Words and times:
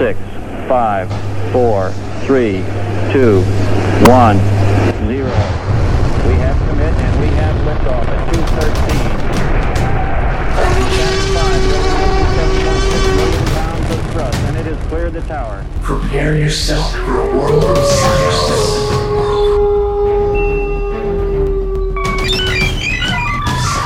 six, 0.00 0.18
five, 0.66 1.10
four, 1.52 1.92
three, 2.24 2.64
two, 3.12 3.42
one, 4.08 4.38
zero. 5.06 5.28
We 6.24 6.36
have 6.40 6.56
commit 6.70 6.94
and 6.94 7.20
we 7.20 7.26
have 7.36 7.54
liftoff 7.66 8.08
at 8.08 8.32
213. 8.32 8.96
pounds 13.52 13.90
of 13.90 14.00
thrust 14.12 14.38
and 14.38 14.56
it 14.56 14.64
has 14.64 14.78
cleared 14.88 15.12
the 15.12 15.20
tower. 15.20 15.66
Prepare 15.82 16.34
yourself 16.38 16.92
for 16.94 17.20
a 17.20 17.36
world 17.36 17.64
of 17.64 17.76
science. 17.84 18.48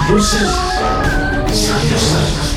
Versus 0.09 0.55
science. 1.59 2.55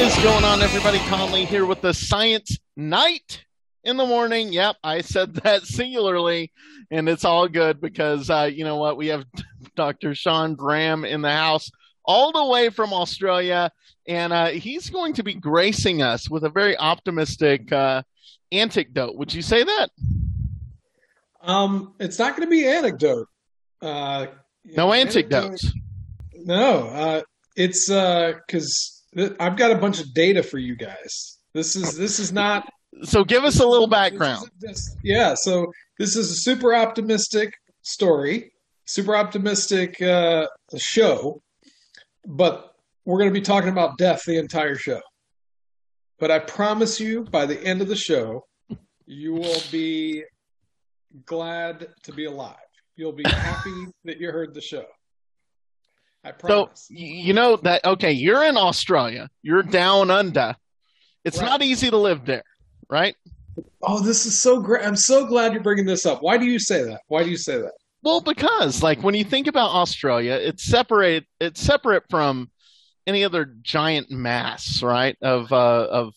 Is 0.00 0.16
going 0.22 0.44
on, 0.44 0.62
everybody? 0.62 0.98
Conley 1.10 1.44
here 1.44 1.66
with 1.66 1.82
the 1.82 1.92
Science 1.92 2.58
Night 2.74 3.44
in 3.84 3.98
the 3.98 4.06
morning. 4.06 4.50
Yep, 4.50 4.76
I 4.82 5.02
said 5.02 5.34
that 5.44 5.64
singularly, 5.64 6.52
and 6.90 7.06
it's 7.06 7.26
all 7.26 7.46
good 7.48 7.82
because 7.82 8.30
uh, 8.30 8.48
you 8.50 8.64
know 8.64 8.76
what? 8.76 8.96
We 8.96 9.08
have 9.08 9.26
Dr. 9.76 10.14
Sean 10.14 10.54
Graham 10.54 11.04
in 11.04 11.20
the 11.20 11.30
house 11.30 11.70
all 12.02 12.32
the 12.32 12.46
way 12.46 12.70
from 12.70 12.94
Australia, 12.94 13.70
and 14.08 14.32
uh, 14.32 14.46
he's 14.46 14.88
going 14.88 15.12
to 15.14 15.22
be 15.22 15.34
gracing 15.34 16.00
us 16.00 16.30
with 16.30 16.44
a 16.44 16.50
very 16.50 16.78
optimistic 16.78 17.70
uh, 17.70 18.02
anecdote. 18.50 19.16
Would 19.16 19.34
you 19.34 19.42
say 19.42 19.64
that? 19.64 19.90
Um, 21.42 21.92
it's 22.00 22.18
not 22.18 22.36
going 22.36 22.48
to 22.48 22.50
be 22.50 22.66
anecdote. 22.66 23.28
Uh, 23.82 24.28
No 24.64 24.94
anecdotes. 24.94 25.70
No, 26.34 26.88
uh, 26.88 27.20
it's 27.54 27.88
because 27.88 28.46
th- 28.48 28.99
I've 29.16 29.56
got 29.56 29.70
a 29.70 29.76
bunch 29.76 30.00
of 30.00 30.14
data 30.14 30.42
for 30.42 30.58
you 30.58 30.76
guys. 30.76 31.38
This 31.52 31.74
is 31.76 31.96
this 31.96 32.18
is 32.18 32.32
not 32.32 32.68
So 33.02 33.24
give 33.24 33.44
us 33.44 33.60
a 33.60 33.66
little 33.66 33.88
background. 33.88 34.50
isn't 34.62 34.98
yeah, 35.02 35.34
so 35.34 35.72
this 35.98 36.16
is 36.16 36.30
a 36.30 36.34
super 36.34 36.74
optimistic 36.74 37.52
story, 37.82 38.52
super 38.84 39.16
optimistic 39.16 40.00
uh, 40.00 40.46
show, 40.76 41.42
but 42.26 42.74
we're 43.04 43.18
going 43.18 43.32
to 43.32 43.38
be 43.38 43.44
talking 43.44 43.70
about 43.70 43.98
death 43.98 44.24
the 44.24 44.38
entire 44.38 44.76
show. 44.76 45.00
But 46.18 46.30
I 46.30 46.38
promise 46.38 47.00
you, 47.00 47.24
by 47.24 47.46
the 47.46 47.60
end 47.64 47.80
of 47.80 47.88
the 47.88 47.96
show, 47.96 48.44
you 49.06 49.34
will 49.34 49.62
be 49.72 50.22
glad 51.24 51.88
to 52.02 52.12
be 52.12 52.26
alive. 52.26 52.56
You'll 52.96 53.12
be 53.12 53.28
happy 53.28 53.86
that 54.04 54.20
you 54.20 54.30
heard 54.30 54.54
the 54.54 54.60
show. 54.60 54.84
I 56.24 56.30
So 56.30 56.36
promise. 56.66 56.88
y- 56.90 56.96
you 56.98 57.32
know 57.32 57.56
that 57.56 57.84
okay, 57.84 58.12
you're 58.12 58.44
in 58.44 58.56
Australia. 58.56 59.28
You're 59.42 59.62
down 59.62 60.10
under. 60.10 60.54
It's 61.24 61.38
Right. 61.38 61.46
not 61.46 61.62
easy 61.62 61.90
to 61.90 61.96
live 61.96 62.24
there, 62.26 62.44
right? 62.88 63.14
oh, 63.82 64.00
this 64.00 64.24
is 64.26 64.40
so 64.40 64.60
great. 64.60 64.84
I'm 64.86 64.96
so 64.96 65.26
glad 65.26 65.52
you're 65.52 65.62
bringing 65.62 65.84
this 65.86 66.06
up. 66.06 66.22
Why 66.22 66.38
do 66.38 66.44
you 66.46 66.58
say 66.58 66.82
that? 66.84 67.00
Why 67.08 67.24
do 67.24 67.30
you 67.30 67.36
say 67.36 67.58
that? 67.58 67.72
Well, 68.02 68.20
because 68.20 68.82
like 68.82 69.02
when 69.02 69.14
you 69.14 69.24
think 69.24 69.46
about 69.46 69.70
Australia, 69.70 70.32
it's 70.34 70.62
separate. 70.64 71.26
It's 71.40 71.60
separate 71.60 72.04
from 72.10 72.50
any 73.06 73.24
other 73.24 73.44
giant 73.62 74.10
mass, 74.10 74.82
right? 74.82 75.16
Of 75.22 75.52
uh, 75.52 75.86
of 75.90 76.14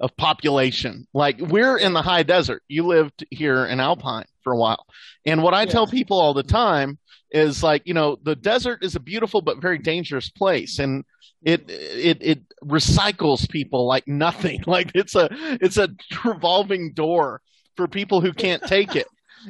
of 0.00 0.16
population. 0.16 1.06
Like 1.14 1.38
we're 1.40 1.76
in 1.78 1.92
the 1.92 2.02
high 2.02 2.22
desert. 2.22 2.62
You 2.68 2.86
lived 2.86 3.24
here 3.30 3.64
in 3.66 3.80
Alpine 3.80 4.26
for 4.42 4.52
a 4.52 4.56
while, 4.56 4.86
and 5.24 5.42
what 5.42 5.54
I 5.54 5.62
Yeah. 5.62 5.70
tell 5.70 5.86
people 5.86 6.20
all 6.20 6.34
the 6.34 6.42
time 6.42 6.98
is 7.30 7.62
like, 7.62 7.82
you 7.86 7.94
know, 7.94 8.16
the 8.22 8.36
desert 8.36 8.84
is 8.84 8.94
a 8.94 9.00
beautiful 9.00 9.40
but 9.40 9.60
very 9.60 9.78
dangerous 9.78 10.28
place, 10.30 10.78
and 10.78 11.04
it 11.42 11.64
it 11.70 12.18
it 12.20 12.40
recycles 12.64 13.48
people 13.48 13.86
like 13.86 14.06
nothing. 14.06 14.62
Like 14.66 14.90
it's 14.94 15.14
a 15.14 15.28
it's 15.60 15.76
a 15.78 15.88
revolving 16.24 16.92
door 16.92 17.40
for 17.76 17.86
people 17.88 18.20
who 18.20 18.32
can't 18.32 18.62
take 18.62 18.96
it, 18.96 19.06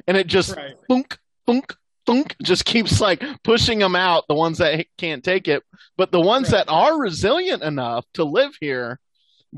and 0.06 0.16
it 0.16 0.26
just 0.26 0.56
Right. 0.56 0.74
thunk, 0.88 1.18
thunk, 1.46 1.74
thunk, 2.06 2.34
just 2.42 2.64
keeps 2.64 3.00
like 3.00 3.22
pushing 3.44 3.78
them 3.78 3.94
out, 3.96 4.24
the 4.28 4.34
ones 4.34 4.58
that 4.58 4.86
can't 4.98 5.22
take 5.24 5.48
it. 5.48 5.62
But 5.96 6.12
the 6.12 6.20
ones 6.20 6.50
Right. 6.52 6.66
that 6.66 6.72
are 6.72 6.98
resilient 6.98 7.62
enough 7.62 8.04
to 8.14 8.24
live 8.24 8.56
here 8.60 8.98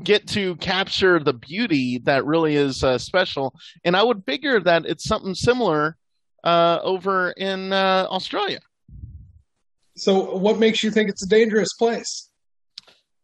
get 0.03 0.27
to 0.27 0.55
capture 0.57 1.19
the 1.19 1.33
beauty 1.33 1.99
that 2.05 2.25
really 2.25 2.55
is 2.55 2.83
uh, 2.83 2.97
special. 2.97 3.53
And 3.83 3.95
I 3.95 4.03
would 4.03 4.23
figure 4.25 4.59
that 4.61 4.85
it's 4.85 5.03
something 5.03 5.35
similar 5.35 5.97
uh, 6.43 6.79
over 6.81 7.31
in 7.31 7.73
uh, 7.73 8.07
Australia. 8.09 8.59
So, 9.95 10.37
what 10.37 10.59
makes 10.59 10.81
you 10.83 10.91
think 10.91 11.09
it's 11.09 11.23
a 11.23 11.27
dangerous 11.27 11.73
place? 11.73 12.29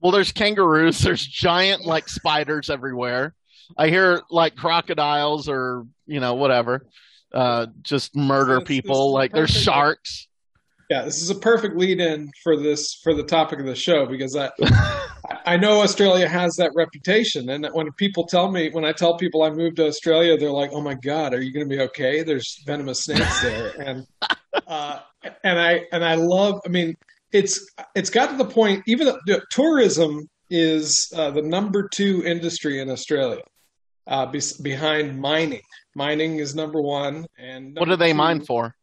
Well, 0.02 0.12
there's 0.12 0.32
kangaroos, 0.32 1.00
there's 1.00 1.26
giant 1.26 1.86
like 1.86 2.10
spiders 2.10 2.70
everywhere. 2.70 3.34
I 3.78 3.88
hear 3.88 4.22
like 4.30 4.56
crocodiles 4.56 5.48
or, 5.50 5.88
you 6.06 6.20
know, 6.20 6.36
whatever. 6.36 6.86
Uh, 7.34 7.68
just 7.82 8.16
murder 8.16 8.60
this 8.60 8.68
people. 8.68 9.10
is 9.10 9.14
Like 9.14 9.32
there's 9.32 9.50
sharks. 9.50 10.28
Yeah, 10.90 11.04
this 11.04 11.22
is 11.22 11.30
a 11.32 11.36
perfect 11.36 11.76
lead-in 11.76 12.32
for 12.44 12.56
this 12.56 13.00
for 13.04 13.14
the 13.16 13.24
topic 13.24 13.60
of 13.60 13.66
the 13.66 13.76
show 13.76 14.06
because 14.06 14.36
I 14.36 14.52
I 15.46 15.58
know 15.58 15.82
Australia 15.82 16.28
has 16.28 16.56
that 16.56 16.72
reputation, 16.76 17.50
and 17.50 17.68
when 17.74 17.92
people 17.94 18.26
tell 18.26 18.52
me 18.52 18.70
when 18.72 18.86
I 18.86 18.92
tell 18.92 19.18
people 19.18 19.44
I 19.44 19.50
moved 19.50 19.78
to 19.78 19.88
Australia, 19.88 20.38
they're 20.38 20.52
like, 20.52 20.72
"Oh 20.74 20.82
my 20.82 20.94
God, 20.94 21.34
are 21.34 21.42
you 21.42 21.52
going 21.52 21.68
to 21.68 21.76
be 21.76 21.82
okay?" 21.82 22.24
There's 22.24 22.62
venomous 22.66 23.04
snakes 23.04 23.42
there, 23.42 23.74
and 23.80 24.06
uh, 24.68 25.00
and 25.44 25.60
I 25.60 25.86
and 25.92 26.04
I 26.06 26.16
love. 26.16 26.62
I 26.66 26.70
mean, 26.70 26.96
it's 27.32 27.68
it's 27.96 28.10
got 28.10 28.30
to 28.30 28.38
the 28.38 28.46
point. 28.46 28.84
Even 28.88 29.08
though, 29.08 29.40
tourism 29.52 30.28
is 30.50 31.12
uh, 31.16 31.32
the 31.32 31.42
number 31.42 31.88
two 31.88 32.24
industry 32.24 32.80
in 32.80 32.90
Australia, 32.92 33.42
uh, 34.08 34.28
be, 34.28 34.42
behind 34.62 35.20
mining. 35.20 35.62
Mining 35.96 36.38
is 36.38 36.54
number 36.54 36.82
one, 36.82 37.26
and 37.40 37.76
What 37.78 37.90
do 37.90 37.96
they 37.96 38.12
two- 38.12 38.18
mine 38.18 38.42
for? 38.46 38.76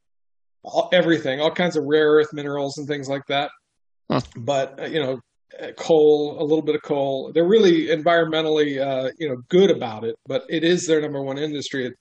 All, 0.63 0.89
everything, 0.93 1.41
all 1.41 1.51
kinds 1.51 1.77
of 1.77 1.85
rare 1.85 2.11
earth 2.13 2.33
minerals 2.33 2.79
and 2.79 2.87
things 2.87 3.09
like 3.09 3.27
that. 3.29 3.51
Huh. 4.11 4.21
But 4.37 4.81
uh, 4.81 4.87
you 4.87 5.01
know, 5.01 5.21
uh, 5.61 5.73
coal, 5.77 6.37
a 6.41 6.45
little 6.45 6.63
bit 6.63 6.75
of 6.75 6.83
coal. 6.83 7.33
They're 7.33 7.49
really 7.49 7.89
environmentally, 7.89 8.81
uh, 8.81 9.11
you 9.19 9.29
know, 9.29 9.37
good 9.49 9.71
about 9.71 10.05
it. 10.05 10.17
But 10.27 10.45
it 10.49 10.65
is 10.65 10.87
their 10.87 11.01
number 11.01 11.23
one 11.23 11.39
industry. 11.39 11.87
It, 11.87 11.95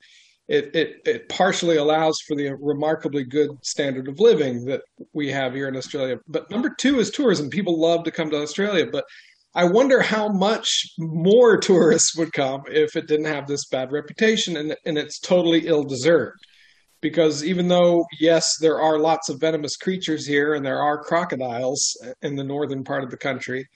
it 0.47 0.75
it 0.75 1.01
it 1.05 1.29
partially 1.29 1.77
allows 1.77 2.19
for 2.27 2.35
the 2.35 2.55
remarkably 2.59 3.23
good 3.23 3.49
standard 3.63 4.07
of 4.07 4.19
living 4.19 4.65
that 4.65 4.81
we 5.13 5.31
have 5.31 5.53
here 5.53 5.67
in 5.67 5.77
Australia. 5.77 6.17
But 6.27 6.49
number 6.51 6.73
two 6.77 6.99
is 6.99 7.09
tourism. 7.09 7.49
People 7.49 7.79
love 7.79 8.03
to 8.03 8.11
come 8.11 8.29
to 8.31 8.41
Australia, 8.41 8.85
but 8.91 9.05
I 9.53 9.65
wonder 9.65 10.01
how 10.01 10.29
much 10.29 10.85
more 10.97 11.57
tourists 11.61 12.15
would 12.17 12.33
come 12.33 12.61
if 12.67 12.95
it 12.95 13.07
didn't 13.07 13.25
have 13.25 13.47
this 13.47 13.65
bad 13.67 13.91
reputation, 13.91 14.57
and 14.57 14.75
and 14.85 14.97
it's 14.97 15.19
totally 15.19 15.67
ill 15.67 15.83
deserved 15.83 16.39
because 17.01 17.43
even 17.43 17.67
though 17.67 18.05
yes 18.19 18.57
there 18.59 18.79
are 18.79 18.97
lots 18.99 19.29
of 19.29 19.39
venomous 19.39 19.75
creatures 19.75 20.25
here 20.25 20.53
and 20.53 20.65
there 20.65 20.81
are 20.81 21.03
crocodiles 21.03 21.95
in 22.21 22.35
the 22.35 22.43
northern 22.43 22.83
part 22.83 23.03
of 23.03 23.09
the 23.11 23.17
country 23.17 23.67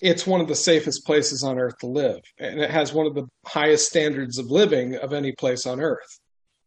it's 0.00 0.26
one 0.26 0.40
of 0.42 0.48
the 0.48 0.54
safest 0.54 1.06
places 1.06 1.42
on 1.42 1.58
earth 1.58 1.78
to 1.78 1.86
live 1.86 2.20
and 2.38 2.60
it 2.60 2.70
has 2.70 2.92
one 2.92 3.06
of 3.06 3.14
the 3.14 3.26
highest 3.46 3.86
standards 3.88 4.38
of 4.38 4.46
living 4.50 4.94
of 4.96 5.12
any 5.12 5.32
place 5.32 5.66
on 5.66 5.80
earth 5.80 6.18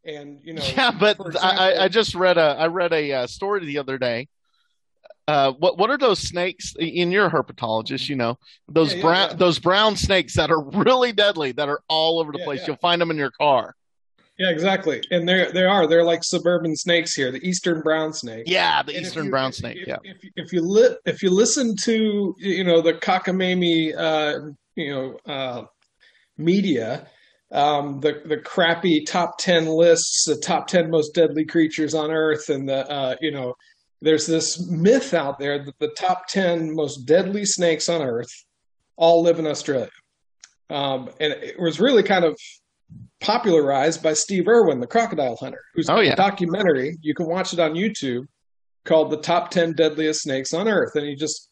and 0.05 0.39
you 0.43 0.53
know 0.53 0.63
Yeah, 0.75 0.91
but 0.91 1.17
for 1.17 1.31
I, 1.41 1.49
I- 1.71 1.83
I 1.83 1.87
just 1.89 2.15
read 2.15 2.37
a 2.37 2.55
I 2.57 2.67
read 2.67 2.93
a 2.93 3.11
uh, 3.13 3.27
story 3.27 3.65
the 3.65 3.77
other 3.77 3.97
day. 3.97 4.27
Uh, 5.27 5.51
what 5.51 5.77
what 5.77 5.89
are 5.91 5.97
those 5.97 6.19
snakes? 6.19 6.73
In 6.79 7.11
your 7.11 7.29
herpetologist, 7.29 8.09
you 8.09 8.15
know 8.15 8.39
those 8.67 8.91
Yeah, 8.93 8.95
yeah, 8.95 9.01
brown 9.03 9.27
yeah. 9.29 9.35
those 9.35 9.59
brown 9.59 9.95
snakes 9.95 10.35
that 10.35 10.49
are 10.49 10.63
really 10.85 11.11
deadly 11.11 11.51
that 11.51 11.69
are 11.69 11.81
all 11.87 12.19
over 12.19 12.31
the 12.31 12.39
place. 12.39 12.65
You'll 12.65 12.77
find 12.77 12.99
them 12.99 13.11
in 13.11 13.17
your 13.17 13.29
car. 13.31 13.75
Yeah 14.39 14.49
exactly. 14.49 15.01
And 15.11 15.27
they 15.29 15.51
they 15.53 15.65
are. 15.65 15.85
They're 15.87 16.03
like 16.03 16.23
suburban 16.23 16.75
snakes 16.75 17.13
here 17.13 17.31
the 17.31 17.45
eastern 17.47 17.81
brown 17.81 18.13
snake. 18.13 18.43
Yeah, 18.47 18.81
the 18.81 18.95
And 18.95 19.05
eastern 19.05 19.25
you- 19.25 19.31
brown 19.31 19.51
snake. 19.53 19.77
If, 19.81 19.87
Yeah, 19.87 19.97
if, 20.03 20.17
if 20.35 20.53
you 20.53 20.61
li- 20.61 20.97
if 21.05 21.21
you 21.21 21.29
listen 21.29 21.75
to 21.83 22.33
you 22.39 22.63
know 22.63 22.81
the 22.81 22.93
cockamamie 22.93 23.93
uh, 23.97 24.51
you 24.75 24.89
know 24.93 25.17
uh, 25.33 25.65
media, 26.37 27.07
um, 27.51 27.99
the 27.99 28.21
the 28.25 28.37
crappy 28.37 29.03
top 29.05 29.37
ten 29.37 29.65
lists, 29.67 30.25
the 30.25 30.37
top 30.37 30.67
ten 30.67 30.89
most 30.89 31.13
deadly 31.13 31.45
creatures 31.45 31.93
on 31.93 32.11
Earth, 32.11 32.49
and 32.49 32.67
the 32.69 32.89
uh, 32.89 33.15
you 33.21 33.31
know 33.31 33.53
there's 34.01 34.25
this 34.25 34.65
myth 34.69 35.13
out 35.13 35.39
there 35.39 35.63
that 35.65 35.77
the 35.79 35.91
top 35.97 36.27
ten 36.27 36.73
most 36.73 37.05
deadly 37.05 37.45
snakes 37.45 37.89
on 37.89 38.01
Earth 38.01 38.31
all 38.95 39.21
live 39.23 39.39
in 39.39 39.47
Australia, 39.47 39.89
um, 40.69 41.09
and 41.19 41.33
it 41.33 41.59
was 41.59 41.79
really 41.79 42.03
kind 42.03 42.23
of 42.25 42.37
popularized 43.21 44.01
by 44.01 44.13
Steve 44.13 44.47
Irwin, 44.47 44.79
the 44.79 44.87
crocodile 44.87 45.35
hunter, 45.35 45.61
who's 45.73 45.89
Oh, 45.89 45.95
got 45.95 46.13
a 46.13 46.15
documentary. 46.15 46.97
You 47.01 47.13
can 47.13 47.27
watch 47.27 47.53
it 47.53 47.59
on 47.59 47.73
YouTube 47.73 48.25
called 48.85 49.11
"The 49.11 49.17
Top 49.17 49.51
Ten 49.51 49.73
Deadliest 49.73 50.21
Snakes 50.21 50.53
on 50.53 50.67
Earth," 50.67 50.95
and 50.95 51.05
he 51.05 51.15
just 51.15 51.49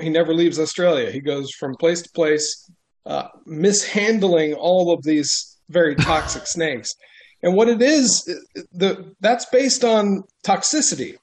he 0.00 0.08
never 0.08 0.34
leaves 0.34 0.58
Australia. 0.58 1.10
He 1.10 1.20
goes 1.20 1.50
from 1.52 1.76
place 1.76 2.02
to 2.02 2.10
place, 2.10 2.70
uh, 3.04 3.28
mishandling 3.44 4.54
all 4.54 4.92
of 4.92 5.02
these 5.02 5.58
very 5.68 5.94
toxic 6.10 6.46
snakes. 6.46 6.94
And 7.42 7.54
what 7.54 7.68
it 7.68 7.82
is, 7.82 8.24
the 8.72 9.14
that's 9.20 9.46
based 9.46 9.84
on 9.84 10.22
toxicity. 10.44 11.16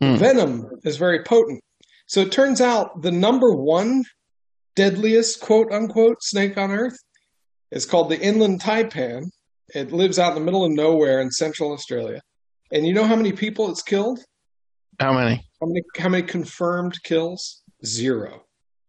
Hmm. 0.00 0.16
Venom 0.16 0.70
is 0.84 0.96
very 0.96 1.22
potent. 1.24 1.62
So 2.06 2.20
it 2.20 2.32
turns 2.32 2.60
out 2.60 3.02
the 3.02 3.12
number 3.12 3.52
one 3.52 4.04
deadliest 4.74 5.40
quote 5.40 5.70
unquote 5.72 6.22
snake 6.22 6.56
on 6.56 6.70
earth 6.70 6.96
is 7.70 7.86
called 7.86 8.10
the 8.10 8.20
inland 8.20 8.60
taipan. 8.60 9.30
It 9.74 9.92
lives 9.92 10.18
out 10.18 10.30
in 10.30 10.34
the 10.34 10.44
middle 10.44 10.64
of 10.64 10.72
nowhere 10.72 11.20
in 11.20 11.30
central 11.30 11.72
Australia. 11.72 12.20
And 12.72 12.86
you 12.86 12.94
know 12.94 13.04
how 13.04 13.16
many 13.16 13.32
people 13.32 13.70
it's 13.70 13.82
killed? 13.82 14.20
How 14.98 15.12
many? 15.12 15.44
How 15.60 15.66
many 15.66 15.82
how 15.96 16.08
many 16.08 16.22
confirmed 16.22 17.02
kills? 17.04 17.62
Zero. 17.84 18.42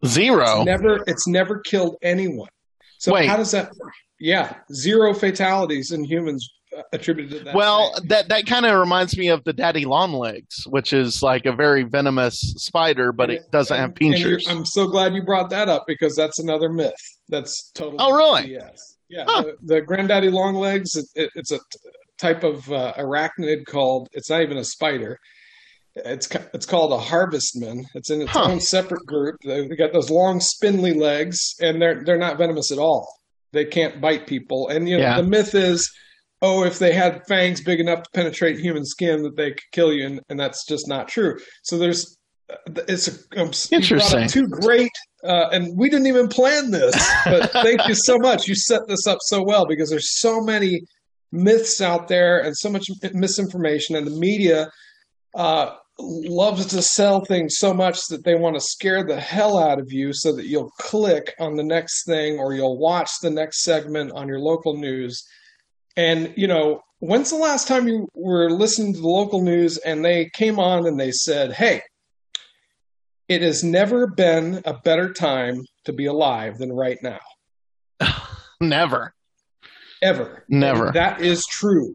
Zero. 0.06 0.58
It's 0.58 0.66
never 0.66 1.04
it's 1.08 1.28
never 1.28 1.60
killed 1.60 1.96
anyone. 2.02 2.50
So 2.98 3.14
Wait. 3.14 3.28
how 3.28 3.38
does 3.38 3.52
that 3.52 3.72
Yeah, 4.20 4.56
zero 4.74 5.14
fatalities 5.14 5.92
in 5.92 6.04
humans 6.04 6.48
attributed 6.94 7.40
to 7.40 7.44
that. 7.46 7.56
well, 7.56 7.94
that 8.06 8.30
that 8.30 8.46
kind 8.46 8.66
of 8.66 8.80
reminds 8.80 9.18
me 9.18 9.28
of 9.30 9.44
the 9.44 9.54
daddy 9.54 9.86
long 9.86 10.14
legs, 10.14 10.64
which 10.68 10.94
is 10.94 11.22
like 11.22 11.46
a 11.46 11.52
very 11.54 11.84
venomous 11.84 12.40
spider, 12.58 13.12
but 13.12 13.30
it 13.30 13.52
doesn't 13.52 13.76
have 13.78 13.90
And- 13.90 14.02
and 14.02 14.20
you're- 14.20 14.36
pinchers. 14.38 14.48
I'm 14.48 14.66
so 14.66 14.88
glad 14.88 15.14
you 15.14 15.24
brought 15.24 15.50
that 15.52 15.70
up 15.70 15.84
because 15.88 16.16
that's 16.16 16.40
another 16.40 16.70
myth. 16.70 16.94
That's 17.30 17.72
totally 17.72 17.98
Oh, 18.00 18.12
really? 18.16 18.52
Yes. 18.54 18.98
Yeah. 19.10 19.26
Huh. 19.28 19.44
The, 19.44 19.56
the 19.76 19.82
granddaddy 19.82 20.30
longlegs. 20.30 20.96
It, 20.96 21.06
it, 21.16 21.30
it's 21.36 21.52
a 21.52 21.58
t- 21.58 21.90
type 22.18 22.44
of 22.44 22.72
uh, 22.72 22.94
arachnid 22.98 23.66
called. 23.66 24.08
It's 24.14 24.30
not 24.30 24.42
even 24.42 24.58
a 24.58 24.64
spider. 24.64 25.18
It's 25.94 26.30
it's 26.54 26.66
called 26.66 26.94
a 26.94 26.98
harvestman. 26.98 27.86
It's 27.96 28.10
in 28.10 28.22
its 28.22 28.32
Huh. 28.32 28.44
own 28.46 28.62
separate 28.62 29.06
group. 29.06 29.36
They 29.44 29.68
they 29.68 29.76
got 29.76 29.92
those 29.92 30.10
long 30.10 30.40
spindly 30.40 30.94
legs, 30.94 31.56
and 31.60 31.82
they're 31.82 32.02
they're 32.06 32.18
not 32.18 32.38
venomous 32.38 32.72
at 32.72 32.78
all. 32.78 33.06
They 33.52 33.66
can't 33.66 34.00
bite 34.00 34.26
people. 34.28 34.70
And 34.70 34.88
you 34.88 34.96
know 34.96 35.04
Yeah. 35.04 35.18
the 35.18 35.28
myth 35.28 35.54
is, 35.54 35.92
oh, 36.42 36.64
if 36.64 36.80
they 36.80 36.94
had 36.94 37.26
fangs 37.28 37.62
big 37.62 37.80
enough 37.80 38.04
to 38.04 38.10
penetrate 38.14 38.60
human 38.60 38.86
skin, 38.86 39.24
that 39.24 39.36
they 39.36 39.52
could 39.52 39.72
kill 39.72 39.94
you, 39.94 40.06
and, 40.06 40.22
and 40.30 40.40
that's 40.40 40.66
just 40.66 40.88
not 40.88 41.08
true. 41.08 41.38
So 41.64 41.78
there's 41.78 42.18
it's 42.88 43.08
a 43.08 43.42
um, 43.42 43.52
you 43.72 43.98
brought 43.98 44.14
up 44.14 44.22
Interesting. 44.22 44.28
Two 44.28 44.48
great, 44.48 44.92
uh, 45.24 45.50
and 45.52 45.78
we 45.78 45.90
didn't 45.90 46.08
even 46.08 46.28
plan 46.28 46.72
this, 46.72 46.96
but 47.26 47.52
thank 47.64 47.88
you 47.88 47.96
so 47.96 48.18
much. 48.18 48.48
You 48.48 48.56
set 48.56 48.82
this 48.88 49.08
up 49.08 49.20
so 49.22 49.44
well 49.44 49.66
because 49.66 49.90
there's 49.90 50.20
so 50.20 50.42
many 50.42 50.82
myths 51.32 51.80
out 51.82 52.08
there 52.08 52.40
and 52.42 52.56
so 52.56 52.70
much 52.70 52.88
misinformation, 53.14 53.96
and 53.96 54.06
the 54.06 54.12
media 54.20 54.70
uh, 55.36 55.76
loves 55.98 56.66
to 56.68 56.82
sell 56.82 57.24
things 57.24 57.58
so 57.58 57.74
much 57.74 58.08
that 58.08 58.24
they 58.24 58.36
want 58.36 58.56
to 58.56 58.62
scare 58.62 59.06
the 59.06 59.20
hell 59.20 59.58
out 59.58 59.80
of 59.80 59.92
you 59.92 60.14
so 60.14 60.36
that 60.36 60.48
you'll 60.48 60.72
click 60.80 61.34
on 61.40 61.56
the 61.56 61.64
next 61.64 62.06
thing 62.06 62.40
or 62.40 62.54
you'll 62.54 62.78
watch 62.78 63.10
the 63.22 63.30
next 63.30 63.64
segment 63.64 64.12
on 64.14 64.28
your 64.28 64.40
local 64.40 64.76
news. 64.78 65.24
And, 65.98 66.34
you 66.38 66.48
know, 66.48 66.82
when's 67.00 67.30
the 67.30 67.36
last 67.36 67.68
time 67.68 67.88
you 67.88 68.08
were 68.14 68.50
listening 68.50 68.94
to 68.94 69.02
the 69.02 69.08
local 69.08 69.42
news 69.42 69.78
and 69.78 70.04
they 70.04 70.30
came 70.34 70.60
on 70.60 70.88
and 70.88 71.00
they 71.00 71.12
said, 71.12 71.52
hey, 71.54 71.82
it 73.28 73.42
has 73.42 73.64
never 73.64 74.08
been 74.08 74.62
a 74.66 74.74
better 74.74 75.14
time 75.14 75.62
to 75.86 75.94
be 75.94 76.06
alive 76.06 76.58
than 76.58 76.72
right 76.72 76.98
now, 77.02 77.20
Never. 78.62 79.14
ever. 80.02 80.44
Never. 80.50 80.88
And 80.88 80.96
that 80.96 81.22
is 81.22 81.46
true. 81.46 81.94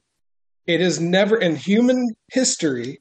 It 0.66 0.80
is 0.80 0.98
never 0.98 1.36
in 1.36 1.54
human 1.56 2.08
history, 2.32 3.00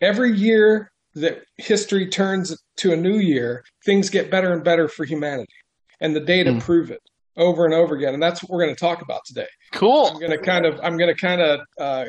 every 0.00 0.32
year 0.36 0.90
that 1.14 1.42
history 1.56 2.08
turns 2.08 2.56
to 2.78 2.92
a 2.92 2.96
new 2.96 3.18
year, 3.18 3.64
things 3.86 4.10
get 4.10 4.30
better 4.30 4.52
and 4.52 4.62
better 4.62 4.88
for 4.88 5.04
humanity. 5.04 5.46
And 6.00 6.14
the 6.14 6.20
data 6.20 6.52
Hmm. 6.52 6.58
prove 6.58 6.90
it 6.90 7.00
over 7.38 7.64
and 7.64 7.72
over 7.72 7.94
again. 7.94 8.14
And 8.14 8.22
that's 8.22 8.42
what 8.42 8.50
we're 8.50 8.64
going 8.64 8.74
to 8.74 8.80
talk 8.80 9.00
about 9.00 9.20
today. 9.24 9.46
Cool. 9.72 10.06
I'm 10.06 10.18
going 10.18 10.32
to 10.32 10.38
kind 10.38 10.66
of 10.66 10.78
I'm 10.82 10.98
going 10.98 11.14
to 11.14 11.20
kind 11.20 11.40
of 11.40 11.60
uh, 11.80 12.04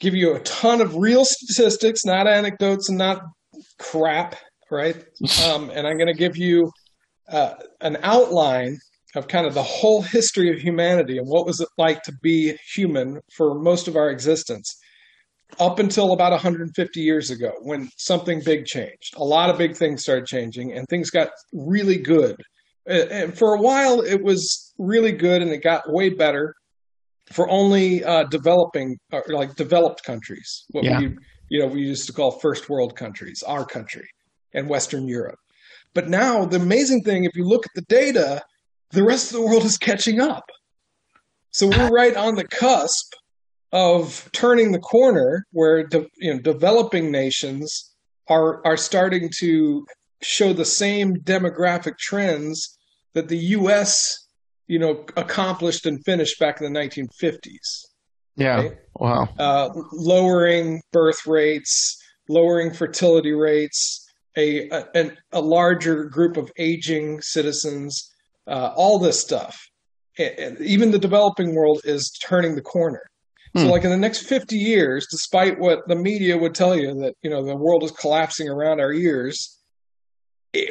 give 0.00 0.14
you 0.14 0.34
a 0.34 0.40
ton 0.40 0.80
of 0.80 0.96
real 0.96 1.24
statistics, 1.24 2.04
not 2.04 2.26
anecdotes 2.26 2.88
and 2.88 2.96
not 2.96 3.22
crap, 3.78 4.36
right? 4.70 4.96
Um, 5.44 5.70
and 5.70 5.86
I'm 5.86 5.96
going 5.96 6.12
to 6.12 6.18
give 6.18 6.36
you 6.36 6.70
uh, 7.28 7.54
an 7.80 7.98
outline 8.02 8.78
of 9.14 9.28
kind 9.28 9.46
of 9.46 9.54
the 9.54 9.62
whole 9.62 10.00
history 10.02 10.50
of 10.50 10.58
humanity 10.58 11.18
and 11.18 11.28
what 11.28 11.46
was 11.46 11.60
it 11.60 11.68
like 11.76 12.02
to 12.02 12.12
be 12.22 12.56
human 12.74 13.20
for 13.36 13.54
most 13.54 13.88
of 13.88 13.96
our 13.96 14.10
existence 14.10 14.74
up 15.60 15.78
until 15.78 16.12
about 16.12 16.32
150 16.32 17.00
years 17.00 17.30
ago 17.30 17.52
when 17.60 17.90
something 17.96 18.40
big 18.44 18.64
changed. 18.64 19.14
A 19.16 19.24
lot 19.24 19.50
of 19.50 19.58
big 19.58 19.76
things 19.76 20.02
started 20.02 20.26
changing 20.26 20.72
and 20.72 20.86
things 20.88 21.10
got 21.10 21.30
really 21.52 21.98
good. 21.98 22.36
Uh, 22.88 23.06
And 23.10 23.38
for 23.38 23.54
a 23.54 23.60
while, 23.60 24.00
it 24.00 24.22
was 24.22 24.74
really 24.78 25.12
good 25.12 25.42
and 25.42 25.50
it 25.50 25.62
got 25.62 25.92
way 25.92 26.08
better 26.10 26.54
for 27.30 27.48
only 27.48 28.04
uh, 28.04 28.24
developing, 28.24 28.98
or 29.12 29.24
like 29.28 29.54
developed 29.56 30.02
countries. 30.04 30.64
What 30.70 30.84
Yeah. 30.84 30.98
we, 30.98 31.16
you 31.48 31.60
know, 31.60 31.66
we 31.66 31.82
used 31.82 32.06
to 32.06 32.12
call 32.12 32.32
first 32.32 32.68
world 32.68 32.96
countries, 32.96 33.42
our 33.46 33.64
country, 33.64 34.08
and 34.54 34.68
Western 34.68 35.06
Europe. 35.08 35.38
But 35.94 36.08
now, 36.08 36.44
the 36.44 36.56
amazing 36.56 37.02
thing, 37.04 37.24
if 37.24 37.36
you 37.36 37.44
look 37.44 37.64
at 37.66 37.72
the 37.74 37.84
data, 37.88 38.42
the 38.90 39.02
rest 39.04 39.32
of 39.32 39.40
the 39.40 39.46
world 39.46 39.64
is 39.64 39.78
catching 39.78 40.20
up. 40.20 40.44
So 41.50 41.66
we're 41.68 41.90
right 42.02 42.16
on 42.16 42.34
the 42.34 42.46
cusp 42.48 43.14
of 43.72 44.28
turning 44.32 44.72
the 44.72 44.78
corner 44.80 45.46
where 45.52 45.86
de- 45.86 46.06
you 46.18 46.34
know 46.34 46.40
developing 46.40 47.10
nations 47.10 47.94
are 48.28 48.64
are 48.66 48.76
starting 48.76 49.30
to 49.40 49.84
show 50.22 50.52
the 50.52 50.64
same 50.64 51.16
demographic 51.16 51.98
trends 51.98 52.78
that 53.14 53.28
the 53.28 53.38
US 53.58 54.18
you 54.68 54.78
know 54.78 55.04
accomplished 55.16 55.86
and 55.86 56.02
finished 56.04 56.38
back 56.38 56.60
in 56.60 56.72
the 56.72 56.78
1950s 56.80 57.84
Yeah. 58.36 58.56
right? 58.56 58.72
Wow. 58.94 59.28
uh, 59.38 59.68
lowering 59.92 60.80
birth 60.92 61.26
rates, 61.26 61.96
lowering 62.28 62.72
fertility 62.72 63.32
rates, 63.32 64.06
a, 64.36 64.68
a, 64.94 65.10
a 65.32 65.40
larger 65.40 66.04
group 66.04 66.36
of 66.36 66.50
aging 66.58 67.20
citizens, 67.20 68.10
uh, 68.46 68.72
all 68.76 68.98
this 68.98 69.20
stuff. 69.20 69.68
And- 70.18 70.58
even 70.60 70.90
the 70.90 70.98
developing 70.98 71.54
world 71.54 71.80
is 71.84 72.10
turning 72.22 72.54
the 72.54 72.62
corner. 72.62 73.02
So, 73.56 73.64
Hmm. 73.64 73.70
like 73.70 73.84
in 73.84 73.90
the 73.90 73.96
next 73.98 74.20
50 74.26 74.56
years, 74.56 75.06
despite 75.10 75.58
what 75.58 75.80
the 75.86 75.96
media 75.96 76.38
would 76.38 76.54
tell 76.54 76.74
you 76.74 76.94
that 77.00 77.14
you 77.22 77.28
know 77.28 77.44
the 77.44 77.56
world 77.56 77.82
is 77.82 77.90
collapsing 77.90 78.48
around 78.48 78.80
our 78.80 78.92
ears, 78.94 79.58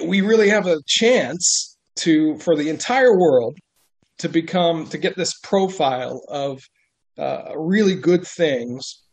we 0.06 0.22
really 0.22 0.50
have 0.50 0.68
a 0.68 0.78
chance 0.86 1.78
to 1.98 2.38
for 2.38 2.56
the 2.56 2.70
entire 2.70 3.18
world 3.18 3.58
to 4.20 4.30
become 4.30 4.88
to 4.88 4.98
get 4.98 5.16
this 5.16 5.40
profile 5.40 6.22
of 6.30 6.62
uh, 7.18 7.52
really 7.56 7.96
good 7.96 8.26
things 8.26 9.04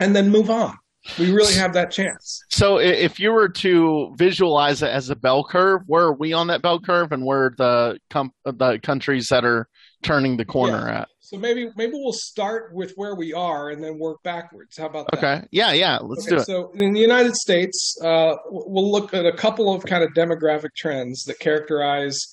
and 0.00 0.14
then 0.14 0.30
move 0.30 0.50
on. 0.50 0.74
We 1.18 1.32
really 1.32 1.54
have 1.54 1.72
that 1.74 1.90
chance. 1.90 2.44
So 2.48 2.78
if 2.78 3.18
you 3.18 3.32
were 3.32 3.48
to 3.48 4.14
visualize 4.16 4.82
it 4.82 4.90
as 4.90 5.10
a 5.10 5.16
bell 5.16 5.42
curve, 5.42 5.82
where 5.86 6.04
are 6.04 6.14
we 6.14 6.32
on 6.32 6.46
that 6.46 6.62
bell 6.62 6.78
curve, 6.78 7.10
and 7.10 7.24
where 7.24 7.46
are 7.46 7.54
the 7.58 7.98
com- 8.08 8.32
the 8.44 8.78
countries 8.82 9.28
that 9.28 9.44
are 9.44 9.68
turning 10.02 10.36
the 10.36 10.44
corner 10.44 10.88
at? 10.88 11.08
So 11.32 11.38
maybe 11.38 11.70
maybe 11.76 11.92
we'll 11.94 12.12
start 12.12 12.74
with 12.74 12.92
where 12.96 13.14
we 13.14 13.32
are 13.32 13.70
and 13.70 13.82
then 13.82 13.98
work 13.98 14.22
backwards. 14.22 14.76
How 14.76 14.86
about 14.86 15.06
that? 15.10 15.18
Okay. 15.18 15.46
Yeah. 15.50 15.72
Yeah. 15.72 15.98
Let's 16.02 16.26
Okay, 16.26 16.36
do 16.36 16.42
it. 16.42 16.44
So 16.44 16.72
in 16.72 16.92
the 16.92 17.00
United 17.00 17.34
States, 17.36 17.96
uh, 18.04 18.34
we'll 18.50 18.90
look 18.90 19.14
at 19.14 19.24
a 19.24 19.32
couple 19.32 19.72
of 19.72 19.82
kind 19.84 20.04
of 20.04 20.10
demographic 20.10 20.74
trends 20.76 21.24
that 21.24 21.38
characterize, 21.38 22.26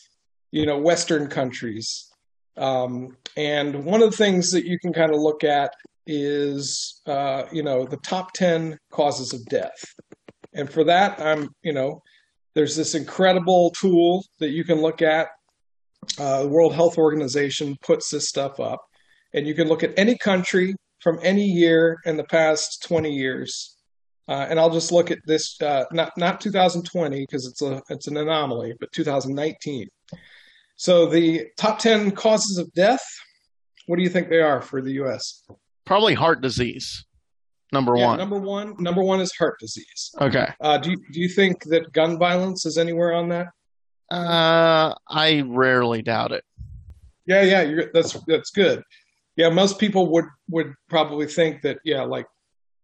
you 0.51 0.65
know, 0.65 0.77
Western 0.77 1.27
countries. 1.27 2.09
Um, 2.57 3.15
and 3.37 3.85
one 3.85 4.03
of 4.03 4.11
the 4.11 4.17
things 4.17 4.51
that 4.51 4.65
you 4.65 4.77
can 4.79 4.91
kind 4.91 5.13
of 5.13 5.21
look 5.21 5.45
at 5.45 5.73
is, 6.05 7.01
uh, 7.05 7.43
you 7.53 7.63
know, 7.63 7.85
the 7.85 7.97
top 7.97 8.33
10 8.33 8.77
causes 8.91 9.31
of 9.31 9.45
death. 9.45 9.79
And 10.53 10.69
for 10.69 10.83
that, 10.83 11.21
I'm, 11.21 11.49
you 11.61 11.71
know, 11.71 12.01
there's 12.53 12.75
this 12.75 12.95
incredible 12.95 13.71
tool 13.79 14.25
that 14.39 14.49
you 14.49 14.65
can 14.65 14.81
look 14.81 15.01
at. 15.01 15.29
Uh, 16.17 16.43
the 16.43 16.49
World 16.49 16.73
Health 16.73 16.97
Organization 16.97 17.77
puts 17.81 18.09
this 18.09 18.27
stuff 18.27 18.59
up, 18.59 18.81
and 19.33 19.47
you 19.47 19.53
can 19.53 19.67
look 19.67 19.83
at 19.83 19.93
any 19.97 20.17
country 20.17 20.75
from 21.01 21.19
any 21.23 21.45
year 21.45 21.97
in 22.05 22.17
the 22.17 22.23
past 22.23 22.83
20 22.87 23.11
years. 23.11 23.75
Uh, 24.27 24.45
and 24.49 24.59
I'll 24.59 24.69
just 24.69 24.91
look 24.91 25.09
at 25.11 25.19
this, 25.25 25.59
uh, 25.61 25.85
not 25.91 26.11
not 26.17 26.39
2020 26.39 27.21
because 27.21 27.47
it's 27.47 27.61
a 27.63 27.81
it's 27.89 28.07
an 28.07 28.17
anomaly, 28.17 28.73
but 28.79 28.91
2019. 28.91 29.87
So 30.75 31.07
the 31.07 31.47
top 31.57 31.79
10 31.79 32.11
causes 32.11 32.57
of 32.57 32.71
death. 32.73 33.03
What 33.87 33.95
do 33.97 34.03
you 34.03 34.09
think 34.09 34.29
they 34.29 34.41
are 34.41 34.61
for 34.61 34.81
the 34.83 34.91
U.S.? 34.93 35.43
Probably 35.85 36.13
heart 36.13 36.41
disease. 36.41 37.05
Number 37.73 37.95
Yeah, 37.97 38.05
one. 38.07 38.17
number 38.19 38.37
one. 38.37 38.75
Number 38.79 39.01
one 39.01 39.19
is 39.19 39.31
heart 39.33 39.59
disease. 39.59 40.11
okay. 40.21 40.47
Uh, 40.61 40.77
do 40.77 40.91
you, 40.91 40.97
do 41.11 41.19
you 41.19 41.29
think 41.29 41.63
that 41.65 41.91
gun 41.91 42.19
violence 42.19 42.65
is 42.67 42.77
anywhere 42.77 43.13
on 43.13 43.29
that? 43.29 43.47
Uh, 44.11 44.93
I 45.09 45.41
rarely 45.47 46.01
doubt 46.03 46.31
it. 46.31 46.43
Yeah, 47.25 47.41
yeah, 47.43 47.61
you're, 47.61 47.91
that's 47.93 48.13
that's 48.25 48.49
good. 48.51 48.81
Yeah, 49.39 49.47
most 49.47 49.79
people 49.79 50.11
would 50.11 50.25
would 50.49 50.73
probably 50.89 51.25
think 51.25 51.61
that 51.61 51.77
yeah, 51.85 52.01
like 52.01 52.25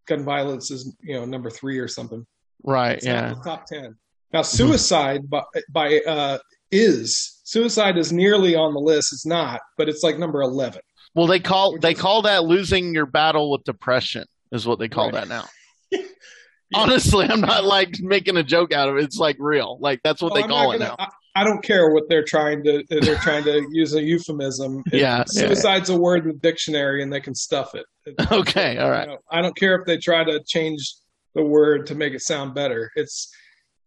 gun 0.07 0.23
violence 0.23 0.71
is 0.71 0.95
you 1.01 1.15
know 1.15 1.25
number 1.25 1.49
three 1.49 1.77
or 1.79 1.89
something. 1.89 2.25
Right. 2.63 2.95
It's 2.95 3.05
Yeah. 3.05 3.33
top 3.43 3.65
ten. 3.65 3.97
Now, 4.31 4.41
suicide 4.41 5.29
by, 5.29 5.43
by 5.69 5.99
uh, 6.07 6.37
is 6.71 7.41
suicide 7.43 7.97
is 7.97 8.13
nearly 8.13 8.55
on 8.55 8.73
the 8.73 8.79
list. 8.79 9.11
It's 9.11 9.25
not, 9.25 9.59
but 9.77 9.89
it's 9.89 10.01
like 10.01 10.17
number 10.17 10.41
eleven. 10.41 10.79
Well, 11.13 11.27
they 11.27 11.41
call 11.41 11.77
they 11.77 11.93
call 11.93 12.21
that 12.21 12.45
losing 12.45 12.93
your 12.93 13.05
battle 13.05 13.51
with 13.51 13.65
depression 13.65 14.23
is 14.53 14.65
what 14.65 14.79
they 14.79 14.87
call 14.87 15.11
Right. 15.11 15.27
that 15.27 15.27
now. 15.27 15.45
Honestly, 16.73 17.25
I'm 17.29 17.41
not 17.41 17.65
like 17.65 17.99
making 17.99 18.37
a 18.37 18.43
joke 18.43 18.71
out 18.73 18.87
of 18.87 18.95
it. 18.95 19.03
It's 19.03 19.17
like 19.17 19.35
real. 19.39 19.77
Like 19.81 19.99
that's 20.05 20.21
what 20.21 20.31
Well, 20.31 20.41
they 20.41 20.43
I'm 20.45 20.49
call 20.49 20.71
it 20.71 20.79
gonna- 20.79 20.95
now. 20.97 21.09
I, 21.35 21.41
I 21.41 21.43
don't 21.43 21.63
care 21.63 21.89
what 21.91 22.03
they're 22.09 22.23
trying 22.23 22.63
to. 22.63 22.83
They're 22.89 23.17
trying 23.17 23.43
to 23.45 23.65
use 23.71 23.93
a 23.93 24.01
euphemism. 24.01 24.83
It- 24.91 24.99
Yeah, 25.01 25.17
yeah, 25.17 25.23
suicide's 25.47 25.89
a 25.89 25.97
word 25.97 26.23
in 26.25 26.31
the 26.33 26.37
dictionary, 26.39 27.03
and 27.03 27.11
they 27.11 27.19
can 27.21 27.35
stuff 27.35 27.75
it. 27.75 27.85
It- 28.05 28.15
Okay, 28.31 28.77
all 28.77 28.89
right. 28.91 29.07
you 29.07 29.13
know, 29.13 29.19
I 29.31 29.41
don't 29.41 29.55
care 29.55 29.75
if 29.75 29.85
they 29.85 29.97
try 29.97 30.23
to 30.23 30.41
change 30.47 30.93
the 31.33 31.43
word 31.43 31.85
to 31.87 31.95
make 31.95 32.13
it 32.13 32.21
sound 32.21 32.53
better. 32.55 32.91
It's 32.95 33.29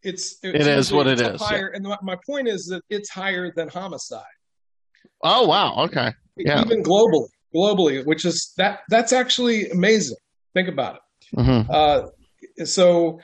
it's 0.02 0.37
It 0.43 0.55
is 0.67 0.93
what 0.93 1.07
it's 1.07 1.23
up 1.23 1.35
is, 1.35 1.43
Higher, 1.43 1.69
and 1.69 1.87
my 2.02 2.17
point 2.26 2.47
is 2.49 2.67
that 2.67 2.83
it's 2.90 3.11
higher 3.11 3.52
than 3.57 3.69
homicide, 3.69 4.23
Oh 5.23 5.47
wow. 5.47 5.85
Okay. 5.87 6.12
Yeah. 6.37 6.62
even 6.62 6.83
globally. 6.83 7.26
Globally, 7.55 8.05
which 8.07 8.25
is 8.25 8.52
that 8.59 8.81
that's 8.90 9.12
actually 9.12 9.69
amazing. 9.71 10.17
Think 10.55 10.69
about 10.69 10.97
it. 10.97 11.40
hmm 11.40 11.62
Uh, 11.71 12.02
so, 12.64 13.19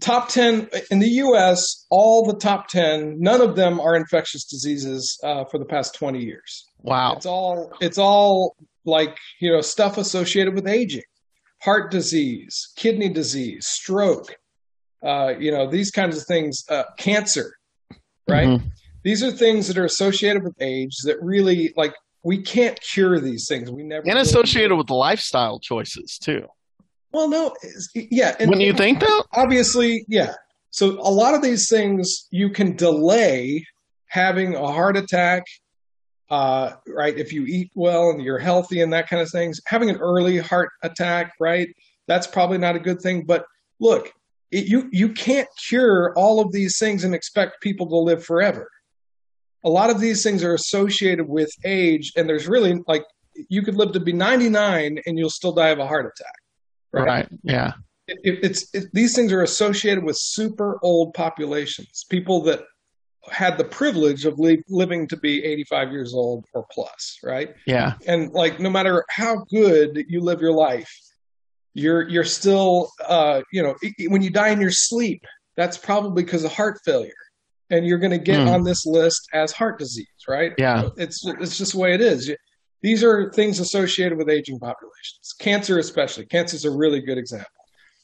top 0.00 0.28
10 0.28 0.68
in 0.90 0.98
the 0.98 1.08
US, 1.08 1.86
all 1.90 2.24
the 2.24 2.36
top 2.38 2.68
10, 2.68 3.20
none 3.20 3.40
of 3.40 3.56
them 3.56 3.80
are 3.80 3.94
infectious 3.94 4.44
diseases 4.44 5.18
uh, 5.22 5.44
for 5.44 5.58
the 5.58 5.64
past 5.64 5.94
20 5.94 6.18
years. 6.18 6.66
Wow. 6.80 7.14
It's 7.16 7.26
all 7.26 7.72
it's 7.80 7.98
all 7.98 8.56
like, 8.84 9.16
you 9.40 9.52
know, 9.52 9.60
stuff 9.60 9.98
associated 9.98 10.54
with 10.54 10.66
aging, 10.66 11.04
heart 11.62 11.90
disease, 11.90 12.72
kidney 12.76 13.08
disease, 13.08 13.66
stroke, 13.66 14.34
uh, 15.04 15.34
you 15.38 15.52
know, 15.52 15.70
these 15.70 15.90
kinds 15.90 16.16
of 16.16 16.24
things, 16.26 16.64
uh, 16.68 16.84
cancer, 16.98 17.52
right? 18.28 18.48
Mhm. 18.48 18.62
These 19.04 19.22
are 19.22 19.30
things 19.30 19.68
that 19.68 19.78
are 19.78 19.84
associated 19.84 20.42
with 20.44 20.54
age 20.60 20.96
that 21.04 21.20
really 21.22 21.72
like 21.76 21.94
we 22.24 22.40
can't 22.40 22.80
cure 22.80 23.20
these 23.20 23.46
things. 23.48 23.70
We 23.70 23.82
never 23.82 24.08
And 24.08 24.18
associated 24.18 24.76
with 24.76 24.90
lifestyle 24.90 25.58
choices 25.58 26.18
too. 26.18 26.46
Well, 27.12 27.28
no, 27.28 27.54
yeah, 27.94 28.34
and, 28.38 28.48
Wouldn't 28.48 28.66
you 28.66 28.72
think 28.72 29.00
though? 29.00 29.24
obviously, 29.32 30.04
yeah. 30.08 30.34
So 30.70 30.92
a 31.00 31.10
lot 31.10 31.34
of 31.34 31.42
these 31.42 31.68
things 31.68 32.26
you 32.30 32.48
can 32.50 32.76
delay 32.76 33.66
having 34.06 34.54
a 34.54 34.72
heart 34.72 34.96
attack, 34.96 35.44
uh, 36.30 36.72
right? 36.86 37.16
If 37.16 37.32
you 37.32 37.44
eat 37.44 37.70
well 37.74 38.10
and 38.10 38.22
you're 38.22 38.38
healthy 38.38 38.80
and 38.80 38.92
that 38.92 39.08
kind 39.08 39.20
of 39.20 39.30
things, 39.30 39.60
having 39.66 39.90
an 39.90 39.96
early 39.96 40.38
heart 40.38 40.70
attack, 40.82 41.32
right? 41.38 41.68
That's 42.08 42.26
probably 42.26 42.58
not 42.58 42.76
a 42.76 42.80
good 42.80 43.00
thing. 43.00 43.24
But 43.26 43.44
look, 43.80 44.10
it, 44.50 44.66
you 44.66 44.88
you 44.92 45.10
can't 45.10 45.48
cure 45.68 46.14
all 46.16 46.40
of 46.40 46.52
these 46.52 46.78
things 46.78 47.04
and 47.04 47.14
expect 47.14 47.60
people 47.60 47.88
to 47.88 47.96
live 47.96 48.24
forever. 48.24 48.68
A 49.64 49.70
lot 49.70 49.90
of 49.90 50.00
these 50.00 50.22
things 50.22 50.42
are 50.42 50.54
associated 50.54 51.28
with 51.28 51.50
age, 51.64 52.12
and 52.16 52.28
there's 52.28 52.48
really 52.48 52.82
like 52.88 53.04
you 53.48 53.62
could 53.62 53.76
live 53.76 53.92
to 53.92 54.00
be 54.00 54.12
99 54.12 54.98
and 55.06 55.18
you'll 55.18 55.30
still 55.30 55.52
die 55.52 55.70
of 55.70 55.78
a 55.78 55.86
heart 55.86 56.06
attack. 56.06 56.41
Right. 56.92 57.04
Right. 57.06 57.28
Yeah. 57.42 57.72
it, 58.08 58.18
it- 58.24 58.38
it's 58.44 58.74
it, 58.74 58.84
these 58.92 59.14
things 59.14 59.32
are 59.32 59.42
associated 59.42 60.04
with 60.04 60.16
super 60.18 60.78
old 60.82 61.14
populations, 61.14 62.04
people 62.10 62.42
that 62.42 62.60
had 63.30 63.56
the 63.56 63.64
privilege 63.64 64.24
of 64.26 64.38
li- 64.40 64.62
living 64.68 65.06
to 65.06 65.16
be 65.16 65.44
85 65.44 65.92
years 65.92 66.12
old 66.12 66.44
or 66.54 66.66
plus, 66.72 67.18
right? 67.22 67.54
Yeah. 67.66 67.94
And 68.06 68.32
like, 68.32 68.58
no 68.58 68.68
matter 68.68 69.04
how 69.10 69.44
good 69.50 70.04
you 70.08 70.20
live 70.20 70.40
your 70.40 70.52
life, 70.52 70.90
you're 71.74 72.06
you're 72.08 72.24
still, 72.24 72.90
uh, 73.06 73.42
you 73.52 73.62
know, 73.62 73.74
when 74.08 74.22
you 74.22 74.30
die 74.30 74.48
in 74.50 74.60
your 74.60 74.72
sleep, 74.72 75.24
that's 75.56 75.78
probably 75.78 76.22
because 76.22 76.44
of 76.44 76.52
heart 76.52 76.78
failure, 76.84 77.12
and 77.70 77.86
you're 77.86 77.98
going 77.98 78.10
to 78.10 78.18
get 78.18 78.40
Hmm. 78.42 78.48
on 78.48 78.64
this 78.64 78.84
list 78.84 79.26
as 79.32 79.52
heart 79.52 79.78
disease, 79.78 80.06
right? 80.28 80.52
Yeah. 80.58 80.88
It's 80.98 81.24
it's 81.24 81.56
just 81.56 81.72
the 81.72 81.78
way 81.78 81.94
it 81.94 82.00
is. 82.02 82.30
These 82.82 83.04
are 83.04 83.30
things 83.30 83.60
associated 83.60 84.18
with 84.18 84.28
aging 84.28 84.58
populations. 84.58 85.34
Cancer, 85.38 85.78
especially. 85.78 86.26
Cancer 86.26 86.56
is 86.56 86.64
a 86.64 86.70
really 86.70 87.00
good 87.00 87.18
example. 87.18 87.46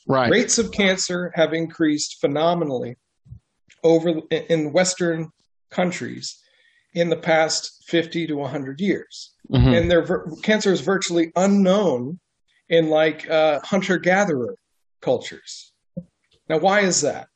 Right. 0.07 0.31
Rates 0.31 0.59
of 0.59 0.73
cancer 0.73 1.33
have 1.35 1.53
increased 1.53 2.21
phenomenally 2.21 2.97
over 3.85 4.21
in 4.31 4.73
Western 4.73 5.31
countries 5.71 6.39
in 6.95 7.11
the 7.11 7.17
past 7.17 7.85
50 7.87 8.27
to 8.29 8.37
100 8.37 8.81
years. 8.81 9.35
Mhm. 9.51 9.79
And 9.79 9.91
their 9.91 10.27
cancer 10.43 10.73
is 10.73 10.81
virtually 10.81 11.33
unknown 11.37 12.19
in 12.69 12.89
like 12.89 13.29
uh, 13.29 13.61
hunter 13.65 13.99
gatherer 13.99 14.57
cultures. 15.01 15.73
Now, 16.49 16.59
why 16.59 16.81
is 16.81 17.01
that? 17.03 17.29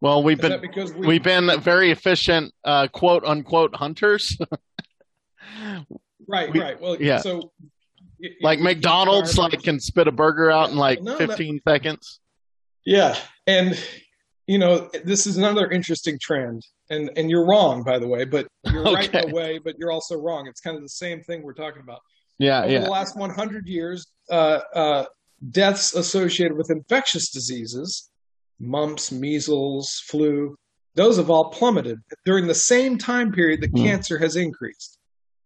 Well, 0.00 0.22
we've 0.22 0.42
Is 0.42 0.60
been 0.70 1.00
we, 1.00 1.06
we've 1.06 1.22
been 1.22 1.60
very 1.60 1.90
efficient, 1.90 2.52
uh, 2.64 2.88
quote 2.88 3.24
unquote 3.24 3.74
hunters. 3.76 4.36
right, 6.32 6.52
we- 6.52 6.60
right. 6.60 6.80
Well, 6.80 6.96
yeah. 7.00 7.18
So, 7.18 7.52
like 8.40 8.60
McDonald's, 8.60 9.36
like 9.38 9.62
can 9.62 9.78
spit 9.80 10.08
a 10.08 10.12
burger 10.12 10.50
out 10.50 10.70
in 10.70 10.76
like 10.76 11.02
No, 11.02 11.12
no. 11.12 11.18
15 11.18 11.60
seconds. 11.66 12.20
Yeah, 12.84 13.16
and 13.46 13.78
you 14.46 14.58
know 14.58 14.90
this 15.04 15.26
is 15.26 15.36
another 15.36 15.70
interesting 15.70 16.18
trend, 16.20 16.62
and 16.90 17.10
and 17.16 17.30
you're 17.30 17.46
wrong 17.46 17.82
by 17.84 17.98
the 17.98 18.08
way, 18.08 18.24
but 18.24 18.46
you're 18.72 18.82
right 18.94 19.12
in 19.14 19.30
a 19.30 19.34
way, 19.34 19.58
but 19.58 19.74
you're 19.78 19.92
also 19.92 20.16
wrong. 20.16 20.46
It's 20.48 20.60
kind 20.60 20.76
of 20.76 20.82
the 20.82 20.88
same 20.88 21.22
thing 21.22 21.42
we're 21.42 21.52
talking 21.54 21.82
about. 21.82 22.00
Yeah. 22.38 22.62
Over 22.64 22.72
Yeah. 22.72 22.80
the 22.84 22.90
last 22.90 23.16
100 23.16 23.66
years, 23.68 24.04
uh, 24.30 24.60
uh, 24.74 25.04
deaths 25.50 25.94
associated 25.94 26.56
with 26.56 26.70
infectious 26.70 27.30
diseases, 27.30 28.10
mumps, 28.58 29.12
measles, 29.12 30.02
flu, 30.06 30.56
those 30.96 31.18
have 31.18 31.30
all 31.30 31.50
plummeted 31.50 31.98
during 32.24 32.46
the 32.48 32.54
same 32.54 32.98
time 32.98 33.30
period 33.32 33.60
that 33.60 33.70
Hmm. 33.70 33.84
cancer 33.84 34.18
has 34.18 34.34
increased. 34.36 34.98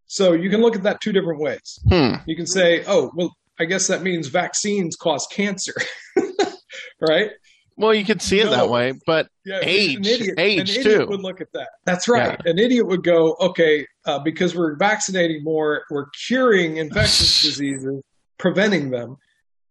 So 0.07 0.33
you 0.33 0.51
can 0.51 0.61
look 0.61 0.77
at 0.77 0.83
that 0.85 1.01
two 1.01 1.13
different 1.13 1.41
ways. 1.41 1.79
Hmm. 1.89 2.15
You 2.27 2.37
can 2.37 2.47
say, 2.47 2.85
oh, 2.87 3.11
well, 3.15 3.35
I 3.59 3.65
guess 3.65 3.87
that 3.89 4.03
means 4.03 4.29
vaccines 4.29 4.97
cause 4.97 5.27
cancer, 5.33 5.75
right? 7.01 7.31
Well, 7.79 7.93
you 7.95 8.05
could 8.05 8.23
see 8.23 8.41
it 8.41 8.49
that 8.51 8.71
way, 8.71 8.95
but 9.07 9.29
Yeah, 9.45 9.59
Age. 9.63 9.97
an 9.97 10.05
idiot, 10.07 10.35
Age, 10.39 10.71
an 10.71 10.81
idiot 10.81 11.01
too. 11.01 11.07
would 11.09 11.21
look 11.21 11.41
at 11.43 11.49
that. 11.53 11.69
That's 11.85 12.09
right. 12.09 12.41
An 12.47 12.59
idiot 12.59 12.87
would 12.87 13.03
go, 13.05 13.35
okay, 13.41 13.87
uh, 14.07 14.19
because 14.21 14.55
we're 14.55 14.77
vaccinating 14.77 15.45
more, 15.45 15.85
we're 15.91 16.07
curing 16.27 16.79
infectious 16.79 17.43
diseases, 17.43 18.03
preventing 18.39 18.91
them, 18.91 19.17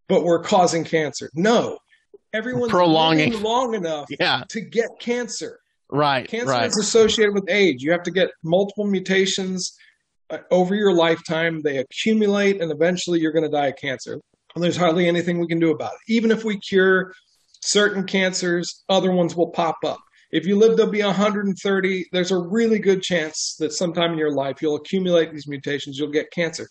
but 0.08 0.24
we're 0.24 0.42
causing 0.44 0.84
cancer. 0.84 1.32
No, 1.34 1.80
everyone's 2.34 2.72
Prolonging. 2.72 3.42
long 3.42 3.74
enough 3.74 4.06
yeah. 4.20 4.44
to 4.50 4.62
get 4.62 4.90
cancer. 5.00 5.60
Right. 5.90 6.28
Cancer 6.28 6.52
right. 6.52 6.68
is 6.68 6.78
associated 6.78 7.34
with 7.34 7.46
age. 7.50 7.82
You 7.82 7.92
have 7.92 8.04
to 8.04 8.12
get 8.12 8.30
multiple 8.44 8.86
mutations 8.86 9.76
Uh, 10.32 10.40
over 10.50 10.74
your 10.74 10.92
lifetime. 10.92 11.62
They 11.62 11.78
accumulate, 11.78 12.60
and 12.60 12.72
eventually 12.72 13.20
you're 13.20 13.32
going 13.32 13.46
to 13.46 13.50
die 13.50 13.68
of 13.68 13.76
cancer. 13.76 14.20
And 14.56 14.64
there's 14.64 14.78
hardly 14.78 15.08
anything 15.08 15.40
we 15.40 15.46
can 15.48 15.60
do 15.60 15.70
about 15.72 15.94
it. 15.94 16.12
Even 16.14 16.32
if 16.32 16.44
we 16.44 16.60
cure 16.60 17.14
certain 17.62 18.06
cancers, 18.06 18.84
other 18.90 19.12
ones 19.12 19.36
will 19.36 19.50
pop 19.50 19.78
up. 19.86 20.00
If 20.32 20.48
you 20.48 20.56
live 20.58 20.78
to 20.78 20.88
be 20.88 21.04
130, 21.04 22.06
there's 22.12 22.32
a 22.32 22.38
really 22.40 22.80
good 22.80 23.04
chance 23.04 23.56
that 23.60 23.72
sometime 23.74 24.14
in 24.14 24.18
your 24.18 24.32
life 24.34 24.62
you'll 24.62 24.76
accumulate 24.78 25.32
these 25.32 25.48
mutations, 25.48 26.00
you'll 26.00 26.10
get 26.10 26.32
cancer. 26.32 26.68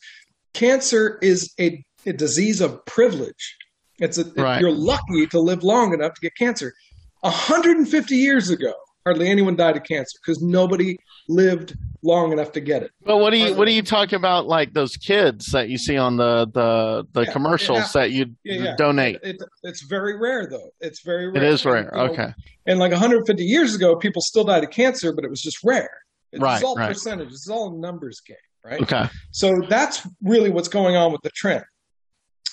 Cancer 0.52 1.18
is 1.23 1.52
a, 1.61 1.84
a 2.06 2.12
disease 2.12 2.61
of 2.61 2.84
privilege. 2.87 3.56
It's 4.00 4.18
a, 4.18 4.25
Right. 4.32 4.61
you're 4.61 4.73
lucky 4.73 5.26
to 5.28 5.38
live 5.38 5.62
long 5.62 5.94
enough 5.94 6.14
to 6.14 6.20
get 6.20 6.32
cancer. 6.37 6.73
150 7.20 8.16
years 8.16 8.50
ago, 8.50 8.75
hardly 9.04 9.28
anyone 9.28 9.56
died 9.56 9.76
of 9.76 9.84
cancer 9.84 10.18
because 10.25 10.42
nobody 10.42 10.96
lived 11.28 11.75
long 12.04 12.32
enough 12.32 12.52
to 12.52 12.61
get 12.61 12.82
it. 12.82 12.90
But 13.04 13.16
what 13.16 13.30
do 13.30 13.38
you 13.38 13.54
what 13.54 13.64
do 13.66 13.73
you 13.73 13.82
talk 13.82 14.12
about 14.12 14.46
like 14.46 14.73
those 14.75 14.96
kids 14.96 15.46
that 15.52 15.68
you 15.68 15.78
see 15.78 15.96
on 15.96 16.16
the 16.16 16.46
the 16.52 17.06
the 17.12 17.23
Yeah, 17.23 17.32
commercials 17.32 17.78
yeah. 17.78 18.00
that 18.00 18.11
you 18.12 18.26
Yeah, 18.44 18.76
donate? 18.76 19.18
It, 19.23 19.37
it's 19.62 19.82
very 19.82 20.16
rare, 20.18 20.46
though. 20.49 20.70
It's 20.80 21.02
very 21.02 21.26
It 21.28 21.30
rare. 21.30 21.42
is 21.44 21.64
And, 21.64 21.73
rare. 21.73 21.90
know, 21.92 22.12
Okay. 22.12 22.32
And 22.66 22.78
like 22.78 22.92
150 22.92 23.42
years 23.44 23.75
ago, 23.75 23.96
people 23.96 24.23
still 24.23 24.44
died 24.44 24.62
of 24.64 24.70
cancer, 24.70 25.12
but 25.12 25.25
it 25.25 25.30
was 25.30 25.40
just 25.42 25.58
rare. 25.64 25.90
It's 26.32 26.42
Right, 26.42 26.62
all 26.62 26.76
right. 26.76 26.88
percentages. 26.88 27.34
It's 27.34 27.49
all 27.49 27.78
numbers 27.78 28.20
game, 28.20 28.37
right? 28.64 28.80
Okay. 28.82 29.08
So 29.32 29.54
that's 29.68 30.06
really 30.23 30.50
what's 30.50 30.68
going 30.68 30.96
on 30.96 31.11
with 31.12 31.20
the 31.23 31.30
trend. 31.30 31.64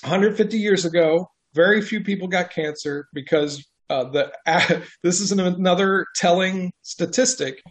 150 0.03 0.57
years 0.57 0.85
ago, 0.85 1.27
very 1.53 1.81
few 1.81 2.01
people 2.03 2.27
got 2.27 2.49
cancer 2.51 3.07
because 3.13 3.65
uh, 3.89 4.05
the 4.05 4.31
this 5.03 5.19
is 5.19 5.31
an, 5.31 5.39
another 5.39 6.05
telling 6.15 6.71
statistic. 6.81 7.61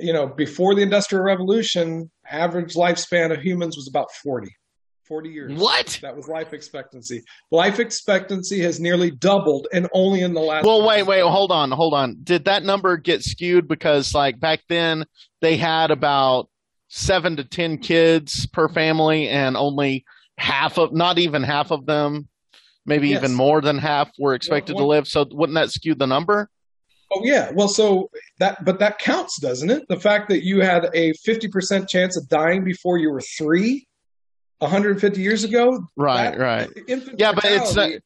You 0.00 0.12
know, 0.12 0.26
before 0.26 0.74
the 0.74 0.82
Industrial 0.82 1.22
Revolution, 1.22 2.10
average 2.28 2.74
lifespan 2.74 3.32
of 3.32 3.42
humans 3.42 3.76
was 3.76 3.88
about 3.88 4.10
40. 4.22 4.48
40 5.06 5.28
years. 5.28 5.58
What? 5.58 5.98
That 6.02 6.16
was 6.16 6.28
life 6.28 6.52
expectancy. 6.52 7.22
Life 7.50 7.80
expectancy 7.80 8.60
has 8.60 8.78
nearly 8.78 9.10
doubled, 9.10 9.66
and 9.72 9.88
only 9.92 10.20
in 10.20 10.34
the 10.34 10.40
last. 10.40 10.64
Well, 10.64 10.86
wait, 10.86 11.02
wait, 11.02 11.22
hold 11.22 11.50
on, 11.50 11.72
hold 11.72 11.94
on. 11.94 12.18
Did 12.22 12.44
that 12.44 12.62
number 12.62 12.96
get 12.96 13.24
skewed 13.24 13.66
because 13.66 14.14
like 14.14 14.38
back 14.38 14.60
then 14.68 15.04
they 15.40 15.56
had 15.56 15.90
about 15.90 16.48
seven 16.86 17.36
to 17.36 17.44
ten 17.44 17.78
kids 17.78 18.46
per 18.46 18.68
family, 18.68 19.28
and 19.28 19.56
only 19.56 20.04
half 20.38 20.78
of, 20.78 20.92
not 20.92 21.18
even 21.18 21.42
half 21.42 21.72
of 21.72 21.86
them, 21.86 22.28
maybe 22.86 23.08
Yes. 23.08 23.18
even 23.24 23.34
more 23.34 23.60
than 23.60 23.78
half, 23.78 24.10
were 24.16 24.34
expected 24.34 24.76
to 24.76 24.86
live. 24.86 25.08
So 25.08 25.26
wouldn't 25.28 25.56
that 25.56 25.72
skew 25.72 25.96
the 25.96 26.06
number? 26.06 26.48
Oh 27.12 27.22
yeah. 27.24 27.50
Well, 27.52 27.68
so 27.68 28.10
that 28.38 28.64
but 28.64 28.78
that 28.78 28.98
counts, 28.98 29.40
doesn't 29.40 29.70
it? 29.70 29.88
The 29.88 29.98
fact 29.98 30.28
that 30.28 30.44
you 30.44 30.60
had 30.60 30.88
a 30.94 31.12
50% 31.26 31.88
chance 31.88 32.16
of 32.16 32.28
dying 32.28 32.62
before 32.64 32.98
you 32.98 33.10
were 33.10 33.20
3 33.20 33.86
150 34.58 35.20
years 35.20 35.42
ago? 35.44 35.84
Right, 35.96 36.38
right. 36.38 36.68
Yeah, 37.16 37.32
but 37.32 37.44
it's 37.46 37.76
uh, 37.76 37.88
not- 37.88 38.00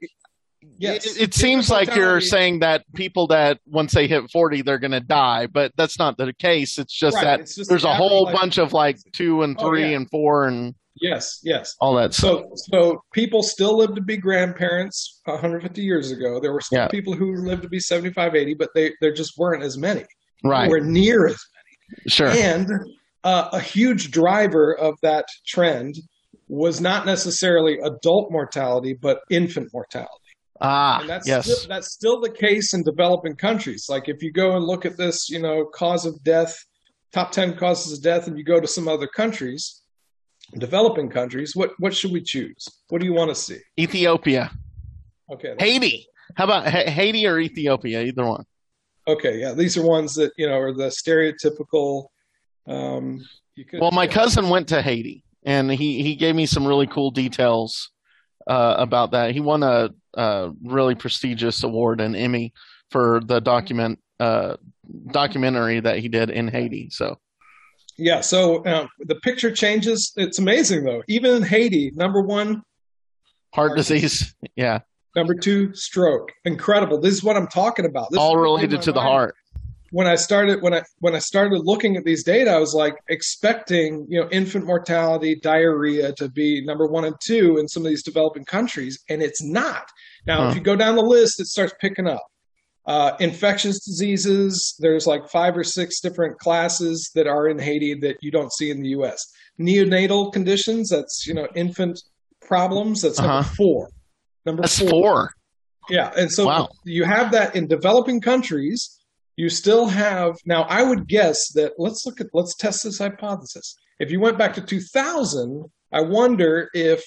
Yes. 0.79 1.07
It, 1.07 1.23
it 1.23 1.35
seems 1.35 1.71
like 1.71 1.95
you're 1.95 2.21
saying 2.21 2.61
that 2.61 2.85
people 2.95 3.27
that 3.29 3.59
once 3.67 3.93
they 3.93 4.07
hit 4.07 4.31
40, 4.31 4.63
they're 4.63 4.79
going 4.79 4.93
to 4.93 5.01
die, 5.01 5.47
but 5.47 5.73
that's 5.77 5.99
not 5.99 6.17
the 6.17 6.33
case. 6.33 6.79
It's 6.79 6.93
just 6.93 7.17
Right, 7.17 7.25
that 7.25 7.41
it's 7.41 7.55
just 7.55 7.69
there's 7.69 7.85
a 7.85 7.95
whole 7.95 8.27
bunch 8.33 8.59
of 8.59 8.73
like 8.73 8.99
two 9.13 9.43
and 9.43 9.57
Oh, 9.59 9.69
three 9.69 9.91
yeah. 9.91 9.97
and 9.97 10.11
four 10.11 10.47
and 10.49 10.75
Yes, 11.01 11.41
yes. 11.43 11.75
all 11.81 11.95
that 11.97 12.15
stuff. 12.15 12.43
So, 12.57 12.73
so 12.79 13.03
people 13.13 13.43
still 13.43 13.77
lived 13.77 13.97
to 13.97 14.03
be 14.03 14.17
grandparents 14.17 15.21
150 15.25 15.83
years 15.83 16.13
ago. 16.13 16.39
There 16.41 16.53
were 16.53 16.61
still 16.61 16.79
Yeah. 16.81 16.89
people 16.89 17.15
who 17.15 17.35
lived 17.45 17.63
to 17.63 17.69
be 17.69 17.81
75, 17.81 18.35
80, 18.35 18.55
but 18.55 18.71
they 18.75 18.93
there 19.01 19.13
just 19.13 19.37
weren't 19.37 19.63
as 19.63 19.77
many. 19.77 20.05
right. 20.45 20.65
Nowhere 20.67 20.81
near 20.85 21.27
as 21.27 21.37
many. 21.55 22.09
Sure. 22.09 22.29
And 22.29 22.69
uh, 23.25 23.49
a 23.53 23.61
huge 23.61 24.11
driver 24.11 24.77
of 24.79 24.95
that 25.03 25.25
trend 25.47 25.95
was 26.49 26.81
not 26.81 27.07
necessarily 27.07 27.79
adult 27.81 28.31
mortality, 28.31 28.93
but 29.01 29.21
infant 29.31 29.69
mortality. 29.73 30.11
ah, 30.61 31.01
And 31.01 31.09
that's 31.09 31.27
yes. 31.27 31.45
still, 31.47 31.69
that's 31.69 31.93
still 31.93 32.21
the 32.21 32.31
case 32.31 32.75
in 32.75 32.83
developing 32.85 33.35
countries. 33.35 33.87
Like 33.89 34.09
if 34.09 34.23
you 34.23 34.31
go 34.31 34.55
and 34.57 34.65
look 34.65 34.85
at 34.87 34.97
this, 34.97 35.29
you 35.31 35.41
know, 35.41 35.65
cause 35.75 36.05
of 36.07 36.23
death, 36.23 36.55
top 37.13 37.33
10 37.33 37.57
causes 37.57 37.97
of 37.99 38.03
death, 38.05 38.27
and 38.29 38.37
you 38.39 38.45
go 38.45 38.61
to 38.61 38.67
some 38.69 38.87
other 38.89 39.07
countries, 39.07 39.81
developing 40.59 41.09
countries, 41.09 41.55
what 41.57 41.73
what 41.79 41.95
should 41.95 42.13
we 42.13 42.23
choose? 42.23 42.67
What 42.89 43.01
do 43.01 43.07
you 43.07 43.15
want 43.15 43.31
to 43.31 43.35
see? 43.35 43.59
Ethiopia. 43.79 44.51
Okay. 45.33 45.55
Haiti. 45.59 46.07
How 46.37 46.45
about 46.45 46.67
Ha- 46.67 46.91
Haiti 46.91 47.27
or 47.27 47.39
Ethiopia? 47.39 48.03
Either 48.03 48.25
one. 48.27 48.45
Okay, 49.07 49.39
yeah, 49.39 49.53
these 49.53 49.77
are 49.77 49.83
ones 49.83 50.15
that 50.15 50.33
you 50.37 50.49
know 50.49 50.59
are 50.59 50.73
the 50.73 50.89
stereotypical. 50.89 52.07
Um, 52.67 53.25
you 53.55 53.65
could, 53.65 53.81
Well, 53.81 53.91
my 53.91 54.07
cousin 54.07 54.49
went 54.49 54.69
to 54.69 54.81
Haiti, 54.81 55.25
and 55.45 55.71
he 55.71 56.03
he 56.03 56.15
gave 56.15 56.35
me 56.35 56.47
some 56.47 56.67
really 56.67 56.87
cool 56.87 57.11
details 57.11 57.91
uh, 58.47 58.77
about 58.79 59.11
that. 59.13 59.33
He 59.33 59.41
won 59.41 59.63
a, 59.63 59.91
a 60.15 60.53
really 60.63 60.95
prestigious 60.95 61.63
award, 61.63 62.01
an 62.01 62.15
Emmy, 62.15 62.53
for 62.91 63.21
the 63.25 63.41
document 63.41 63.99
uh, 64.21 64.57
documentary 65.13 65.81
that 65.81 65.99
he 65.99 66.09
did 66.09 66.31
in 66.31 66.49
Haiti. 66.49 66.89
So 66.91 67.19
Yeah, 67.97 68.21
so 68.21 68.65
um, 68.67 68.89
the 69.01 69.15
picture 69.17 69.51
changes. 69.53 70.13
It's 70.17 70.39
amazing 70.39 70.85
though. 70.85 71.03
Even 71.09 71.37
in 71.37 71.43
Haiti, 71.43 71.93
number 71.95 72.21
one, 72.21 72.63
heart 73.55 73.77
disease, 73.77 74.35
yeah, 74.57 74.81
number 75.15 75.35
two, 75.35 75.73
stroke. 75.75 76.33
Incredible. 76.45 77.01
This 77.01 77.15
is 77.15 77.23
what 77.23 77.37
I'm 77.37 77.47
talking 77.47 77.85
about. 77.87 78.11
This 78.11 78.19
all 78.19 78.37
related 78.37 78.83
to 78.83 78.93
the 78.93 79.01
mind. 79.01 79.09
heart. 79.09 79.35
When 79.93 80.09
I 80.09 80.17
started 80.17 80.61
when 80.61 80.75
I 80.75 80.83
when 80.99 81.15
I 81.15 81.21
started 81.21 81.61
looking 81.65 81.97
at 81.97 82.05
these 82.05 82.25
data, 82.25 82.51
I 82.51 82.59
was 82.59 82.75
like 82.75 82.97
expecting 83.09 84.07
you 84.09 84.21
know 84.21 84.29
infant 84.31 84.67
mortality, 84.67 85.37
diarrhea 85.37 86.13
to 86.15 86.29
be 86.29 86.65
number 86.65 86.87
one 86.89 87.05
and 87.05 87.15
two 87.23 87.59
in 87.59 87.69
some 87.69 87.85
of 87.85 87.91
these 87.91 88.03
developing 88.03 88.45
countries, 88.45 88.99
and 89.09 89.23
it's 89.23 89.41
not. 89.43 89.87
Now, 90.27 90.43
Huh. 90.45 90.49
if 90.49 90.57
you 90.57 90.63
go 90.63 90.75
down 90.75 90.97
the 90.97 91.03
list, 91.03 91.39
it 91.39 91.47
starts 91.47 91.75
picking 91.81 92.09
up. 92.09 92.27
Uh, 92.87 93.13
infectious 93.19 93.83
diseases, 93.85 94.75
there's 94.79 95.07
like 95.07 95.27
five 95.31 95.57
or 95.57 95.65
six 95.65 96.01
different 96.01 96.39
classes 96.39 97.11
that 97.15 97.27
are 97.27 97.49
in 97.49 97.59
Haiti 97.59 97.95
that 98.01 98.17
you 98.21 98.31
don't 98.31 98.53
see 98.53 98.71
in 98.71 98.83
the 98.83 98.89
US. 98.91 99.25
Neonatal 99.59 100.33
conditions, 100.33 100.91
that's, 100.91 101.27
you 101.27 101.33
know, 101.35 101.49
infant 101.55 101.99
problems, 102.43 103.01
that's 103.01 103.19
number 103.19 103.33
Uh-huh. 103.39 103.55
four. 103.57 103.89
Number 104.45 104.63
That's 104.63 104.79
four. 104.79 104.91
four. 104.91 105.31
Yeah. 105.89 106.13
And 106.17 106.31
so 106.31 106.47
Wow. 106.47 106.69
you 106.85 107.05
have 107.05 107.33
that 107.33 107.57
in 107.57 107.67
developing 107.67 108.21
countries. 108.21 108.99
You 109.37 109.49
still 109.49 109.87
have, 109.87 110.37
now 110.45 110.63
I 110.65 110.83
would 110.83 111.09
guess 111.09 111.39
that, 111.55 111.73
let's 111.79 112.05
look 112.05 112.21
at, 112.21 112.27
let's 112.35 112.55
test 112.57 112.85
this 112.85 112.99
hypothesis. 112.99 113.75
If 113.99 114.11
you 114.11 114.21
went 114.21 114.37
back 114.37 114.53
to 114.55 114.61
2000, 114.61 115.65
I 115.93 116.03
wonder 116.03 116.69
if 116.75 117.03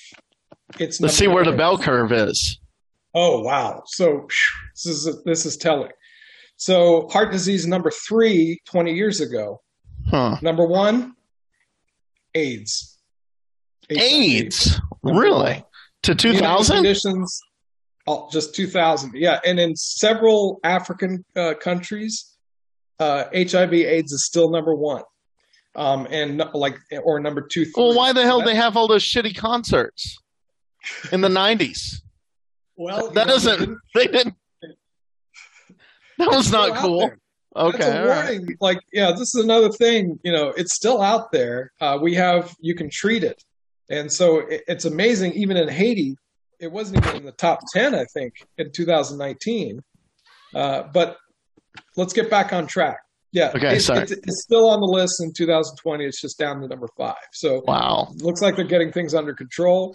it's. 0.80 1.00
Let's 1.00 1.14
see 1.16 1.28
where 1.28 1.44
the 1.46 1.52
bell 1.52 1.78
curve 1.78 2.12
is. 2.12 2.60
Oh 3.20 3.40
wow! 3.42 3.82
So 3.88 4.28
this 4.76 4.86
is 4.86 5.24
this 5.26 5.46
is 5.48 5.58
telling. 5.58 5.90
So 6.58 7.08
heart 7.10 7.32
disease 7.32 7.66
number 7.66 7.90
three 7.90 8.60
20 8.66 8.94
years 8.94 9.22
ago. 9.22 9.62
Huh? 10.08 10.38
Number 10.44 10.66
one, 10.68 11.14
AIDS. 12.36 13.00
HIV. 13.90 14.00
AIDS, 14.02 14.82
Number 15.04 15.22
really? 15.22 15.54
one. 15.54 15.64
To 16.04 16.14
2000 16.16 16.76
conditions. 16.76 17.40
Oh, 18.06 18.30
just 18.32 18.54
2000. 18.56 19.14
Yeah, 19.16 19.40
and 19.46 19.60
in 19.60 19.76
several 19.76 20.60
African 20.64 21.26
uh, 21.36 21.56
countries, 21.60 22.38
uh, 23.00 23.26
HIV/AIDS 23.34 24.12
is 24.12 24.26
still 24.26 24.50
number 24.52 24.76
one. 24.76 25.04
Um, 25.76 26.08
and 26.12 26.38
no- 26.38 26.52
like 26.54 26.78
or 27.04 27.20
number 27.20 27.42
two. 27.52 27.66
Well, 27.76 27.96
why 27.96 28.14
the 28.14 28.24
hell 28.24 28.40
That- 28.40 28.46
they 28.46 28.56
have 28.56 28.78
all 28.78 28.88
those 28.88 29.04
shitty 29.04 29.36
concerts 29.36 30.18
in 31.12 31.22
the 31.22 31.30
nineties? 31.30 32.02
Well, 32.78 33.10
That 33.12 33.28
doesn't. 33.28 33.78
They 33.96 34.08
didn't. 34.08 34.36
That 36.18 36.30
was 36.32 36.52
not 36.52 36.76
cool. 36.78 37.12
Okay, 37.56 37.78
That's 37.78 37.90
a 37.90 38.02
all 38.02 38.08
right. 38.08 38.30
warning. 38.40 38.58
Like, 38.60 38.80
yeah, 38.94 39.12
this 39.12 39.34
is 39.36 39.44
another 39.44 39.70
thing. 39.70 40.20
You 40.24 40.32
know, 40.32 40.50
it's 40.50 40.76
still 40.76 41.02
out 41.02 41.32
there. 41.32 41.72
Uh, 41.82 41.98
we 42.02 42.14
have 42.16 42.56
you 42.60 42.76
can 42.76 42.90
treat 42.92 43.24
it, 43.24 43.44
and 43.90 44.12
so 44.12 44.40
it, 44.40 44.62
it's 44.68 44.86
amazing. 44.86 45.34
Even 45.34 45.58
in 45.58 45.68
Haiti, 45.68 46.16
it 46.60 46.72
wasn't 46.72 47.04
even 47.06 47.18
in 47.18 47.26
the 47.26 47.32
top 47.34 47.60
ten, 47.74 47.94
I 47.96 48.06
think, 48.14 48.34
in 48.58 48.72
2019. 48.72 49.80
Uh, 50.56 50.84
but 50.94 51.18
let's 51.96 52.14
get 52.14 52.30
back 52.30 52.54
on 52.54 52.68
track. 52.68 52.98
Yeah, 53.32 53.52
Okay, 53.56 53.76
it- 53.78 53.82
sorry. 53.82 54.02
It's, 54.04 54.12
it's 54.12 54.44
still 54.44 54.70
on 54.70 54.80
the 54.80 54.88
list 54.88 55.22
in 55.22 55.34
2020. 55.34 56.06
It's 56.06 56.22
just 56.22 56.38
down 56.40 56.62
to 56.62 56.68
number 56.68 56.88
five. 56.98 57.16
So 57.34 57.62
Wow. 57.68 58.08
looks 58.18 58.42
like 58.42 58.56
they're 58.56 58.66
getting 58.66 58.92
things 58.92 59.14
under 59.14 59.34
control. 59.34 59.94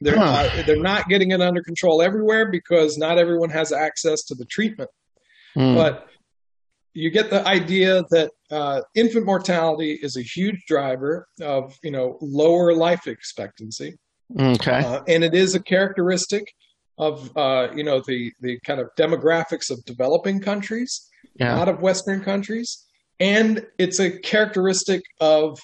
They're 0.00 0.18
Huh. 0.18 0.48
uh, 0.54 0.62
they're 0.66 0.76
not 0.76 1.08
getting 1.08 1.30
it 1.30 1.40
under 1.40 1.62
control 1.62 2.02
everywhere 2.02 2.50
because 2.50 2.98
not 2.98 3.18
everyone 3.18 3.50
has 3.50 3.72
access 3.72 4.22
to 4.24 4.34
the 4.34 4.44
treatment 4.44 4.90
Hmm. 5.54 5.74
but 5.74 6.08
you 6.92 7.10
get 7.10 7.30
the 7.30 7.46
idea 7.46 8.02
that 8.10 8.30
uh, 8.50 8.80
infant 8.94 9.24
mortality 9.26 9.98
is 10.02 10.16
a 10.16 10.22
huge 10.22 10.64
driver 10.66 11.26
of 11.40 11.74
you 11.82 11.90
know 11.90 12.18
lower 12.20 12.74
life 12.74 13.06
expectancy, 13.06 13.96
okay. 14.38 14.80
uh, 14.84 15.00
and 15.08 15.22
it 15.24 15.34
is 15.34 15.54
a 15.54 15.60
characteristic 15.60 16.44
of 16.98 17.34
uh, 17.36 17.68
you 17.74 17.84
know 17.84 18.00
the 18.06 18.32
the 18.40 18.58
kind 18.66 18.80
of 18.80 18.88
demographics 18.98 19.70
of 19.70 19.82
developing 19.84 20.40
countries, 20.40 21.08
Yeah. 21.38 21.54
not 21.54 21.68
of 21.68 21.80
Western 21.80 22.22
countries, 22.22 22.84
and 23.20 23.66
it's 23.78 23.98
a 24.00 24.10
characteristic 24.10 25.02
of 25.20 25.58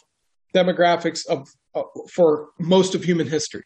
demographics 0.54 1.26
of 1.26 1.48
uh, 1.74 1.82
for 2.14 2.48
most 2.58 2.94
of 2.94 3.02
human 3.04 3.26
history 3.26 3.64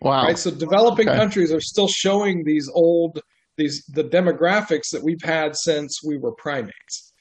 Wow. 0.00 0.24
right? 0.24 0.38
So 0.38 0.50
developing 0.50 1.08
Okay. 1.08 1.16
countries 1.16 1.52
are 1.52 1.60
still 1.60 1.88
showing 1.88 2.44
these 2.44 2.68
old 2.72 3.20
these 3.56 3.84
the 3.86 4.04
demographics 4.04 4.90
that 4.92 5.02
we've 5.02 5.22
had 5.22 5.56
since 5.56 6.02
we 6.04 6.16
were 6.16 6.32
primates. 6.32 7.12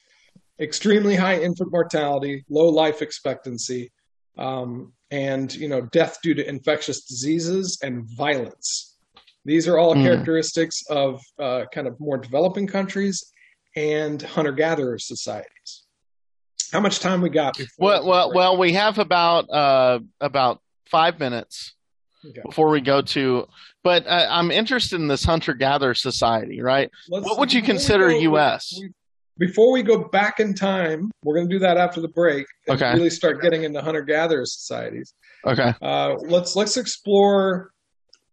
Extremely 0.59 1.15
high 1.15 1.39
infant 1.39 1.71
mortality, 1.71 2.45
low 2.49 2.69
life 2.69 3.01
expectancy, 3.01 3.91
um, 4.37 4.93
and 5.11 5.53
you 5.55 5.67
know 5.67 5.81
death 5.81 6.17
due 6.21 6.35
to 6.35 6.47
infectious 6.47 7.01
diseases 7.05 7.79
and 7.81 8.07
violence. 8.15 8.97
These 9.45 9.67
are 9.67 9.77
all 9.77 9.93
Hmm. 9.95 10.03
characteristics 10.03 10.83
of 10.89 11.21
uh, 11.39 11.65
kind 11.73 11.87
of 11.87 11.99
more 11.99 12.17
developing 12.17 12.67
countries 12.67 13.23
and 13.75 14.21
hunter-gatherer 14.21 14.99
societies. 14.99 15.85
How 16.73 16.81
much 16.81 16.99
time 16.99 17.21
we 17.21 17.29
got? 17.29 17.57
before 17.57 17.87
Well, 17.87 18.03
we 18.03 18.09
well, 18.09 18.33
well, 18.33 18.57
we 18.57 18.73
have 18.73 18.97
about 18.99 19.49
uh, 19.49 19.99
about 20.19 20.61
five 20.85 21.19
minutes 21.19 21.73
Okay. 22.25 22.41
before 22.45 22.69
we 22.69 22.81
go 22.81 23.01
to. 23.01 23.47
But 23.83 24.07
uh, 24.07 24.27
I'm 24.29 24.51
interested 24.51 24.99
in 24.99 25.07
this 25.07 25.23
hunter-gatherer 25.23 25.93
society, 25.93 26.61
right? 26.61 26.89
Let's- 27.09 27.25
What 27.25 27.39
would 27.39 27.53
you 27.53 27.61
consider 27.61 28.09
go- 28.09 28.17
U.S.? 28.19 28.79
Before 29.39 29.71
we 29.71 29.83
go 29.83 30.05
back 30.09 30.39
in 30.39 30.55
time, 30.55 31.11
we're 31.23 31.35
going 31.35 31.47
to 31.47 31.53
do 31.55 31.59
that 31.59 31.77
after 31.77 32.01
the 32.01 32.07
break 32.07 32.47
and 32.67 32.81
Okay. 32.81 32.91
really 32.93 33.11
start 33.11 33.39
getting 33.41 33.63
into 33.63 33.81
hunter-gatherer 33.81 34.45
societies. 34.45 35.13
Okay. 35.45 35.73
Uh, 35.81 36.15
let's 36.25 36.55
let's 36.55 36.75
explore 36.75 37.71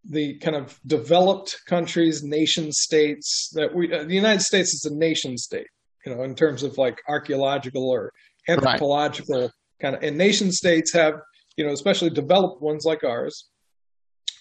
the 0.08 0.38
kind 0.38 0.56
of 0.56 0.78
developed 0.86 1.56
countries, 1.66 2.22
nation 2.22 2.72
states 2.72 3.50
that 3.54 3.74
we. 3.74 3.92
Uh, 3.92 4.04
the 4.04 4.14
United 4.14 4.40
States 4.40 4.72
is 4.72 4.86
a 4.90 4.94
nation 4.94 5.36
state, 5.36 5.66
you 6.06 6.14
know, 6.14 6.22
in 6.22 6.34
terms 6.34 6.62
of 6.62 6.78
like 6.78 6.98
archaeological 7.06 7.88
or 7.90 8.10
anthropological 8.48 9.50
kind 9.82 9.94
of. 9.96 10.02
And 10.02 10.16
nation 10.16 10.52
states 10.52 10.92
have, 10.94 11.14
you 11.58 11.66
know, 11.66 11.72
especially 11.72 12.10
developed 12.10 12.62
ones 12.62 12.84
like 12.86 13.04
ours. 13.04 13.46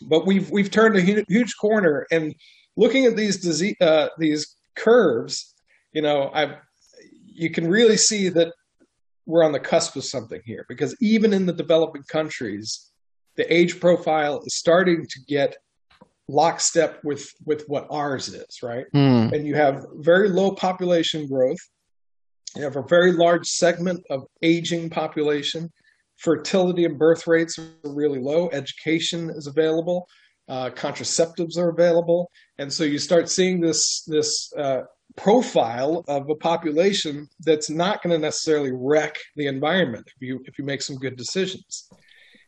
But 0.02 0.26
we've 0.26 0.50
we've 0.52 0.72
turned 0.72 0.96
a 0.96 1.02
hu- 1.02 1.26
huge 1.28 1.56
corner, 1.58 2.06
and 2.12 2.36
looking 2.76 3.06
at 3.06 3.16
these 3.16 3.38
disease 3.38 3.76
uh, 3.82 4.10
these 4.18 4.56
curves, 4.76 5.54
you 5.94 6.02
know, 6.02 6.32
I 6.34 6.58
you 7.26 7.50
can 7.50 7.68
really 7.68 7.98
see 7.98 8.30
that 8.30 8.54
we're 9.26 9.44
on 9.44 9.52
the 9.52 9.60
cusp 9.60 9.96
of 9.96 10.04
something 10.04 10.42
here 10.46 10.66
because 10.68 10.96
even 11.02 11.34
in 11.34 11.46
the 11.46 11.54
developing 11.54 12.04
countries, 12.04 12.92
the 13.36 13.52
age 13.54 13.80
profile 13.80 14.42
is 14.46 14.56
starting 14.56 15.06
to 15.10 15.20
get 15.28 15.56
lockstep 16.28 17.04
with 17.04 17.30
with 17.46 17.64
what 17.68 17.88
ours 17.90 18.30
is, 18.30 18.62
right? 18.62 18.86
Hmm. 18.92 19.30
And 19.34 19.46
you 19.46 19.56
have 19.56 19.86
very 19.96 20.30
low 20.30 20.52
population 20.52 21.28
growth. 21.28 21.60
You 22.56 22.64
have 22.64 22.76
a 22.76 22.84
very 22.84 23.12
large 23.12 23.48
segment 23.48 24.04
of 24.10 24.26
aging 24.42 24.90
population. 24.90 25.72
Fertility 26.24 26.86
and 26.86 26.98
birth 26.98 27.28
rates 27.28 27.60
are 27.60 27.70
really 27.84 28.20
low. 28.20 28.50
Education 28.52 29.30
is 29.30 29.46
available. 29.46 30.08
Uh, 30.48 30.70
contraceptives 30.70 31.58
are 31.58 31.70
available, 31.70 32.30
and 32.58 32.72
so 32.72 32.84
you 32.84 32.98
start 32.98 33.30
seeing 33.30 33.62
this 33.62 34.04
this 34.08 34.52
uh, 34.58 34.82
profile 35.16 36.04
of 36.08 36.30
a 36.30 36.36
population 36.36 37.28
that's 37.46 37.70
not 37.70 38.02
going 38.02 38.12
to 38.12 38.20
necessarily 38.20 38.72
wreck 38.74 39.18
the 39.36 39.48
environment 39.48 40.06
if 40.08 40.22
you 40.22 40.42
if 40.46 40.58
you 40.58 40.66
make 40.66 40.82
some 40.82 40.96
good 40.98 41.16
decisions. 41.18 41.90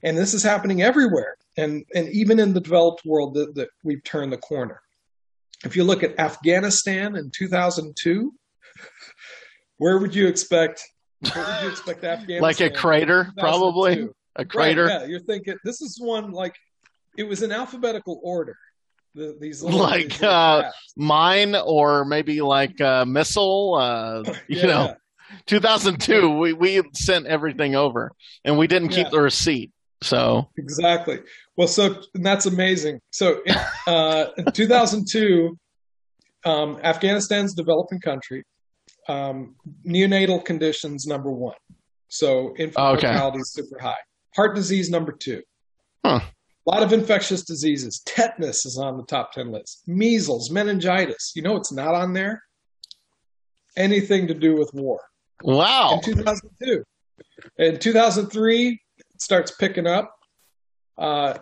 And 0.04 0.18
this 0.18 0.34
is 0.34 0.44
happening 0.44 0.82
everywhere, 0.82 1.36
and 1.58 1.84
and 1.94 2.08
even 2.10 2.40
in 2.40 2.54
the 2.54 2.62
developed 2.62 3.04
world 3.06 3.34
that, 3.36 3.56
that 3.56 3.70
we've 3.84 4.04
turned 4.04 4.32
the 4.32 4.38
corner. 4.38 4.80
If 5.64 5.76
you 5.76 5.84
look 5.84 6.04
at 6.04 6.20
Afghanistan 6.20 7.16
in 7.16 7.32
2002, 7.36 8.34
where 9.78 10.00
would 10.00 10.16
you 10.16 10.28
expect? 10.28 10.82
Where 11.22 11.46
would 11.46 11.64
you 11.64 11.70
expect 11.70 12.04
Afghanistan? 12.04 12.42
Like 12.42 12.60
a 12.62 12.70
crater, 12.70 13.32
probably 13.38 14.08
a 14.36 14.46
crater. 14.46 14.86
Right, 14.86 15.02
yeah, 15.02 15.08
you're 15.08 15.20
thinking 15.22 15.56
this 15.64 15.82
is 15.82 15.98
one 16.00 16.32
like 16.32 16.56
it 17.18 17.24
was 17.24 17.42
in 17.42 17.52
alphabetical 17.52 18.20
order. 18.24 18.58
The, 19.16 19.38
these 19.40 19.64
little, 19.64 19.80
Like, 19.80 20.10
these 20.10 20.24
uh. 20.24 20.72
Mine 20.98 21.56
or 21.56 22.04
maybe 22.04 22.42
like 22.42 22.80
a 22.82 23.06
missile. 23.06 23.76
Uh, 23.80 24.24
you 24.48 24.60
Yeah, 24.60 24.66
know, 24.66 24.96
2002. 25.48 26.38
We 26.38 26.54
we 26.54 26.82
sent 26.94 27.26
everything 27.26 27.76
over, 27.76 28.12
and 28.44 28.58
we 28.58 28.68
didn't 28.68 28.90
keep 28.90 29.06
Yeah. 29.06 29.12
the 29.12 29.22
receipt. 29.22 29.72
So 30.04 30.50
Exactly. 30.58 31.20
Well, 31.56 31.70
so 31.70 32.02
and 32.14 32.26
that's 32.26 32.46
amazing. 32.46 33.00
So 33.12 33.42
in, 33.46 33.56
uh, 33.88 34.26
in 34.38 34.52
2002, 34.52 35.58
um, 36.44 36.78
Afghanistan's 36.84 37.54
developing 37.54 38.02
country. 38.02 38.44
Um, 39.08 39.56
neonatal 39.86 40.44
conditions 40.44 41.06
number 41.06 41.32
one. 41.32 41.56
So 42.08 42.56
infant 42.58 42.78
Okay. 42.98 43.08
mortality 43.08 43.40
is 43.40 43.52
super 43.52 43.80
high. 43.80 43.98
Heart 44.36 44.56
disease 44.56 44.90
number 44.90 45.12
two. 45.12 45.42
Huh. 46.04 46.22
A 46.68 46.72
lot 46.72 46.82
of 46.82 46.94
infectious 46.94 47.44
diseases. 47.44 48.02
Tetanus 48.06 48.66
is 48.66 48.78
on 48.78 48.98
the 48.98 49.04
top 49.04 49.32
10 49.34 49.52
list. 49.52 49.84
Measles, 49.86 50.50
meningitis. 50.50 51.34
You 51.36 51.44
know 51.44 51.56
it's 51.56 51.72
not 51.72 51.94
on 51.94 52.14
there? 52.14 52.42
Anything 53.78 54.28
to 54.28 54.34
do 54.34 54.56
with 54.56 54.72
war 54.74 55.00
wow. 55.44 55.94
in 55.94 56.02
2002. 56.02 56.84
In 57.58 57.80
2003, 57.80 58.82
it 58.98 59.22
starts 59.22 59.52
picking 59.52 59.88
up. 59.88 60.12
Uh, 60.98 61.38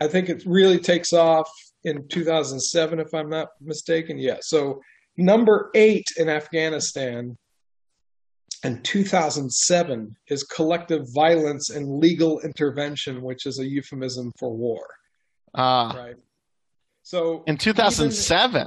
I 0.00 0.08
think 0.08 0.28
it 0.28 0.42
really 0.44 0.78
takes 0.78 1.12
off 1.12 1.50
in 1.84 2.06
2007, 2.08 3.00
if 3.00 3.14
I'm 3.14 3.30
not 3.30 3.48
mistaken. 3.60 4.18
Yeah. 4.18 4.36
So, 4.40 4.80
number 5.16 5.70
eight 5.74 6.06
in 6.16 6.28
Afghanistan 6.28 7.36
in 8.64 8.82
2007 8.82 10.16
is 10.28 10.42
collective 10.44 11.06
violence 11.14 11.70
and 11.70 11.98
legal 12.00 12.40
intervention, 12.40 13.22
which 13.22 13.46
is 13.46 13.58
a 13.58 13.66
euphemism 13.66 14.32
for 14.38 14.54
war. 14.54 14.86
Uh, 15.54 15.92
Right. 15.96 16.16
So, 17.02 17.44
in 17.46 17.56
2007, 17.56 18.66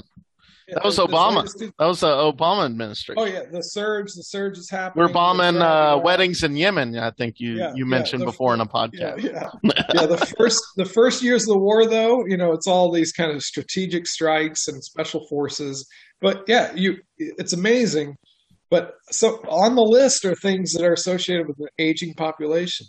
that 0.73 0.83
was 0.83 0.97
Obama. 0.97 1.43
that 1.77 1.85
was 1.85 1.99
the 2.01 2.07
Obama 2.07 2.65
administration. 2.65 3.21
Oh 3.21 3.25
yeah, 3.25 3.43
the 3.51 3.61
surge, 3.61 4.13
the 4.13 4.23
surge 4.23 4.57
is 4.57 4.69
happening. 4.69 5.05
We're 5.05 5.13
bombing 5.13 5.57
uh, 5.61 5.97
weddings 5.97 6.43
in 6.43 6.55
Yemen. 6.55 6.97
I 6.97 7.11
think 7.11 7.39
you 7.39 7.53
Yeah, 7.55 7.73
you 7.75 7.85
yeah, 7.85 7.89
mentioned 7.89 8.21
the- 8.21 8.25
before 8.27 8.53
in 8.53 8.61
a 8.61 8.65
podcast. 8.65 9.21
yeah, 9.23 9.49
yeah. 9.93 10.05
The 10.05 10.33
first 10.37 10.61
the 10.77 10.85
first 10.85 11.21
years 11.23 11.43
of 11.43 11.49
the 11.49 11.59
war, 11.59 11.85
though, 11.87 12.25
you 12.25 12.37
know, 12.37 12.51
it's 12.53 12.67
all 12.67 12.91
these 12.91 13.11
kind 13.11 13.31
of 13.31 13.41
strategic 13.43 14.07
strikes 14.07 14.67
and 14.67 14.83
special 14.83 15.25
forces. 15.27 15.87
But 16.21 16.43
yeah, 16.47 16.71
you 16.75 16.97
it's 17.17 17.53
amazing. 17.53 18.15
But 18.69 18.93
so 19.09 19.37
on 19.49 19.75
the 19.75 19.81
list 19.81 20.25
are 20.25 20.35
things 20.35 20.73
that 20.73 20.83
are 20.83 20.93
associated 20.93 21.47
with 21.47 21.57
an 21.59 21.69
aging 21.79 22.13
population. 22.13 22.85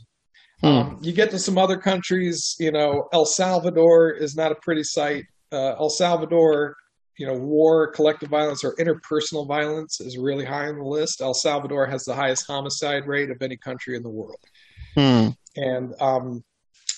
Hmm. 0.61 0.67
Um, 0.67 0.99
you 1.01 1.13
get 1.15 1.31
to 1.31 1.39
some 1.39 1.57
other 1.57 1.79
countries, 1.79 2.55
you 2.61 2.71
know, 2.71 3.09
El 3.15 3.25
Salvador 3.25 4.11
is 4.11 4.37
not 4.37 4.53
a 4.53 4.57
pretty 4.57 4.83
sight. 4.85 5.25
Uh, 5.51 5.73
El 5.81 5.89
Salvador, 5.89 6.77
you 7.19 7.27
know, 7.27 7.35
war, 7.35 7.89
collective 7.89 8.31
violence, 8.31 8.65
or 8.65 8.75
interpersonal 8.77 9.47
violence 9.47 10.01
is 10.01 10.17
really 10.17 10.45
high 10.45 10.69
on 10.69 10.79
the 10.79 10.85
list. 10.85 11.21
El 11.21 11.35
Salvador 11.35 11.87
has 11.87 12.05
the 12.05 12.15
highest 12.15 12.47
homicide 12.47 13.07
rate 13.07 13.31
of 13.31 13.43
any 13.43 13.57
country 13.57 13.97
in 13.97 14.03
the 14.03 14.09
world 14.09 14.41
Hmm. 14.95 15.29
and 15.57 15.95
um, 16.01 16.43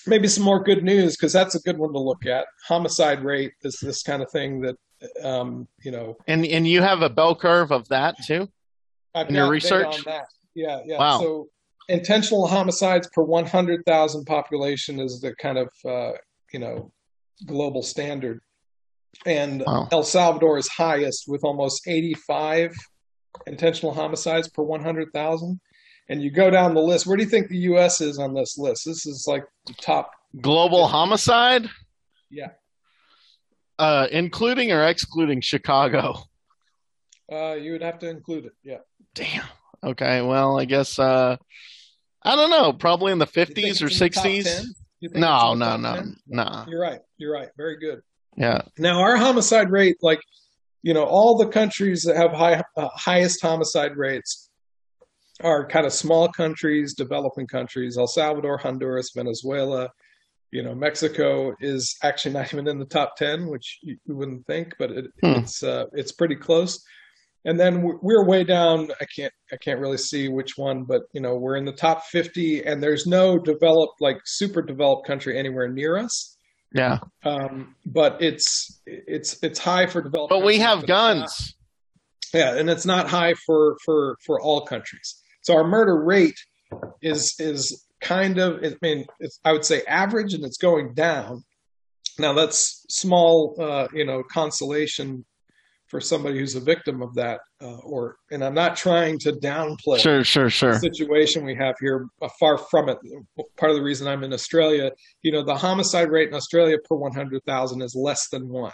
maybe 0.07 0.27
some 0.27 0.43
more 0.43 0.63
good 0.63 0.83
news 0.83 1.15
because 1.15 1.31
that's 1.31 1.55
a 1.55 1.59
good 1.59 1.77
one 1.77 1.93
to 1.93 1.99
look 1.99 2.25
at. 2.25 2.45
Homicide 2.67 3.23
rate 3.23 3.53
is 3.63 3.77
this 3.79 4.01
kind 4.01 4.23
of 4.23 4.31
thing 4.31 4.61
that 4.61 4.75
um, 5.23 5.67
you 5.83 5.91
know. 5.91 6.17
And 6.27 6.45
and 6.45 6.67
you 6.67 6.81
have 6.81 7.01
a 7.01 7.09
bell 7.09 7.35
curve 7.35 7.71
of 7.71 7.87
that 7.89 8.15
too. 8.25 8.47
I've 9.15 9.29
In 9.29 9.35
your 9.35 9.49
research? 9.49 10.03
Yeah, 10.55 10.79
yeah. 10.85 10.97
Wow. 10.97 11.19
So 11.19 11.47
intentional 11.89 12.47
homicides 12.47 13.09
per 13.13 13.21
100,000 13.21 14.25
population 14.25 14.99
is 14.99 15.19
the 15.19 15.35
kind 15.35 15.57
of 15.57 15.69
uh, 15.85 16.13
you 16.51 16.59
know 16.59 16.91
global 17.45 17.83
standard, 17.83 18.41
and 19.25 19.63
Wow. 19.65 19.87
El 19.91 20.03
Salvador 20.03 20.57
is 20.57 20.67
highest 20.67 21.25
with 21.27 21.43
almost 21.43 21.87
85 21.87 22.73
intentional 23.47 23.93
homicides 23.93 24.47
per 24.49 24.63
100,000. 24.63 25.59
And 26.09 26.21
you 26.21 26.31
go 26.31 26.49
down 26.49 26.73
the 26.73 26.81
list. 26.81 27.07
Where 27.07 27.15
do 27.17 27.23
you 27.23 27.29
think 27.29 27.47
the 27.47 27.57
U.S. 27.59 28.01
is 28.01 28.19
on 28.19 28.33
this 28.33 28.57
list? 28.57 28.83
This 28.85 29.05
is 29.05 29.25
like 29.27 29.45
the 29.65 29.73
top 29.73 30.11
Global 30.41 30.87
homicide, 30.87 31.69
Yeah. 32.29 32.49
uh, 33.79 34.07
including 34.11 34.71
or 34.71 34.83
excluding 34.85 35.41
Chicago. 35.41 36.15
Uh, 37.31 37.53
you 37.53 37.71
would 37.71 37.81
have 37.83 37.99
to 37.99 38.09
include 38.09 38.45
it. 38.45 38.51
Yeah. 38.63 38.79
Damn. 39.15 39.45
Okay. 39.83 40.21
Well, 40.21 40.59
I 40.59 40.65
guess 40.65 40.99
uh, 40.99 41.37
I 42.23 42.35
don't 42.35 42.49
know. 42.49 42.73
Probably 42.73 43.11
in 43.11 43.19
the 43.19 43.25
fifties 43.27 43.81
or 43.81 43.87
it's 43.87 43.99
in 44.01 44.07
the 44.07 44.09
top 44.09 44.23
sixties. 44.23 44.45
10? 44.55 44.65
You 44.99 45.09
think 45.09 45.19
No, 45.21 45.35
it's 45.35 45.53
in 45.53 45.59
the 45.59 45.77
no, 45.77 45.89
no, 45.89 45.95
10? 45.95 46.15
no. 46.27 46.65
You're 46.67 46.81
right. 46.81 46.99
You're 47.17 47.33
right. 47.33 47.49
Very 47.57 47.77
good. 47.79 48.01
Yeah. 48.37 48.61
Now, 48.77 48.99
our 49.01 49.15
homicide 49.17 49.69
rate, 49.71 49.97
like, 50.01 50.19
you 50.81 50.93
know, 50.93 51.03
all 51.03 51.37
the 51.37 51.47
countries 51.47 52.01
that 52.03 52.15
have 52.15 52.31
high, 52.31 52.61
uh, 52.77 52.89
highest 52.95 53.41
homicide 53.41 53.95
rates 53.95 54.49
are 55.41 55.67
kind 55.67 55.85
of 55.85 55.93
small 55.93 56.27
countries, 56.29 56.93
developing 56.93 57.47
countries. 57.47 57.97
El 57.97 58.07
Salvador, 58.07 58.57
Honduras, 58.57 59.11
Venezuela. 59.15 59.89
You 60.51 60.61
know, 60.63 60.75
Mexico 60.75 61.53
is 61.59 61.95
actually 62.03 62.33
not 62.37 62.53
even 62.53 62.67
in 62.67 62.79
the 62.79 62.85
top 62.85 63.15
ten, 63.17 63.47
which 63.47 63.79
you, 63.81 63.97
you 64.05 64.15
wouldn't 64.15 64.45
think, 64.45 64.73
but 64.77 64.91
it, 64.91 65.05
Hmm. 65.23 65.39
it's 65.39 65.63
uh, 65.63 65.85
it's 65.93 66.11
pretty 66.11 66.35
close. 66.35 66.83
And 67.45 67.59
then 67.59 67.81
we're, 67.81 67.97
we're 68.01 68.25
way 68.25 68.43
down. 68.43 68.89
I 69.01 69.05
can't 69.15 69.33
I 69.51 69.57
can't 69.57 69.79
really 69.79 69.97
see 69.97 70.29
which 70.29 70.57
one, 70.57 70.83
but 70.83 71.01
you 71.13 71.21
know, 71.21 71.35
we're 71.35 71.55
in 71.57 71.65
the 71.65 71.73
top 71.73 72.03
fifty, 72.05 72.63
and 72.63 72.81
there's 72.81 73.05
no 73.07 73.37
developed 73.39 73.99
like 73.99 74.17
super 74.25 74.61
developed 74.61 75.07
country 75.07 75.37
anywhere 75.37 75.67
near 75.67 75.97
us. 75.97 76.32
Yeah. 76.73 76.99
Um, 77.23 77.75
but 77.85 78.21
it's 78.21 78.81
it's 78.85 79.37
it's 79.43 79.59
high 79.59 79.85
for 79.85 80.01
developed. 80.01 80.31
But 80.31 80.43
we 80.43 80.57
have 80.59 80.79
but 80.79 80.83
it's 80.83 80.89
not- 80.89 80.95
guns. 81.19 81.55
yeah, 82.33 82.55
and 82.57 82.69
it's 82.69 82.85
not 82.85 83.07
high 83.09 83.35
for 83.45 83.77
for 83.85 84.17
for 84.25 84.41
all 84.41 84.61
countries. 84.65 85.15
So 85.43 85.55
our 85.55 85.63
murder 85.67 86.03
rate 86.03 86.39
is 87.01 87.35
is 87.39 87.85
kind 88.01 88.39
of 88.39 88.63
I 88.63 88.75
mean 88.81 89.05
it's, 89.19 89.39
I 89.45 89.51
would 89.53 89.65
say 89.65 89.83
average, 89.83 90.33
and 90.33 90.43
it's 90.43 90.57
going 90.57 90.93
down. 90.93 91.43
Now 92.19 92.33
that's 92.33 92.85
small, 92.89 93.55
uh, 93.59 93.87
you 93.93 94.05
know, 94.05 94.23
consolation 94.31 95.25
for 95.93 96.01
somebody 96.01 96.39
who's 96.39 96.55
a 96.55 96.59
victim 96.59 97.03
of 97.03 97.13
that, 97.13 97.39
uh, 97.61 97.77
or 97.83 98.17
and 98.31 98.43
I'm 98.43 98.55
not 98.55 98.75
trying 98.75 99.19
to 99.19 99.31
downplay 99.33 99.99
Sure, 99.99 100.23
sure, 100.23 100.49
sure. 100.49 100.73
situation 100.79 101.45
we 101.45 101.53
have 101.53 101.75
here. 101.79 102.07
Uh, 102.19 102.27
far 102.39 102.57
from 102.57 102.89
it. 102.89 102.97
Part 103.57 103.69
of 103.69 103.77
the 103.77 103.83
reason 103.83 104.07
I'm 104.07 104.23
in 104.23 104.33
Australia, 104.33 104.89
you 105.21 105.31
know, 105.31 105.43
the 105.43 105.55
homicide 105.55 106.09
rate 106.09 106.29
in 106.29 106.33
Australia 106.33 106.77
per 106.89 106.95
100,000 106.95 107.81
is 107.83 107.93
less 107.95 108.27
than 108.29 108.49
one. 108.49 108.71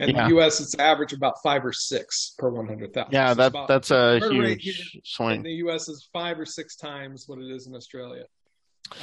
And 0.00 0.10
Yeah. 0.10 0.22
the 0.24 0.28
U.S. 0.36 0.58
it's 0.60 0.74
average 0.78 1.12
about 1.12 1.34
five 1.42 1.64
or 1.66 1.72
six 1.74 2.34
per 2.38 2.48
100,000. 2.48 3.12
Yeah, 3.12 3.28
So 3.28 3.34
that 3.34 3.68
that's 3.68 3.90
a 3.90 4.18
huge 4.20 4.92
in 4.94 5.00
swing. 5.04 5.42
the 5.42 5.52
U.S. 5.66 5.88
is 5.90 6.08
five 6.14 6.40
or 6.40 6.46
six 6.46 6.76
times 6.76 7.24
what 7.28 7.38
it 7.40 7.50
is 7.50 7.66
in 7.66 7.74
Australia. 7.76 8.24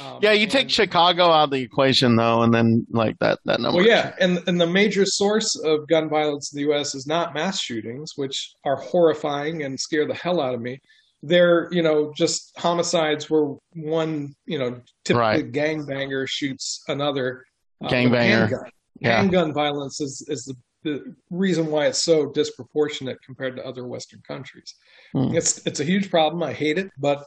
Um, 0.00 0.18
Yeah, 0.22 0.32
you 0.32 0.46
take 0.46 0.70
Chicago 0.70 1.24
out 1.26 1.44
of 1.44 1.50
the 1.50 1.60
equation 1.60 2.16
though, 2.16 2.42
and 2.42 2.52
then 2.54 2.86
like 2.90 3.18
that 3.18 3.38
that 3.44 3.60
number. 3.60 3.78
Well, 3.78 3.86
yeah, 3.86 4.14
and 4.20 4.42
and 4.46 4.60
the 4.60 4.66
major 4.66 5.04
source 5.04 5.54
of 5.64 5.86
gun 5.88 6.08
violence 6.08 6.52
in 6.52 6.56
the 6.58 6.62
U.S. 6.72 6.94
is 6.94 7.06
not 7.06 7.34
mass 7.34 7.60
shootings, 7.60 8.12
which 8.16 8.54
are 8.64 8.76
horrifying 8.76 9.62
and 9.64 9.78
scare 9.78 10.06
the 10.06 10.14
hell 10.14 10.40
out 10.40 10.54
of 10.54 10.60
me. 10.60 10.80
They're 11.22 11.68
you 11.72 11.82
know 11.82 12.12
just 12.16 12.52
homicides 12.58 13.28
where 13.30 13.54
one 13.74 14.34
you 14.46 14.58
know 14.58 14.80
typically 15.04 15.20
Right. 15.44 15.52
gangbanger 15.52 16.26
shoots 16.28 16.82
another 16.88 17.44
uh, 17.84 17.88
Gangbanger. 17.88 18.18
handgun. 18.48 18.70
Yeah. 19.00 19.16
Handgun 19.20 19.52
violence 19.52 20.00
is 20.00 20.24
is 20.28 20.44
the 20.44 20.54
the 20.84 21.14
reason 21.30 21.66
why 21.68 21.86
it's 21.86 22.02
so 22.02 22.26
disproportionate 22.32 23.16
compared 23.24 23.54
to 23.56 23.64
other 23.64 23.86
Western 23.86 24.20
countries. 24.26 24.74
Hmm. 25.12 25.32
It's 25.34 25.64
it's 25.66 25.78
a 25.80 25.84
huge 25.84 26.10
problem. 26.10 26.42
I 26.42 26.52
hate 26.52 26.76
it, 26.78 26.88
but 26.98 27.24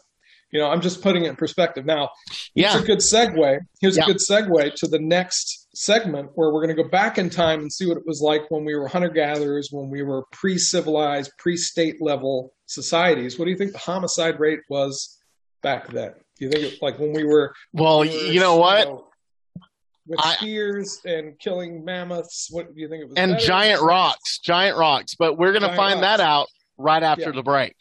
you 0.55 0.61
know 0.61 0.69
I'm 0.69 0.79
just 0.79 1.01
putting 1.01 1.25
it 1.25 1.29
in 1.29 1.35
perspective. 1.35 1.85
Now, 1.85 2.09
here's 2.53 2.73
Yeah. 2.73 2.79
a 2.79 2.85
good 2.85 2.99
segue. 2.99 3.59
Here's 3.81 3.97
Yeah. 3.97 4.03
a 4.03 4.07
good 4.07 4.17
segue 4.29 4.73
to 4.75 4.87
the 4.87 4.99
next 4.99 5.67
segment 5.75 6.29
where 6.35 6.49
we're 6.53 6.61
going 6.65 6.73
to 6.75 6.81
go 6.81 6.87
back 6.87 7.17
in 7.17 7.29
time 7.29 7.59
and 7.59 7.73
see 7.73 7.85
what 7.85 7.97
it 7.97 8.03
was 8.05 8.21
like 8.21 8.49
when 8.49 8.63
we 8.63 8.73
were 8.75 8.87
hunter 8.87 9.09
gatherers, 9.09 9.67
when 9.71 9.89
we 9.89 10.01
were 10.01 10.23
pre 10.31 10.57
civilized, 10.57 11.31
pre 11.37 11.57
state 11.57 12.01
level 12.01 12.53
societies. 12.67 13.37
What 13.37 13.45
do 13.45 13.51
you 13.51 13.57
think 13.57 13.73
the 13.73 13.79
homicide 13.79 14.39
rate 14.39 14.61
was 14.69 15.17
back 15.61 15.87
then? 15.89 16.13
Do 16.37 16.45
you 16.45 16.49
think 16.51 16.63
it, 16.73 16.81
like 16.81 16.99
when 16.99 17.11
we 17.11 17.25
were? 17.25 17.53
Well, 17.73 17.99
we 17.99 18.07
were, 18.07 18.13
you 18.31 18.39
know 18.39 18.55
what? 18.55 18.87
with 20.07 20.19
I- 20.21 20.35
spears 20.35 21.01
and 21.03 21.37
killing 21.39 21.83
mammoths, 21.83 22.47
what 22.51 22.73
do 22.73 22.79
you 22.79 22.87
think 22.87 23.01
it 23.01 23.09
was? 23.09 23.17
and 23.17 23.33
better? 23.33 23.45
giant 23.45 23.81
rocks, 23.81 24.37
giant 24.39 24.77
rocks. 24.77 25.15
But 25.15 25.37
we're 25.37 25.51
going 25.51 25.63
to 25.69 25.75
find 25.75 25.99
rocks. 25.99 26.17
that 26.17 26.19
out 26.21 26.47
right 26.77 27.01
after 27.03 27.25
Yeah. 27.31 27.31
the 27.31 27.43
break. 27.43 27.75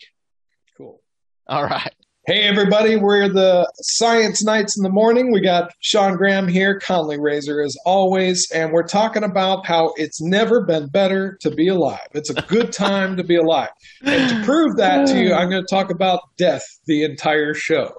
Cool. 0.77 1.01
All 1.47 1.63
right. 1.63 1.93
Hey 2.27 2.45
everybody, 2.45 2.97
we're 2.97 3.29
the 3.29 3.71
Science 3.83 4.43
Nights 4.43 4.79
in 4.79 4.83
the 4.83 4.89
morning. 4.89 5.31
We 5.31 5.43
got 5.43 5.75
Sean 5.81 6.17
Graham 6.17 6.49
here, 6.49 6.81
Conley 6.81 7.21
Razor 7.21 7.61
as 7.61 7.77
always, 7.85 8.51
and 8.51 8.73
we're 8.73 8.87
talking 8.87 9.23
about 9.23 9.67
how 9.67 9.93
it's 9.99 10.23
never 10.23 10.65
been 10.65 10.89
better 10.89 11.37
to 11.43 11.51
be 11.51 11.69
alive. 11.69 12.09
It's 12.15 12.31
a 12.31 12.41
good 12.41 12.73
time 12.73 13.19
to 13.19 13.25
be 13.25 13.37
alive. 13.37 13.69
And 14.03 14.31
to 14.31 14.43
prove 14.43 14.79
that 14.79 15.07
to 15.09 15.23
you, 15.23 15.35
I'm 15.35 15.51
going 15.51 15.67
to 15.67 15.69
talk 15.69 15.91
about 15.91 16.23
death 16.39 16.65
the 16.87 17.03
entire 17.03 17.53
show. 17.53 17.93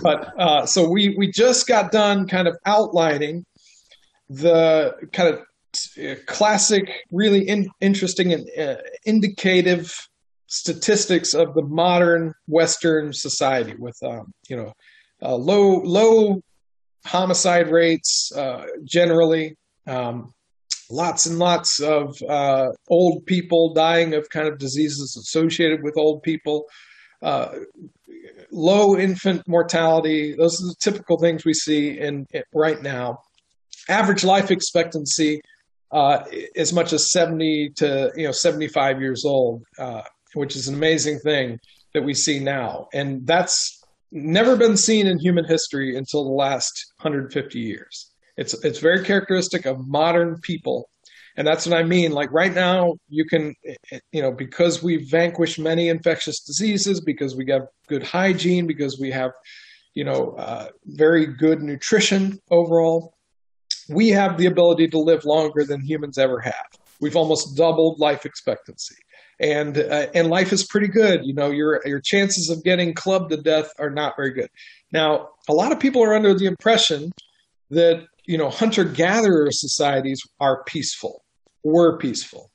But 0.00 0.32
uh, 0.40 0.64
so 0.64 0.88
we 0.88 1.14
we 1.18 1.30
just 1.30 1.66
got 1.66 1.92
done 1.92 2.26
kind 2.26 2.48
of 2.48 2.56
outlining 2.64 3.44
the 4.30 4.94
kind 5.12 5.34
of 5.34 5.40
uh, 6.02 6.14
classic, 6.24 6.90
really 7.10 7.46
in, 7.46 7.68
interesting 7.82 8.32
and 8.32 8.48
uh, 8.58 8.76
indicative 9.04 9.94
statistics 10.54 11.34
of 11.34 11.52
the 11.54 11.62
modern 11.62 12.32
Western 12.46 13.12
society 13.12 13.74
with 13.76 13.96
um, 14.04 14.32
you 14.48 14.56
know 14.56 14.72
uh, 15.20 15.34
low 15.34 15.80
low 15.82 16.40
homicide 17.04 17.70
rates 17.70 18.30
uh, 18.36 18.64
generally. 18.84 19.56
Um, 19.86 20.32
lots 20.90 21.26
and 21.26 21.38
lots 21.38 21.80
of 21.80 22.16
uh, 22.28 22.68
old 22.88 23.26
people 23.26 23.74
dying 23.74 24.14
of 24.14 24.28
kind 24.30 24.46
of 24.46 24.58
diseases 24.58 25.16
associated 25.16 25.82
with 25.82 25.98
old 25.98 26.22
people. 26.22 26.64
Uh, 27.20 27.48
low 28.52 28.96
infant 28.96 29.42
mortality. 29.48 30.34
Those 30.36 30.62
are 30.62 30.66
the 30.66 30.76
typical 30.78 31.18
things 31.18 31.44
we 31.44 31.54
see 31.54 31.98
in, 31.98 32.26
in 32.32 32.42
right 32.54 32.80
now. 32.80 33.18
Average 33.88 34.24
life 34.24 34.50
expectancy 34.50 35.40
uh, 35.90 36.24
as 36.56 36.72
much 36.72 36.92
as 36.92 37.10
70 37.12 37.70
to 37.76 38.12
you 38.16 38.26
know 38.26 38.32
75 38.32 39.00
years 39.00 39.24
old, 39.24 39.62
uh, 39.78 40.02
which 40.34 40.56
is 40.56 40.68
an 40.68 40.74
amazing 40.74 41.18
thing 41.20 41.58
that 41.92 42.02
we 42.02 42.14
see 42.14 42.38
now, 42.38 42.88
and 42.92 43.26
that's 43.26 43.82
never 44.12 44.56
been 44.56 44.76
seen 44.76 45.06
in 45.06 45.18
human 45.18 45.44
history 45.44 45.96
until 45.96 46.24
the 46.24 46.30
last 46.30 46.92
150 47.00 47.58
years. 47.58 48.10
It's 48.36 48.54
it's 48.64 48.78
very 48.78 49.04
characteristic 49.04 49.64
of 49.64 49.86
modern 49.86 50.40
people, 50.40 50.88
and 51.36 51.46
that's 51.46 51.66
what 51.66 51.78
I 51.78 51.84
mean. 51.84 52.12
Like 52.12 52.32
right 52.32 52.54
now, 52.54 52.94
you 53.08 53.24
can 53.24 53.54
you 54.12 54.22
know 54.22 54.32
because 54.32 54.82
we've 54.82 55.08
vanquished 55.08 55.58
many 55.58 55.88
infectious 55.88 56.40
diseases, 56.40 57.00
because 57.00 57.36
we 57.36 57.50
have 57.50 57.62
good 57.88 58.02
hygiene, 58.02 58.66
because 58.66 58.98
we 59.00 59.10
have 59.12 59.30
you 59.94 60.04
know 60.04 60.34
uh, 60.36 60.68
very 60.84 61.26
good 61.26 61.62
nutrition 61.62 62.38
overall 62.50 63.14
we 63.88 64.08
have 64.08 64.36
the 64.38 64.46
ability 64.46 64.88
to 64.88 64.98
live 64.98 65.24
longer 65.24 65.64
than 65.64 65.80
humans 65.80 66.18
ever 66.18 66.40
have. 66.40 66.66
We've 67.00 67.16
almost 67.16 67.56
doubled 67.56 67.98
life 67.98 68.24
expectancy, 68.24 68.96
and 69.40 69.78
uh, 69.78 70.06
and 70.14 70.28
life 70.28 70.52
is 70.52 70.66
pretty 70.66 70.88
good. 70.88 71.24
You 71.24 71.34
know, 71.34 71.50
your 71.50 71.80
your 71.84 72.00
chances 72.00 72.50
of 72.50 72.62
getting 72.64 72.94
clubbed 72.94 73.30
to 73.30 73.36
death 73.36 73.72
are 73.78 73.90
not 73.90 74.14
very 74.16 74.32
good. 74.32 74.48
Now, 74.92 75.30
a 75.48 75.52
lot 75.52 75.72
of 75.72 75.80
people 75.80 76.02
are 76.02 76.14
under 76.14 76.34
the 76.34 76.46
impression 76.46 77.12
that 77.70 78.04
you 78.26 78.38
know 78.38 78.50
hunter 78.50 78.84
gatherer 78.84 79.50
societies 79.50 80.20
are 80.40 80.64
peaceful, 80.64 81.24
were 81.62 81.98
peaceful. 81.98 82.50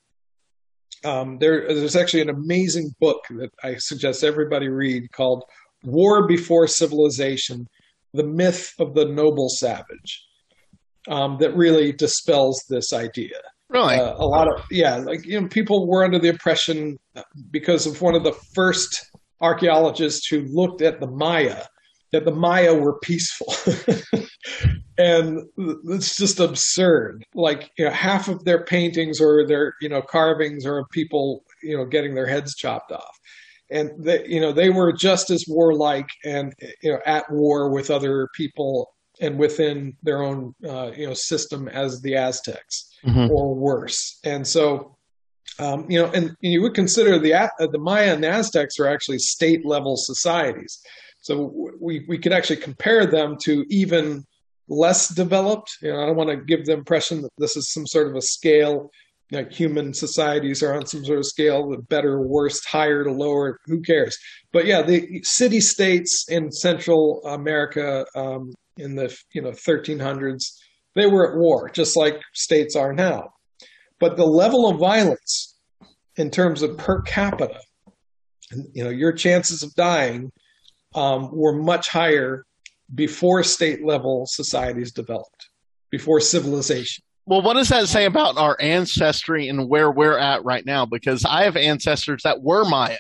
Um, 1.06 1.38
there, 1.40 1.66
there's 1.74 1.96
actually 1.96 2.24
an 2.24 2.30
amazing 2.30 2.94
book 3.00 3.22
that 3.30 3.52
I 3.64 3.76
suggest 3.78 4.24
everybody 4.24 4.68
read 4.68 5.12
called 5.12 5.44
"War 5.84 6.28
Before 6.28 6.68
Civilization: 6.68 7.68
The 8.14 8.26
Myth 8.26 8.74
of 8.80 8.96
the 8.96 9.06
Noble 9.06 9.50
Savage." 9.50 10.26
um, 11.08 11.38
that 11.40 11.56
really 11.56 11.92
dispels 11.92 12.64
this 12.70 12.94
idea. 12.94 13.38
Really? 13.70 13.96
Uh, 13.96 14.16
a 14.18 14.26
lot 14.26 14.48
of 14.48 14.64
yeah, 14.72 14.96
like 14.98 15.26
you 15.26 15.40
know, 15.40 15.48
people 15.48 15.88
were 15.88 16.04
under 16.04 16.20
the 16.20 16.30
impression 16.30 16.98
because 17.52 17.86
of 17.86 18.02
one 18.02 18.16
of 18.16 18.24
the 18.24 18.34
first 18.54 19.12
archaeologists 19.42 20.28
who 20.28 20.42
looked 20.42 20.82
at 20.82 21.00
the 21.00 21.08
Maya 21.08 21.64
that 22.12 22.26
the 22.26 22.32
Maya 22.32 22.74
were 22.74 22.98
peaceful, 23.00 23.54
and 24.98 25.44
it's 25.58 26.18
just 26.18 26.40
absurd. 26.40 27.24
Like 27.36 27.70
you 27.78 27.86
know, 27.86 27.92
half 27.92 28.28
of 28.28 28.44
their 28.44 28.64
paintings 28.64 29.22
or 29.22 29.46
their 29.46 29.76
you 29.82 29.90
know 29.90 30.02
carvings 30.02 30.66
are 30.66 30.80
of 30.80 30.90
people 30.92 31.44
you 31.62 31.78
know 31.78 31.86
getting 31.86 32.16
their 32.16 32.28
heads 32.28 32.56
chopped 32.56 32.92
off. 32.92 33.20
And 33.70 33.92
they, 34.04 34.26
you 34.28 34.42
know 34.42 34.52
they 34.52 34.72
were 34.72 34.92
just 34.92 35.30
as 35.30 35.46
warlike 35.48 36.10
and 36.26 36.54
you 36.82 36.92
know 36.92 37.00
at 37.06 37.32
war 37.32 37.70
with 37.70 37.92
other 37.92 38.28
people 38.34 38.90
and 39.22 39.38
within 39.38 39.96
their 40.02 40.24
own 40.24 40.56
uh, 40.68 40.90
you 40.98 41.06
know 41.06 41.14
system 41.14 41.68
as 41.68 42.02
the 42.02 42.16
Aztecs 42.16 42.89
Mhm. 43.06 43.30
or 43.30 43.56
worse. 43.56 44.20
And 44.24 44.46
so 44.46 44.98
um, 45.60 45.86
you 45.90 46.00
know, 46.00 46.08
and, 46.12 46.28
and 46.28 46.54
you 46.54 46.62
would 46.62 46.74
consider 46.74 47.20
the 47.20 47.34
uh, 47.34 47.50
the 47.60 47.80
Maya 47.80 48.14
and 48.14 48.24
the 48.24 48.30
Aztecs 48.30 48.80
are 48.80 48.88
actually 48.88 49.20
state 49.20 49.66
level 49.66 49.98
societies. 49.98 50.80
So 51.22 51.70
we 51.82 52.06
we 52.08 52.18
could 52.18 52.32
actually 52.32 52.58
compare 52.58 53.06
them 53.06 53.36
to 53.44 53.66
even 53.70 54.24
less 54.70 55.10
developed. 55.10 55.78
You 55.82 55.92
know, 55.92 56.02
I 56.02 56.06
don't 56.06 56.16
want 56.16 56.30
to 56.30 56.38
give 56.38 56.66
the 56.66 56.74
impression 56.74 57.22
that 57.24 57.32
this 57.38 57.58
is 57.58 57.74
some 57.74 57.88
sort 57.88 58.08
of 58.08 58.16
a 58.16 58.22
scale. 58.22 58.90
Like 59.32 59.52
human 59.52 59.94
societies 59.94 60.64
are 60.64 60.74
on 60.74 60.88
some 60.88 61.06
sort 61.06 61.20
of 61.20 61.26
scale, 61.26 61.70
the 61.70 61.78
better, 61.78 62.20
worst, 62.22 62.66
higher 62.66 63.04
to 63.04 63.12
lower. 63.12 63.60
Who 63.66 63.80
cares? 63.82 64.18
But 64.52 64.66
yeah, 64.66 64.82
the 64.82 65.22
city 65.24 65.60
states 65.60 66.26
in 66.30 66.52
Central 66.52 67.22
America 67.26 68.06
um, 68.16 68.54
in 68.78 68.96
the 68.96 69.16
you 69.34 69.42
know 69.42 69.52
1300s 69.52 70.54
they 70.96 71.08
were 71.08 71.32
at 71.32 71.38
war 71.38 71.70
just 71.70 71.96
like 71.96 72.20
states 72.34 72.76
are 72.76 72.94
now. 72.94 73.34
But 74.00 74.18
the 74.18 74.26
level 74.26 74.70
of 74.70 74.80
violence 74.80 75.58
in 76.16 76.30
terms 76.32 76.62
of 76.62 76.78
per 76.78 77.02
capita 77.02 77.60
you 78.74 78.84
know 78.84 78.90
your 78.90 79.12
chances 79.12 79.64
of 79.64 79.74
dying 79.76 80.32
um, 80.96 81.30
were 81.32 81.54
much 81.54 81.90
higher 81.90 82.46
before 82.94 83.44
state 83.44 83.86
level 83.86 84.26
societies 84.26 84.92
developed 84.92 85.50
before 85.92 86.20
civilization. 86.20 87.04
Well, 87.26 87.44
what 87.44 87.54
does 87.54 87.70
that 87.70 87.88
say 87.88 88.06
about 88.06 88.38
our 88.38 88.58
ancestry 88.60 89.48
and 89.50 89.70
where 89.70 89.92
we're 89.92 90.18
at 90.18 90.44
right 90.44 90.66
now? 90.66 90.88
Because 90.88 91.26
I 91.26 91.44
have 91.44 91.56
ancestors 91.56 92.22
that 92.24 92.42
were 92.42 92.66
Maya, 92.66 92.98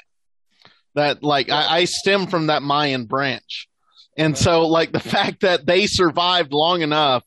that 0.93 1.23
like 1.23 1.49
I, 1.49 1.79
I 1.79 1.85
stem 1.85 2.27
from 2.27 2.47
that 2.47 2.61
Mayan 2.61 3.05
branch, 3.05 3.67
and 4.17 4.37
so 4.37 4.67
like 4.67 4.91
the 4.91 4.99
fact 4.99 5.41
that 5.41 5.65
they 5.65 5.87
survived 5.87 6.53
long 6.53 6.81
enough 6.81 7.23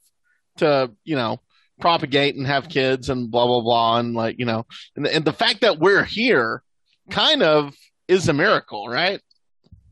to 0.59 0.91
you 1.05 1.17
know 1.17 1.41
propagate 1.81 2.37
and 2.37 2.47
have 2.47 2.69
kids 2.69 3.09
and 3.09 3.31
blah 3.31 3.47
blah 3.47 3.61
blah 3.61 3.99
and 3.99 4.15
like 4.15 4.39
you 4.39 4.45
know 4.45 4.65
and 4.97 5.05
the, 5.07 5.15
and 5.15 5.25
the 5.25 5.33
fact 5.33 5.63
that 5.63 5.79
we're 5.79 6.05
here 6.05 6.63
kind 7.11 7.43
of 7.43 7.75
is 8.09 8.29
a 8.29 8.33
miracle, 8.33 8.89
right? 8.89 9.21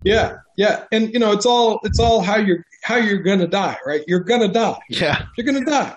yeah 0.02 0.36
yeah 0.56 0.84
and 0.92 1.12
you 1.12 1.18
know 1.18 1.30
it's 1.30 1.44
all 1.44 1.78
it's 1.82 1.98
all 2.00 2.22
how 2.22 2.36
you're 2.38 2.64
how 2.82 2.96
you're 2.96 3.18
gonna 3.22 3.46
die 3.46 3.76
right 3.84 4.02
you're 4.06 4.20
gonna 4.24 4.48
die 4.48 4.78
Yeah. 4.88 5.26
you're 5.36 5.44
going 5.44 5.62
to 5.62 5.70
die. 5.70 5.94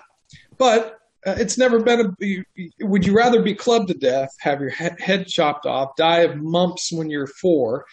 But 0.58 0.98
uh, 1.26 1.34
it's 1.38 1.56
never 1.56 1.80
been 1.82 2.00
a. 2.20 2.84
Would 2.84 3.06
you 3.06 3.14
rather 3.16 3.40
be 3.40 3.54
clubbed 3.54 3.88
to 3.88 3.94
death, 3.94 4.28
have 4.40 4.60
your 4.60 4.68
he- 4.70 4.90
head 5.02 5.26
chopped 5.26 5.64
off, 5.64 5.96
die 5.96 6.18
of 6.20 6.36
mumps 6.36 6.92
when 6.92 7.08
you're 7.08 7.26
four, 7.26 7.86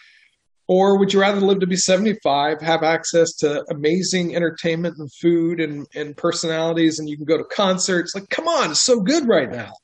or 0.72 0.96
would 0.96 1.12
you 1.12 1.20
rather 1.20 1.38
live 1.38 1.60
to 1.60 1.66
be 1.66 1.76
75, 1.76 2.62
have 2.62 2.82
access 2.82 3.34
to 3.34 3.62
amazing 3.70 4.34
entertainment 4.34 4.96
and 4.96 5.12
food 5.12 5.60
and, 5.60 5.86
and 5.94 6.16
personalities, 6.16 6.98
and 6.98 7.10
you 7.10 7.16
can 7.18 7.26
go 7.26 7.36
to 7.36 7.44
concerts? 7.44 8.14
Like, 8.14 8.30
come 8.30 8.48
on, 8.48 8.70
it's 8.70 8.80
so 8.80 8.98
good 8.98 9.28
right 9.28 9.52
now. 9.52 9.74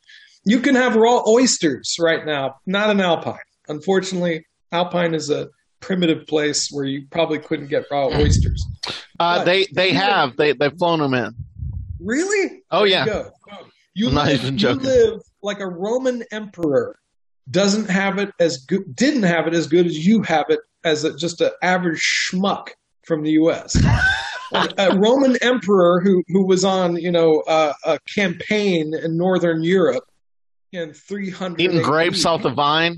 You 0.46 0.60
can 0.60 0.74
have 0.74 0.96
raw 0.96 1.22
oysters 1.28 1.96
right 2.00 2.24
now, 2.24 2.54
not 2.64 2.88
an 2.88 3.02
alpine. 3.02 3.36
Unfortunately, 3.68 4.46
alpine 4.72 5.12
is 5.12 5.28
a 5.28 5.50
primitive 5.80 6.26
place 6.26 6.70
where 6.70 6.86
you 6.86 7.06
probably 7.10 7.38
couldn't 7.38 7.66
get 7.66 7.84
raw 7.90 8.06
oysters. 8.14 8.64
Uh, 9.20 9.44
they 9.44 9.66
they 9.74 9.92
have 9.92 10.38
they 10.38 10.54
they've 10.54 10.72
flown 10.78 11.00
them 11.00 11.12
in. 11.12 11.34
Really? 12.00 12.62
Oh, 12.70 12.80
There 12.80 12.86
yeah. 12.86 13.04
You, 13.04 13.10
go. 13.10 13.30
you 13.92 14.08
I'm 14.08 14.14
not 14.14 14.26
live, 14.28 14.58
you 14.58 14.72
live 14.72 15.20
like 15.42 15.60
a 15.60 15.66
Roman 15.66 16.24
emperor. 16.32 16.98
Doesn't 17.50 17.90
have 17.90 18.18
it 18.18 18.30
as 18.40 18.56
good. 18.64 18.96
Didn't 18.96 19.24
have 19.24 19.46
it 19.46 19.52
as 19.52 19.66
good 19.66 19.84
as 19.84 20.06
you 20.06 20.22
have 20.22 20.46
it 20.48 20.60
as 20.84 21.04
a, 21.04 21.16
just 21.16 21.40
an 21.40 21.50
average 21.62 22.00
schmuck 22.00 22.68
from 23.06 23.22
the 23.22 23.30
U.S. 23.32 23.76
a, 24.54 24.68
a 24.78 24.96
Roman 24.98 25.36
emperor 25.42 26.00
who 26.00 26.22
who 26.28 26.46
was 26.46 26.64
on 26.64 26.96
you 26.96 27.10
know 27.10 27.40
uh, 27.48 27.72
a 27.84 27.98
campaign 28.14 28.92
in 28.94 29.16
northern 29.16 29.62
Europe 29.62 30.04
in 30.72 30.92
300 30.92 31.60
Eating 31.60 31.82
grapes 31.82 32.24
off 32.24 32.42
the 32.42 32.50
vine. 32.50 32.96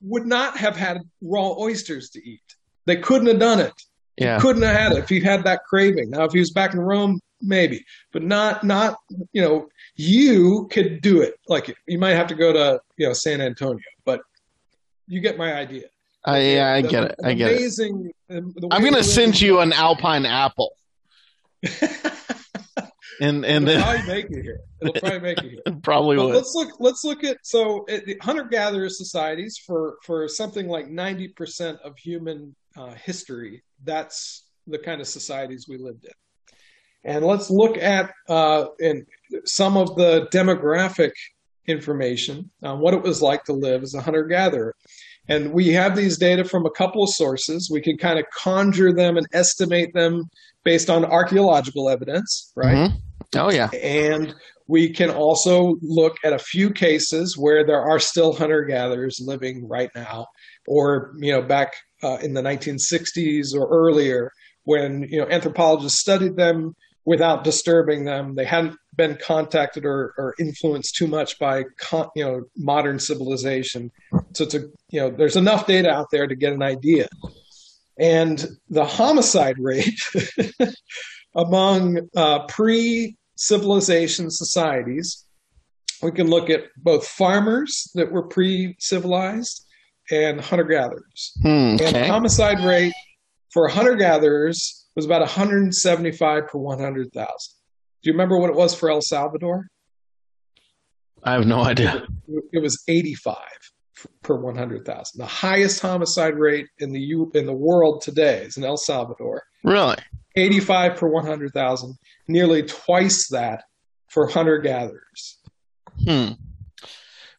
would 0.00 0.26
not 0.26 0.56
have 0.56 0.76
had 0.76 0.98
raw 1.20 1.54
oysters 1.58 2.08
to 2.10 2.18
eat. 2.28 2.40
They 2.86 2.96
couldn't 2.96 3.28
have 3.28 3.38
done 3.38 3.60
it 3.60 3.72
Yeah. 4.18 4.38
couldn't 4.40 4.62
have 4.62 4.76
had 4.76 4.92
it 4.92 4.98
if 4.98 5.08
he 5.08 5.20
had 5.20 5.44
that 5.44 5.60
craving. 5.68 6.10
Now, 6.10 6.24
if 6.24 6.32
he 6.32 6.38
was 6.40 6.50
back 6.50 6.72
in 6.74 6.80
Rome, 6.80 7.20
maybe, 7.40 7.84
but 8.12 8.22
not 8.22 8.64
not 8.64 8.96
you 9.32 9.42
know 9.42 9.68
you 9.96 10.68
could 10.70 11.02
do 11.02 11.20
it. 11.20 11.34
Like 11.48 11.74
you 11.86 11.98
might 11.98 12.14
have 12.14 12.26
to 12.28 12.34
go 12.34 12.52
to 12.52 12.80
you 12.96 13.06
know 13.06 13.12
San 13.12 13.40
Antonio, 13.40 13.82
but 14.04 14.20
you 15.06 15.20
get 15.20 15.36
my 15.36 15.52
idea. 15.54 15.88
I, 16.24 16.38
yeah, 16.40 16.72
I 16.72 16.82
The- 16.82 16.88
get 16.88 17.04
it. 17.04 17.14
I 17.24 17.34
get 17.34 17.50
it. 17.52 17.56
amazing, 17.58 18.12
the- 18.28 18.40
the 18.56 18.68
I'm 18.70 18.84
gonna 18.84 19.02
send 19.02 19.40
you 19.40 19.58
an 19.60 19.72
alpine 19.72 20.24
apple, 20.26 20.76
and 23.20 23.44
and 23.44 23.44
It'll 23.44 23.60
then 23.66 23.82
probably 23.82 24.06
make 24.14 24.30
it 24.30 24.42
here. 24.42 24.60
It'll 24.80 24.94
probably 24.94 25.18
make 25.20 25.38
it 25.38 25.50
here. 25.50 25.76
probably 25.82 26.16
But 26.16 26.26
would. 26.26 26.34
let's 26.36 26.54
look. 26.54 26.70
Let's 26.80 27.04
look 27.04 27.24
at 27.24 27.38
so 27.42 27.84
at 27.88 28.04
the 28.06 28.16
hunter-gatherer 28.22 28.88
societies 28.88 29.58
for 29.64 29.96
for 30.02 30.28
something 30.28 30.68
like 30.68 30.88
ninety 30.88 31.28
percent 31.28 31.78
of 31.84 31.96
human 31.98 32.54
uh, 32.76 32.94
history. 32.94 33.62
That's 33.84 34.44
the 34.66 34.78
kind 34.78 35.00
of 35.00 35.06
societies 35.08 35.66
we 35.68 35.76
lived 35.78 36.04
in. 36.04 36.12
And 37.04 37.24
let's 37.24 37.50
look 37.50 37.76
at 37.78 38.12
uh, 38.28 38.66
in 38.78 39.06
some 39.44 39.76
of 39.76 39.96
the 39.96 40.28
demographic 40.32 41.10
information 41.66 42.50
on 42.62 42.78
what 42.78 42.94
it 42.94 43.02
was 43.02 43.20
like 43.20 43.42
to 43.44 43.52
live 43.52 43.82
as 43.82 43.94
a 43.94 44.00
hunter-gatherer. 44.00 44.74
And 45.28 45.52
we 45.52 45.68
have 45.68 45.96
these 45.96 46.18
data 46.18 46.44
from 46.44 46.66
a 46.66 46.70
couple 46.70 47.02
of 47.02 47.10
sources. 47.10 47.70
We 47.72 47.80
can 47.80 47.96
kind 47.96 48.18
of 48.18 48.24
conjure 48.36 48.92
them 48.92 49.16
and 49.16 49.26
estimate 49.32 49.94
them 49.94 50.24
based 50.64 50.90
on 50.90 51.04
archaeological 51.04 51.88
evidence, 51.88 52.52
right? 52.56 52.90
Mhm. 52.90 52.92
Oh 53.36 53.50
yeah. 53.50 53.70
And 53.70 54.34
we 54.68 54.92
can 54.92 55.10
also 55.10 55.76
look 55.82 56.16
at 56.24 56.32
a 56.32 56.38
few 56.38 56.70
cases 56.70 57.36
where 57.36 57.64
there 57.64 57.80
are 57.80 57.98
still 57.98 58.32
hunter 58.32 58.64
gatherers 58.64 59.20
living 59.24 59.68
right 59.68 59.90
now, 59.94 60.26
or 60.66 61.12
you 61.18 61.32
know, 61.32 61.42
back 61.42 61.74
uh, 62.02 62.18
in 62.22 62.34
the 62.34 62.42
1960s 62.42 63.54
or 63.54 63.68
earlier, 63.68 64.30
when 64.64 65.02
you 65.08 65.18
know 65.18 65.28
anthropologists 65.28 66.00
studied 66.00 66.36
them 66.36 66.74
without 67.04 67.44
disturbing 67.44 68.04
them. 68.04 68.34
They 68.34 68.44
hadn't 68.44 68.76
been 68.94 69.16
contacted 69.20 69.84
or, 69.84 70.14
or 70.18 70.34
influenced 70.38 70.94
too 70.94 71.06
much 71.06 71.38
by 71.38 71.64
con- 71.78 72.10
you 72.14 72.24
know 72.24 72.42
modern 72.56 72.98
civilization. 72.98 73.90
So 74.34 74.44
it's 74.44 74.54
a 74.54 74.60
you 74.90 75.00
know, 75.00 75.10
there's 75.10 75.36
enough 75.36 75.66
data 75.66 75.90
out 75.90 76.08
there 76.12 76.26
to 76.26 76.34
get 76.34 76.52
an 76.52 76.62
idea. 76.62 77.08
And 77.98 78.44
the 78.68 78.84
homicide 78.84 79.56
rate 79.58 79.98
among 81.34 82.08
uh, 82.16 82.46
pre 82.46 83.16
civilization 83.36 84.30
societies, 84.30 85.26
we 86.02 86.12
can 86.12 86.28
look 86.28 86.50
at 86.50 86.64
both 86.76 87.06
farmers 87.06 87.90
that 87.94 88.12
were 88.12 88.22
pre 88.22 88.76
civilized 88.78 89.66
and 90.10 90.40
hunter 90.40 90.64
gatherers. 90.64 91.32
Hmm, 91.42 91.76
And 91.80 91.96
homicide 92.06 92.60
rate 92.60 92.92
for 93.52 93.68
hunter 93.68 93.96
gatherers 93.96 94.81
was 94.94 95.04
about 95.04 95.20
175 95.20 96.46
per 96.48 96.58
100,000. 96.58 97.12
Do 98.02 98.10
you 98.10 98.12
remember 98.12 98.38
what 98.38 98.50
it 98.50 98.56
was 98.56 98.74
for 98.74 98.90
El 98.90 99.00
Salvador? 99.00 99.66
I 101.24 101.32
have 101.32 101.46
no 101.46 101.62
idea. 101.62 102.06
It 102.52 102.60
was 102.60 102.82
85 102.88 103.36
per 104.22 104.36
100,000. 104.36 105.18
The 105.18 105.26
highest 105.26 105.80
homicide 105.80 106.36
rate 106.36 106.66
in 106.78 106.92
the 106.92 107.00
U- 107.00 107.30
in 107.34 107.46
the 107.46 107.52
world 107.52 108.02
today 108.02 108.42
is 108.42 108.56
in 108.56 108.64
El 108.64 108.76
Salvador. 108.76 109.42
Really? 109.62 109.96
85 110.34 110.96
per 110.96 111.08
100,000, 111.08 111.96
nearly 112.26 112.62
twice 112.62 113.28
that 113.28 113.64
for 114.08 114.26
hunter 114.26 114.58
gatherers. 114.58 115.38
Hmm. 116.04 116.32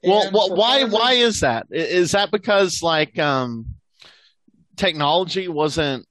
Well, 0.03 0.29
well 0.33 0.55
why 0.55 0.83
why 0.85 1.13
is 1.13 1.39
that? 1.41 1.67
Is 1.71 2.11
that 2.11 2.31
because 2.31 2.81
like 2.83 3.17
um 3.19 3.65
technology 4.75 5.47
wasn't 5.47 6.05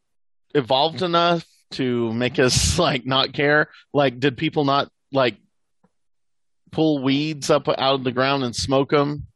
evolved 0.54 1.02
enough 1.02 1.44
to 1.72 2.12
make 2.12 2.38
us 2.38 2.78
like 2.86 3.06
not 3.06 3.32
care? 3.32 3.68
Like 3.92 4.20
did 4.20 4.36
people 4.36 4.64
not 4.64 4.90
like 5.12 5.36
pull 6.70 7.02
weeds 7.02 7.50
up 7.50 7.68
out 7.68 7.94
of 7.96 8.04
the 8.04 8.12
ground 8.12 8.44
and 8.44 8.54
smoke 8.54 8.90
them? 8.90 9.26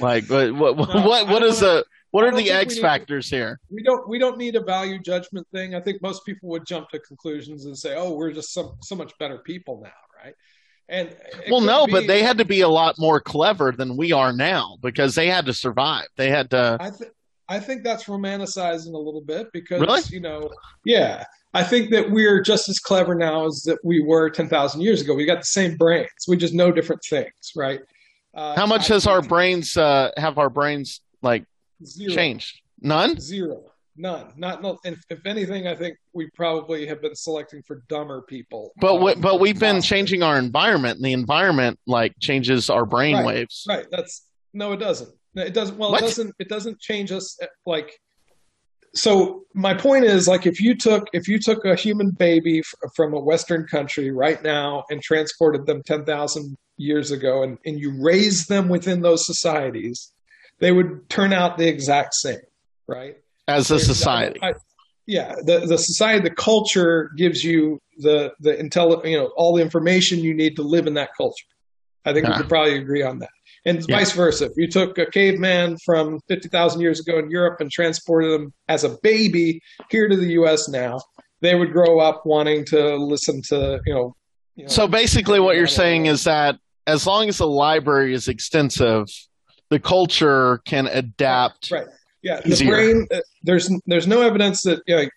Like 0.00 0.28
what 0.28 0.52
what 0.54 0.76
what 0.76 0.94
No, 0.94 1.06
what, 1.06 1.28
what 1.28 1.42
is 1.42 1.60
the 1.60 1.84
what 2.10 2.24
are 2.24 2.34
the 2.34 2.50
X 2.50 2.74
need- 2.74 2.82
factors 2.82 3.30
here? 3.30 3.60
we 3.70 3.82
don't 3.82 4.08
we 4.08 4.18
don't 4.18 4.36
need 4.36 4.56
a 4.56 4.60
value 4.62 4.98
judgment 4.98 5.46
thing. 5.52 5.74
I 5.74 5.80
think 5.80 6.02
most 6.02 6.26
people 6.26 6.48
would 6.50 6.66
jump 6.66 6.88
to 6.90 6.98
conclusions 6.98 7.64
and 7.64 7.76
say, 7.78 7.94
"Oh, 7.96 8.14
we're 8.14 8.32
just 8.32 8.52
so 8.52 8.76
so 8.82 8.94
much 8.96 9.12
better 9.18 9.38
people 9.38 9.80
now, 9.82 9.90
right?" 10.22 10.34
And 10.88 11.16
Well, 11.48 11.60
no, 11.62 11.86
be- 11.86 11.92
but 11.92 12.06
they 12.08 12.22
had 12.22 12.38
to 12.38 12.44
be 12.44 12.60
a 12.60 12.68
lot 12.68 12.96
more 12.98 13.20
clever 13.20 13.72
than 13.72 13.96
we 13.96 14.12
are 14.12 14.32
now 14.32 14.76
because 14.82 15.14
they 15.14 15.28
had 15.28 15.46
to 15.46 15.54
survive. 15.54 16.06
They 16.16 16.28
had 16.28 16.50
to 16.50 16.76
I 16.80 16.90
think 16.90 17.12
I 17.48 17.58
think 17.60 17.82
that's 17.84 18.04
romanticizing 18.04 18.94
a 18.94 18.98
little 18.98 19.20
bit 19.24 19.48
because 19.52 19.80
Really? 19.80 20.00
you 20.10 20.20
know, 20.20 20.50
yeah. 20.84 21.24
I 21.54 21.62
think 21.62 21.90
that 21.90 22.10
we're 22.10 22.40
just 22.40 22.68
as 22.68 22.78
clever 22.78 23.14
now 23.14 23.46
as 23.46 23.62
that 23.66 23.78
we 23.84 24.02
were 24.02 24.30
ten 24.30 24.48
thousand 24.48 24.80
years 24.80 25.00
ago. 25.02 25.14
We 25.14 25.26
got 25.26 25.40
the 25.40 25.44
same 25.46 25.76
brains. 25.76 26.08
We 26.26 26.36
just 26.36 26.54
know 26.54 26.72
different 26.72 27.02
things, 27.08 27.52
right? 27.54 27.80
Uh, 28.34 28.56
How 28.56 28.64
much 28.64 28.90
I 28.90 28.94
has 28.94 29.06
our 29.06 29.20
brains 29.20 29.76
uh 29.76 30.10
have 30.16 30.38
our 30.38 30.48
brains 30.48 31.00
like 31.20 31.44
zero. 31.84 32.14
changed? 32.14 32.60
None? 32.80 33.20
Zero. 33.20 33.64
None. 33.94 34.32
Not, 34.38 34.62
not 34.62 34.78
if, 34.84 34.98
if 35.10 35.26
anything, 35.26 35.66
I 35.66 35.74
think 35.74 35.98
we 36.14 36.30
probably 36.34 36.86
have 36.86 37.02
been 37.02 37.14
selecting 37.14 37.62
for 37.66 37.82
dumber 37.90 38.22
people. 38.22 38.72
But 38.80 39.02
we, 39.02 39.12
Um, 39.12 39.20
but 39.20 39.38
we've 39.38 39.60
been 39.60 39.76
possibly. 39.76 39.96
changing 39.98 40.22
our 40.22 40.38
environment, 40.38 40.96
and 40.96 41.04
the 41.04 41.12
environment 41.12 41.78
like 41.86 42.14
changes 42.18 42.70
our 42.70 42.86
brain 42.86 43.16
Right, 43.16 43.26
waves. 43.26 43.66
Right. 43.68 43.84
That's 43.90 44.24
no, 44.54 44.72
it 44.72 44.78
doesn't. 44.78 45.10
No, 45.34 45.42
It 45.42 45.54
doesn't. 45.54 45.78
Well, 45.78 45.92
What? 45.92 46.02
it 46.02 46.06
doesn't. 46.06 46.34
It 46.38 46.48
doesn't 46.48 46.80
change 46.80 47.10
us. 47.12 47.36
uh, 47.42 47.46
Like, 47.66 47.90
so 48.94 49.44
my 49.54 49.72
point 49.74 50.04
is, 50.04 50.28
like, 50.28 50.46
if 50.46 50.60
you 50.60 50.74
took 50.76 51.08
if 51.14 51.26
you 51.28 51.38
took 51.38 51.64
a 51.64 51.74
human 51.74 52.10
baby 52.10 52.58
f- 52.58 52.74
from 52.94 53.14
a 53.14 53.20
Western 53.20 53.66
country 53.66 54.10
right 54.10 54.42
now 54.42 54.84
and 54.90 55.00
transported 55.02 55.66
them 55.66 55.82
ten 55.84 56.04
thousand 56.04 56.56
years 56.76 57.10
ago, 57.10 57.42
and 57.42 57.58
and 57.64 57.80
you 57.80 57.94
raised 58.02 58.48
them 58.48 58.68
within 58.68 59.00
those 59.00 59.24
societies, 59.24 60.12
they 60.58 60.72
would 60.72 61.08
turn 61.08 61.32
out 61.32 61.56
the 61.56 61.66
exact 61.66 62.14
same, 62.14 62.40
right? 62.86 63.16
As 63.48 63.70
a 63.70 63.78
society, 63.80 64.38
I- 64.42 64.54
yeah, 65.06 65.34
the 65.42 65.60
the 65.60 65.78
society, 65.78 66.22
the 66.28 66.34
culture 66.34 67.10
gives 67.16 67.42
you 67.42 67.78
the 67.98 68.32
the 68.40 68.52
intel, 68.54 69.02
you 69.06 69.16
know, 69.16 69.32
all 69.36 69.56
the 69.56 69.62
information 69.62 70.18
you 70.20 70.34
need 70.34 70.56
to 70.56 70.62
live 70.62 70.86
in 70.86 70.94
that 70.94 71.10
culture. 71.16 71.46
I 72.04 72.12
think 72.12 72.26
we 72.26 72.32
could 72.38 72.48
probably 72.48 72.76
agree 72.76 73.02
on 73.02 73.20
that. 73.20 73.30
And 73.64 73.84
Yeah. 73.88 73.98
vice 73.98 74.12
versa. 74.12 74.46
If 74.46 74.52
you 74.56 74.68
took 74.68 74.98
a 74.98 75.06
caveman 75.06 75.76
from 75.84 76.18
50,000 76.28 76.80
years 76.80 77.00
ago 77.00 77.18
in 77.18 77.30
Europe 77.30 77.60
and 77.60 77.70
transported 77.70 78.32
them 78.32 78.52
as 78.68 78.84
a 78.84 78.96
baby 79.02 79.60
here 79.90 80.08
to 80.08 80.16
the 80.16 80.32
US 80.32 80.68
now, 80.68 80.98
they 81.42 81.54
would 81.54 81.72
grow 81.72 82.00
up 82.00 82.22
wanting 82.24 82.64
to 82.66 82.96
listen 82.96 83.42
to, 83.48 83.80
you 83.86 83.94
know, 83.94 84.16
you 84.56 84.64
know 84.64 84.68
so 84.68 84.86
basically, 84.88 85.40
what 85.40 85.56
you're 85.56 85.66
saying 85.66 86.06
is 86.06 86.24
that 86.24 86.58
as 86.86 87.06
long 87.06 87.28
as 87.28 87.38
the 87.38 87.46
library 87.46 88.14
is 88.14 88.28
extensive, 88.28 89.06
the 89.70 89.78
culture 89.78 90.60
can 90.66 90.86
adapt. 90.88 91.70
Right. 91.70 91.86
Yeah, 92.22 92.40
the 92.40 92.50
easier. 92.50 92.70
brain. 92.70 93.06
Uh, 93.12 93.20
there's 93.42 93.70
there's 93.86 94.06
no 94.06 94.22
evidence 94.22 94.62
that 94.62 94.80
you 94.86 94.96
know, 94.96 95.08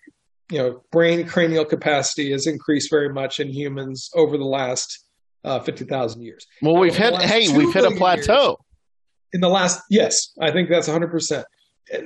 you 0.50 0.58
know 0.58 0.82
brain 0.90 1.26
cranial 1.26 1.64
capacity 1.64 2.32
has 2.32 2.46
increased 2.46 2.90
very 2.90 3.12
much 3.12 3.38
in 3.38 3.48
humans 3.48 4.10
over 4.14 4.36
the 4.36 4.44
last 4.44 5.05
uh, 5.46 5.60
fifty 5.60 5.84
thousand 5.84 6.22
years. 6.22 6.46
Well, 6.60 6.76
we've 6.76 6.96
hit. 6.96 7.14
Hey, 7.22 7.48
we've 7.56 7.72
hit 7.72 7.84
a 7.84 7.92
plateau. 7.92 8.58
In 9.32 9.40
the 9.40 9.48
last, 9.48 9.80
yes, 9.90 10.32
I 10.40 10.50
think 10.50 10.68
that's 10.68 10.86
100. 10.88 11.08
percent 11.10 11.44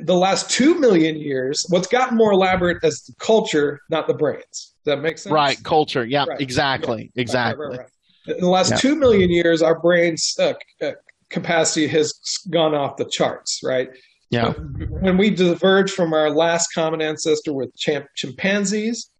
The 0.03 0.14
last 0.14 0.50
two 0.50 0.79
million 0.79 1.16
years, 1.16 1.64
what's 1.68 1.87
gotten 1.87 2.16
more 2.16 2.33
elaborate 2.33 2.79
is 2.83 3.03
the 3.03 3.14
culture, 3.18 3.79
not 3.90 4.07
the 4.09 4.14
brains. 4.14 4.42
Does 4.50 4.72
that 4.87 5.00
make 5.00 5.18
sense? 5.18 5.33
Right, 5.33 5.62
culture. 5.62 6.05
Yeah, 6.05 6.24
Right. 6.29 6.40
exactly, 6.40 6.96
Right, 6.96 7.11
exactly. 7.16 7.66
right, 7.66 7.79
right. 7.81 7.88
In 8.37 8.40
the 8.40 8.48
last 8.48 8.70
Yeah. 8.70 8.76
two 8.79 8.96
million 8.96 9.31
years, 9.31 9.62
our 9.62 9.79
brains 9.79 10.35
uh, 10.38 10.55
uh, 10.83 10.92
capacity 11.29 11.87
has 11.88 12.14
gone 12.50 12.74
off 12.74 12.96
the 12.96 13.05
charts. 13.07 13.61
Right. 13.64 13.90
Yeah. 14.31 14.53
When 14.53 15.16
we 15.18 15.31
diverged 15.31 15.92
from 15.94 16.12
our 16.14 16.31
last 16.31 16.68
common 16.74 17.00
ancestor 17.03 17.53
with 17.53 17.74
champ- 17.76 18.07
chimpanzees, 18.16 19.11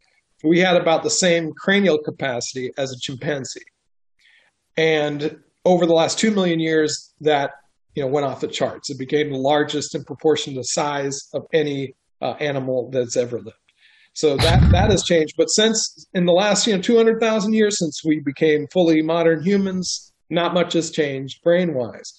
we 0.43 0.59
had 0.59 0.77
about 0.77 1.03
the 1.03 1.11
same 1.11 1.53
cranial 1.53 1.99
capacity 1.99 2.73
as 2.79 2.93
a 2.93 2.97
chimpanzee. 2.99 3.61
And 4.77 5.39
over 5.65 5.87
the 5.87 5.95
last 5.95 6.19
two 6.19 6.31
million 6.31 6.61
years, 6.61 7.13
that 7.21 7.53
you 7.95 8.03
know 8.03 8.09
went 8.09 8.27
off 8.27 8.41
the 8.41 8.49
charts. 8.49 8.91
It 8.91 8.99
became 8.99 9.31
the 9.31 9.39
largest 9.39 9.95
in 9.95 10.05
proportion 10.05 10.55
to 10.55 10.65
size 10.65 11.29
of 11.35 11.47
any 11.53 11.95
uh, 12.21 12.33
animal 12.41 12.91
that's 12.91 13.17
ever 13.17 13.39
lived. 13.39 13.57
So 14.13 14.37
that 14.37 14.71
that 14.73 14.91
has 14.91 15.05
changed. 15.05 15.35
But 15.37 15.51
since 15.51 16.07
in 16.15 16.27
the 16.27 16.33
last 16.33 16.67
you 16.67 16.77
know 16.77 16.83
two 16.83 16.97
hundred 16.97 17.21
thousand 17.21 17.53
years 17.55 17.79
since 17.79 18.05
we 18.05 18.21
became 18.21 18.67
fully 18.73 19.03
modern 19.03 19.43
humans, 19.43 20.13
not 20.29 20.55
much 20.55 20.73
has 20.75 20.91
changed 20.91 21.43
brain 21.43 21.75
wise. 21.75 22.15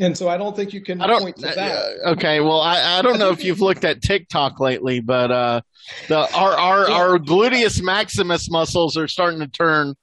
And 0.00 0.16
so 0.16 0.28
I 0.28 0.36
don't 0.36 0.54
think 0.54 0.72
you 0.72 0.80
can 0.80 1.00
I 1.00 1.08
don't. 1.08 1.22
point 1.22 1.36
to 1.36 1.42
that. 1.42 1.58
uh, 1.58 2.10
okay, 2.12 2.38
well, 2.38 2.60
I, 2.60 2.98
I 2.98 3.02
don't 3.02 3.18
know 3.18 3.30
if 3.30 3.42
you've 3.42 3.60
looked 3.60 3.84
at 3.84 4.00
TikTok 4.00 4.60
lately, 4.60 5.00
but 5.00 5.32
uh, 5.32 5.60
the 6.06 6.18
our 6.36 6.52
our 6.56 6.90
our 6.90 7.18
gluteus 7.18 7.82
maximus 7.82 8.48
muscles 8.48 8.96
are 8.96 9.08
starting 9.08 9.40
to 9.40 9.48
turn 9.48 9.94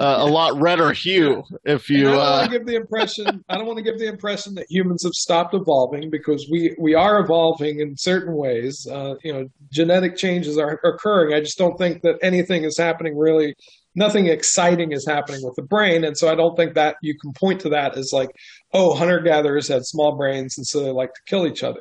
uh, 0.00 0.16
a 0.20 0.26
lot 0.26 0.60
redder 0.60 0.92
hue. 0.92 1.42
If 1.64 1.88
And 1.88 1.98
you, 1.98 2.08
I 2.08 2.12
don't 2.12 2.20
uh, 2.20 2.30
want 2.30 2.52
to 2.52 2.58
give 2.58 2.66
the 2.66 2.76
impression. 2.76 3.44
I 3.48 3.56
don't 3.56 3.66
want 3.66 3.78
to 3.78 3.84
give 3.84 3.98
the 3.98 4.08
impression 4.08 4.54
that 4.54 4.66
humans 4.70 5.02
have 5.04 5.14
stopped 5.14 5.54
evolving 5.54 6.10
because 6.10 6.48
we 6.50 6.74
we 6.78 6.94
are 6.94 7.20
evolving 7.20 7.80
in 7.80 7.96
certain 7.96 8.34
ways. 8.34 8.86
Uh, 8.90 9.14
you 9.22 9.32
know, 9.32 9.48
genetic 9.72 10.16
changes 10.16 10.58
are 10.58 10.80
occurring. 10.84 11.34
I 11.34 11.40
just 11.40 11.58
don't 11.58 11.76
think 11.78 12.02
that 12.02 12.16
anything 12.22 12.64
is 12.64 12.76
happening 12.76 13.16
really 13.16 13.54
nothing 13.98 14.26
exciting 14.26 14.92
is 14.92 15.04
happening 15.04 15.40
with 15.42 15.56
the 15.56 15.62
brain, 15.62 16.04
and 16.04 16.16
so 16.16 16.30
I 16.30 16.36
don't 16.36 16.56
think 16.56 16.74
that 16.74 16.96
you 17.02 17.18
can 17.18 17.32
point 17.32 17.60
to 17.62 17.68
that 17.70 17.96
as 17.96 18.12
like, 18.12 18.30
oh, 18.72 18.94
hunter 18.94 19.20
gatherers 19.20 19.66
had 19.66 19.84
small 19.84 20.16
brains, 20.16 20.56
and 20.56 20.66
so 20.66 20.82
they 20.82 20.90
like 20.90 21.12
to 21.14 21.20
kill 21.26 21.46
each 21.46 21.64
other. 21.64 21.80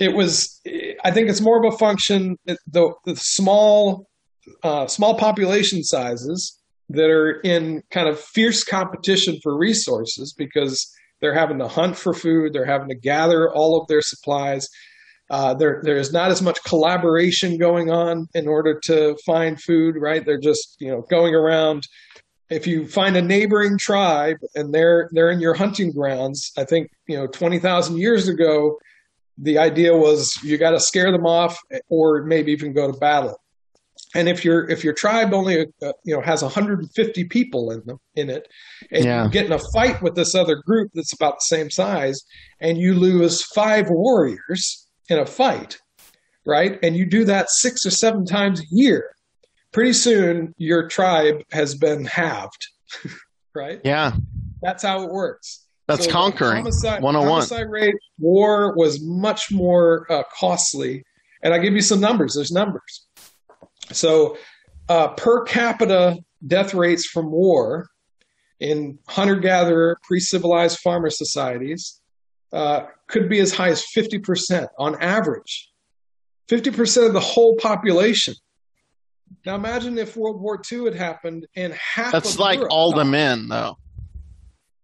It 0.00 0.14
was, 0.14 0.60
I 1.04 1.10
think, 1.10 1.28
it's 1.28 1.42
more 1.42 1.64
of 1.64 1.72
a 1.72 1.76
function 1.76 2.36
the, 2.46 2.92
the 3.04 3.16
small 3.16 4.08
uh, 4.62 4.86
small 4.86 5.16
population 5.16 5.82
sizes 5.82 6.58
that 6.90 7.10
are 7.10 7.40
in 7.40 7.82
kind 7.90 8.08
of 8.08 8.20
fierce 8.20 8.62
competition 8.62 9.38
for 9.42 9.56
resources 9.56 10.34
because 10.36 10.92
they're 11.20 11.34
having 11.34 11.58
to 11.58 11.68
hunt 11.68 11.96
for 11.96 12.12
food, 12.12 12.52
they're 12.52 12.66
having 12.66 12.88
to 12.88 12.94
gather 12.94 13.50
all 13.52 13.80
of 13.80 13.88
their 13.88 14.02
supplies. 14.02 14.68
Uh, 15.30 15.54
there, 15.54 15.80
there 15.82 15.96
is 15.96 16.12
not 16.12 16.30
as 16.30 16.42
much 16.42 16.62
collaboration 16.64 17.56
going 17.56 17.90
on 17.90 18.28
in 18.34 18.46
order 18.46 18.78
to 18.84 19.16
find 19.24 19.60
food, 19.60 19.96
right? 19.98 20.24
They're 20.24 20.38
just, 20.38 20.76
you 20.80 20.88
know, 20.88 21.02
going 21.10 21.34
around. 21.34 21.84
If 22.50 22.66
you 22.66 22.86
find 22.86 23.16
a 23.16 23.22
neighboring 23.22 23.78
tribe 23.78 24.36
and 24.54 24.74
they're 24.74 25.08
they're 25.12 25.30
in 25.30 25.40
your 25.40 25.54
hunting 25.54 25.92
grounds, 25.92 26.52
I 26.58 26.64
think 26.64 26.90
you 27.08 27.16
know 27.16 27.26
twenty 27.26 27.58
thousand 27.58 27.96
years 27.96 28.28
ago, 28.28 28.78
the 29.38 29.56
idea 29.56 29.96
was 29.96 30.38
you 30.42 30.58
got 30.58 30.72
to 30.72 30.78
scare 30.78 31.10
them 31.10 31.24
off, 31.24 31.58
or 31.88 32.22
maybe 32.24 32.52
even 32.52 32.74
go 32.74 32.92
to 32.92 32.98
battle 32.98 33.40
and 34.14 34.28
if 34.28 34.44
your 34.44 34.68
if 34.70 34.84
your 34.84 34.94
tribe 34.94 35.32
only 35.34 35.66
uh, 35.82 35.92
you 36.04 36.14
know 36.14 36.20
has 36.20 36.42
150 36.42 37.24
people 37.24 37.70
in 37.70 37.82
them 37.86 37.98
in 38.14 38.30
it 38.30 38.46
and 38.90 39.04
Yeah. 39.04 39.24
you 39.24 39.30
get 39.30 39.46
in 39.46 39.52
a 39.52 39.58
fight 39.72 40.00
with 40.02 40.14
this 40.14 40.34
other 40.34 40.56
group 40.56 40.90
that's 40.94 41.12
about 41.12 41.34
the 41.34 41.56
same 41.56 41.70
size 41.70 42.20
and 42.60 42.78
you 42.78 42.94
lose 42.94 43.42
five 43.42 43.90
warriors 43.90 44.86
in 45.08 45.18
a 45.18 45.26
fight 45.26 45.78
right 46.46 46.78
and 46.82 46.96
you 46.96 47.06
do 47.06 47.24
that 47.24 47.50
six 47.50 47.84
or 47.84 47.90
seven 47.90 48.24
times 48.24 48.60
a 48.60 48.64
year 48.70 49.10
pretty 49.72 49.92
soon 49.92 50.54
your 50.58 50.88
tribe 50.88 51.42
has 51.52 51.74
been 51.74 52.04
halved 52.04 52.66
right 53.54 53.80
Yeah. 53.84 54.12
that's 54.62 54.82
how 54.82 55.02
it 55.02 55.10
works 55.10 55.66
That's 55.88 56.06
So 56.06 56.10
conquering. 56.12 56.58
homicide, 56.58 57.02
101. 57.02 57.28
homicide 57.30 57.70
rate 57.70 57.96
war 58.18 58.74
was 58.76 59.02
much 59.02 59.50
more 59.52 60.06
uh, 60.10 60.22
costly 60.38 61.02
and 61.42 61.52
i 61.52 61.58
give 61.58 61.74
you 61.74 61.82
some 61.82 62.00
numbers 62.00 62.34
there's 62.34 62.52
numbers 62.52 63.03
so 63.96 64.36
uh, 64.88 65.08
per 65.08 65.44
capita 65.44 66.18
death 66.46 66.74
rates 66.74 67.06
from 67.06 67.30
war 67.30 67.88
in 68.60 68.98
hunter-gatherer 69.08 69.98
pre-civilized 70.02 70.78
farmer 70.78 71.10
societies 71.10 72.00
uh, 72.52 72.84
could 73.08 73.28
be 73.28 73.40
as 73.40 73.52
high 73.52 73.70
as 73.70 73.84
50% 73.96 74.68
on 74.78 75.00
average 75.02 75.70
50% 76.50 77.06
of 77.06 77.12
the 77.12 77.20
whole 77.20 77.56
population 77.56 78.34
now 79.44 79.54
imagine 79.54 79.98
if 79.98 80.16
world 80.16 80.40
war 80.40 80.60
ii 80.72 80.84
had 80.84 80.94
happened 80.94 81.46
and 81.56 81.72
half 81.74 82.06
of—that's 82.06 82.34
of 82.34 82.40
like 82.40 82.56
Europe 82.56 82.72
all 82.72 82.92
the 82.92 83.04
men, 83.04 83.48
though. 83.48 83.76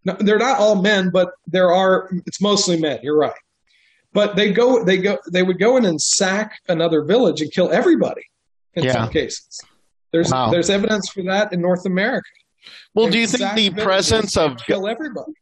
No, 0.04 0.16
they're 0.18 0.38
not 0.38 0.58
all 0.58 0.80
men, 0.80 1.10
but 1.12 1.30
there 1.46 1.72
are. 1.72 2.10
It's 2.26 2.40
mostly 2.40 2.78
men. 2.80 3.00
You're 3.02 3.18
right. 3.18 3.32
But 4.12 4.36
they 4.36 4.52
go. 4.52 4.84
They 4.84 4.98
go. 4.98 5.18
They 5.30 5.42
would 5.42 5.58
go 5.58 5.76
in 5.76 5.84
and 5.84 6.00
sack 6.00 6.58
another 6.68 7.04
village 7.04 7.40
and 7.40 7.52
kill 7.52 7.70
everybody. 7.70 8.22
In 8.74 8.84
Yeah. 8.84 8.92
some 8.92 9.08
cases, 9.10 9.60
there's 10.12 10.30
Wow. 10.30 10.50
there's 10.50 10.70
evidence 10.70 11.08
for 11.10 11.22
that 11.24 11.52
in 11.52 11.60
North 11.60 11.86
America. 11.86 12.28
Well, 12.94 13.08
do 13.10 13.18
you 13.18 13.26
think 13.26 13.54
the 13.54 13.70
presence 13.82 14.36
of 14.36 14.58
kill 14.66 14.86
everybody? 14.88 15.32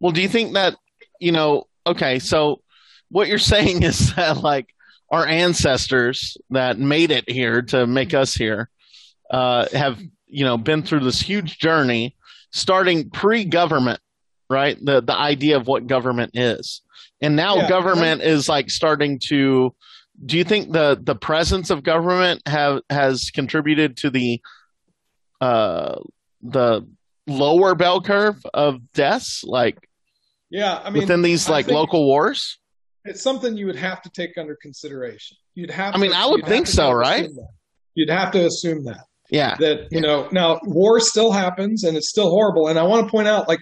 Well, 0.00 0.12
do 0.12 0.20
you 0.20 0.28
think 0.28 0.54
that, 0.54 0.76
you 1.20 1.32
know, 1.32 1.64
okay, 1.86 2.18
so 2.18 2.60
what 3.10 3.28
you're 3.28 3.38
saying 3.38 3.82
is 3.90 4.14
that 4.14 4.38
like 4.42 4.66
our 5.10 5.26
ancestors 5.26 6.36
that 6.50 6.78
made 6.78 7.10
it 7.10 7.28
here 7.30 7.62
to 7.62 7.86
make 7.86 8.14
us 8.14 8.34
here 8.34 8.68
uh, 9.30 9.66
have, 9.72 10.00
you 10.26 10.44
know, 10.44 10.56
been 10.58 10.82
through 10.82 11.00
this 11.00 11.20
huge 11.20 11.58
journey 11.58 12.16
starting 12.50 13.10
pre-government, 13.10 14.00
right? 14.50 14.76
The 14.84 15.00
the 15.00 15.14
idea 15.16 15.56
of 15.56 15.66
what 15.66 15.86
government 15.86 16.32
is. 16.34 16.82
And 17.20 17.36
now 17.36 17.56
Yeah. 17.56 17.68
government 17.68 18.22
is 18.22 18.48
like 18.48 18.70
starting 18.70 19.18
to 19.28 19.74
do 20.24 20.38
you 20.38 20.44
think 20.44 20.72
the 20.72 20.98
the 21.00 21.14
presence 21.14 21.70
of 21.70 21.82
government 21.82 22.42
have 22.46 22.80
has 22.90 23.30
contributed 23.30 23.96
to 23.98 24.10
the 24.10 24.40
uh 25.40 25.96
the 26.42 26.86
lower 27.26 27.74
bell 27.74 28.00
curve 28.00 28.44
of 28.52 28.92
deaths 28.92 29.42
like 29.44 29.88
Yeah, 30.50 30.80
I 30.82 30.90
mean, 30.90 31.02
within 31.02 31.22
these 31.22 31.48
like 31.48 31.68
local 31.68 32.06
wars? 32.06 32.58
it's 33.04 33.22
something 33.22 33.56
you 33.56 33.66
would 33.66 33.76
have 33.76 34.00
to 34.02 34.10
take 34.10 34.38
under 34.38 34.56
consideration. 34.62 35.36
You'd 35.54 35.70
have. 35.70 35.94
I 35.94 35.98
mean, 35.98 36.12
to, 36.12 36.16
I 36.16 36.26
would 36.26 36.46
think 36.46 36.66
so, 36.66 36.92
right? 36.92 37.28
You'd 37.94 38.10
have 38.10 38.32
to 38.32 38.46
assume 38.46 38.84
that. 38.84 39.04
Yeah. 39.30 39.56
that 39.60 39.88
you 39.90 40.02
know 40.02 40.28
now 40.30 40.60
war 40.62 41.00
still 41.00 41.32
happens 41.32 41.84
and 41.84 41.96
it's 41.96 42.10
still 42.10 42.28
horrible 42.28 42.68
and 42.68 42.78
i 42.78 42.82
want 42.82 43.06
to 43.06 43.10
point 43.10 43.28
out 43.28 43.48
like 43.48 43.60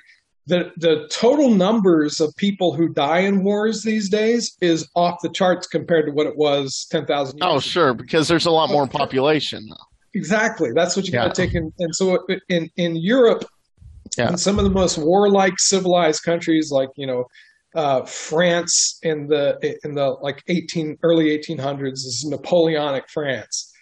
the 0.51 0.73
the 0.77 1.09
total 1.11 1.49
numbers 1.51 2.21
of 2.21 2.35
people 2.37 2.75
who 2.75 2.89
die 2.89 3.21
in 3.21 3.43
wars 3.45 3.83
these 3.83 4.09
days 4.11 4.57
is 4.61 4.89
off 4.97 5.17
the 5.23 5.29
charts 5.31 5.67
compared 5.67 6.07
to 6.07 6.13
what 6.13 6.27
it 6.27 6.37
was 6.37 6.87
10,000 6.91 7.09
years 7.15 7.33
ago. 7.35 7.47
Oh, 7.47 7.51
ago. 7.53 7.61
sure, 7.61 7.95
because 7.95 8.29
there's 8.29 8.47
a 8.47 8.51
lot 8.51 8.69
more 8.71 8.87
population. 8.87 9.69
exactly 10.15 10.71
that's 10.75 10.97
what 10.97 11.07
you 11.07 11.13
Yeah. 11.13 11.27
got 11.27 11.35
to 11.35 11.43
take 11.47 11.55
in 11.55 11.73
and 11.79 11.95
so 11.95 12.19
in 12.49 12.69
in 12.77 12.97
Europe 12.97 13.45
Yeah. 14.19 14.31
in 14.31 14.37
some 14.47 14.59
of 14.59 14.65
the 14.65 14.71
most 14.83 14.99
warlike 14.99 15.57
civilized 15.59 16.23
countries 16.25 16.67
like 16.73 16.89
you 16.97 17.07
know 17.07 17.25
uh, 17.77 18.01
France 18.05 18.99
in 19.11 19.29
the 19.29 19.45
in 19.85 19.95
the 19.95 20.09
like 20.27 20.43
18 20.49 20.97
early 21.05 21.27
1800s 21.39 22.01
is 22.11 22.27
Napoleonic 22.29 23.05
France 23.09 23.73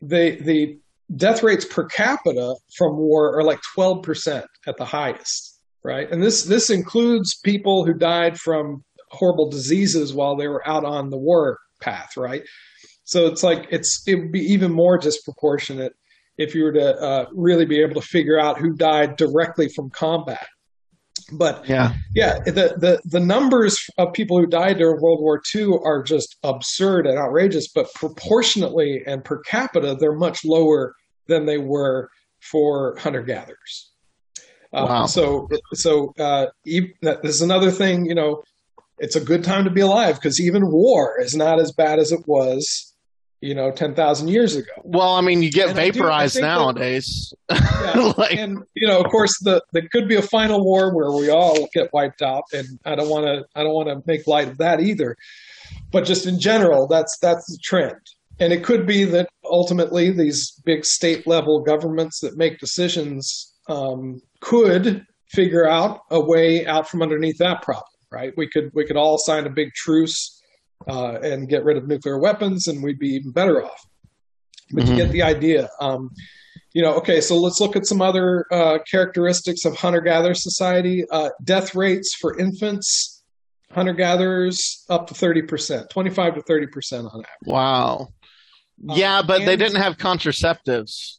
the 0.00 0.24
the 0.48 0.78
death 1.16 1.42
rates 1.42 1.64
per 1.64 1.84
capita 1.86 2.54
from 2.76 2.96
war 2.96 3.36
are 3.36 3.42
like 3.42 3.58
12% 3.76 4.44
at 4.68 4.76
the 4.76 4.84
highest 4.84 5.51
right 5.84 6.10
and 6.10 6.22
this 6.22 6.44
this 6.44 6.70
includes 6.70 7.38
people 7.44 7.84
who 7.84 7.94
died 7.94 8.38
from 8.38 8.82
horrible 9.10 9.50
diseases 9.50 10.14
while 10.14 10.36
they 10.36 10.48
were 10.48 10.66
out 10.68 10.84
on 10.84 11.10
the 11.10 11.18
war 11.18 11.58
path 11.80 12.16
right 12.16 12.42
so 13.04 13.26
it's 13.26 13.42
like 13.42 13.66
it's 13.70 14.02
it 14.06 14.14
would 14.16 14.32
be 14.32 14.40
even 14.40 14.72
more 14.72 14.98
disproportionate 14.98 15.92
if 16.38 16.54
you 16.54 16.64
were 16.64 16.72
to 16.72 16.94
uh, 17.00 17.26
really 17.34 17.66
be 17.66 17.80
able 17.82 18.00
to 18.00 18.06
figure 18.06 18.40
out 18.40 18.58
who 18.58 18.74
died 18.74 19.16
directly 19.16 19.68
from 19.68 19.90
combat 19.90 20.46
but 21.32 21.66
Yeah. 21.68 21.92
yeah, 22.14 22.38
the, 22.44 22.74
the 22.78 23.00
the 23.04 23.20
numbers 23.20 23.78
of 23.98 24.12
people 24.12 24.38
who 24.38 24.46
died 24.46 24.78
during 24.78 25.00
World 25.00 25.20
War 25.20 25.40
II 25.54 25.78
are 25.84 26.02
just 26.02 26.36
absurd 26.42 27.06
and 27.06 27.18
outrageous, 27.18 27.68
but 27.72 27.92
proportionately 27.94 29.02
and 29.06 29.24
per 29.24 29.40
capita, 29.42 29.96
they're 29.98 30.16
much 30.16 30.44
lower 30.44 30.94
than 31.28 31.46
they 31.46 31.58
were 31.58 32.08
for 32.40 32.96
hunter 32.98 33.22
gatherers. 33.22 33.91
Uh, 34.72 34.86
Wow. 34.88 35.06
So 35.06 35.48
so 35.74 36.12
uh, 36.18 36.46
e- 36.64 36.92
this 37.02 37.34
is 37.36 37.42
another 37.42 37.70
thing. 37.70 38.06
You 38.06 38.14
know, 38.14 38.42
it's 38.98 39.16
a 39.16 39.20
good 39.20 39.44
time 39.44 39.64
to 39.64 39.70
be 39.70 39.80
alive 39.82 40.16
because 40.16 40.40
even 40.40 40.70
war 40.70 41.20
is 41.20 41.34
not 41.34 41.60
as 41.60 41.72
bad 41.72 41.98
as 41.98 42.10
it 42.12 42.20
was, 42.26 42.94
you 43.40 43.54
know, 43.54 43.70
ten 43.70 43.94
thousand 43.94 44.28
years 44.28 44.56
ago. 44.56 44.70
Well, 44.84 45.14
I 45.14 45.20
mean, 45.20 45.42
you 45.42 45.50
get 45.50 45.70
And 45.70 45.78
I 45.78 45.90
do- 45.90 46.00
I 46.00 46.02
vaporized 46.02 46.36
that- 46.36 46.40
nowadays. 46.42 47.34
Yeah. 47.50 48.12
like, 48.16 48.34
and 48.36 48.62
you 48.74 48.86
know, 48.88 49.00
of 49.00 49.10
course, 49.10 49.38
the 49.42 49.62
there 49.72 49.86
could 49.92 50.08
be 50.08 50.16
a 50.16 50.22
final 50.22 50.64
war 50.64 50.94
where 50.94 51.10
we 51.12 51.28
all 51.30 51.68
get 51.74 51.92
wiped 51.92 52.22
out, 52.22 52.44
and 52.54 52.66
I 52.86 52.94
don't 52.94 53.08
want 53.10 53.26
to 53.26 53.44
I 53.54 53.62
don't 53.62 53.74
want 53.74 53.88
to 53.88 54.02
make 54.06 54.26
light 54.26 54.48
of 54.48 54.58
that 54.58 54.80
either. 54.80 55.16
But 55.90 56.04
just 56.04 56.26
in 56.26 56.38
general, 56.40 56.86
that's 56.86 57.18
that's 57.20 57.44
the 57.46 57.58
trend, 57.62 58.00
and 58.40 58.52
it 58.54 58.64
could 58.64 58.86
be 58.86 59.04
that 59.04 59.28
ultimately 59.44 60.10
these 60.10 60.52
big 60.64 60.84
state 60.86 61.26
level 61.26 61.60
governments 61.60 62.20
that 62.20 62.36
make 62.38 62.58
decisions 62.58 63.51
um, 63.68 64.20
could 64.40 65.04
figure 65.30 65.66
out 65.68 66.00
a 66.10 66.20
way 66.20 66.66
out 66.66 66.88
from 66.88 67.02
underneath 67.02 67.38
that 67.38 67.62
problem. 67.62 67.84
Right? 68.10 68.32
We 68.36 68.46
could 68.48 68.70
we 68.74 68.84
could 68.84 68.96
all 68.96 69.16
sign 69.18 69.46
a 69.46 69.50
big 69.50 69.72
truce 69.72 70.42
uh, 70.88 71.18
and 71.22 71.48
get 71.48 71.64
rid 71.64 71.76
of 71.76 71.86
nuclear 71.88 72.18
weapons, 72.18 72.68
and 72.68 72.82
we'd 72.82 72.98
be 72.98 73.08
even 73.14 73.30
better 73.32 73.64
off. 73.64 73.80
But 74.72 74.86
you 74.86 74.92
Mhm. 74.92 74.96
get 74.96 75.12
the 75.12 75.22
idea. 75.22 75.68
Um, 75.80 76.10
you 76.74 76.82
know, 76.82 76.94
okay, 76.96 77.20
so 77.20 77.36
let's 77.36 77.60
look 77.60 77.76
at 77.76 77.86
some 77.86 78.00
other 78.02 78.46
uh, 78.50 78.78
characteristics 78.90 79.64
of 79.64 79.76
hunter 79.76 80.00
gatherer 80.00 80.34
society. 80.34 81.04
Uh, 81.10 81.30
death 81.44 81.74
rates 81.74 82.14
for 82.14 82.38
infants, 82.38 83.22
hunter 83.72 83.92
gatherers, 83.94 84.84
up 84.90 85.06
to 85.06 85.14
30%, 85.14 85.88
25 85.90 86.34
to 86.34 86.42
30% 86.42 86.98
on 87.00 87.06
average. 87.06 87.26
wow. 87.44 88.08
Uh, 88.88 88.94
Yeah, 88.94 89.22
but 89.22 89.44
they 89.44 89.56
didn't 89.56 89.80
have 89.80 89.96
contraceptives, 89.98 91.18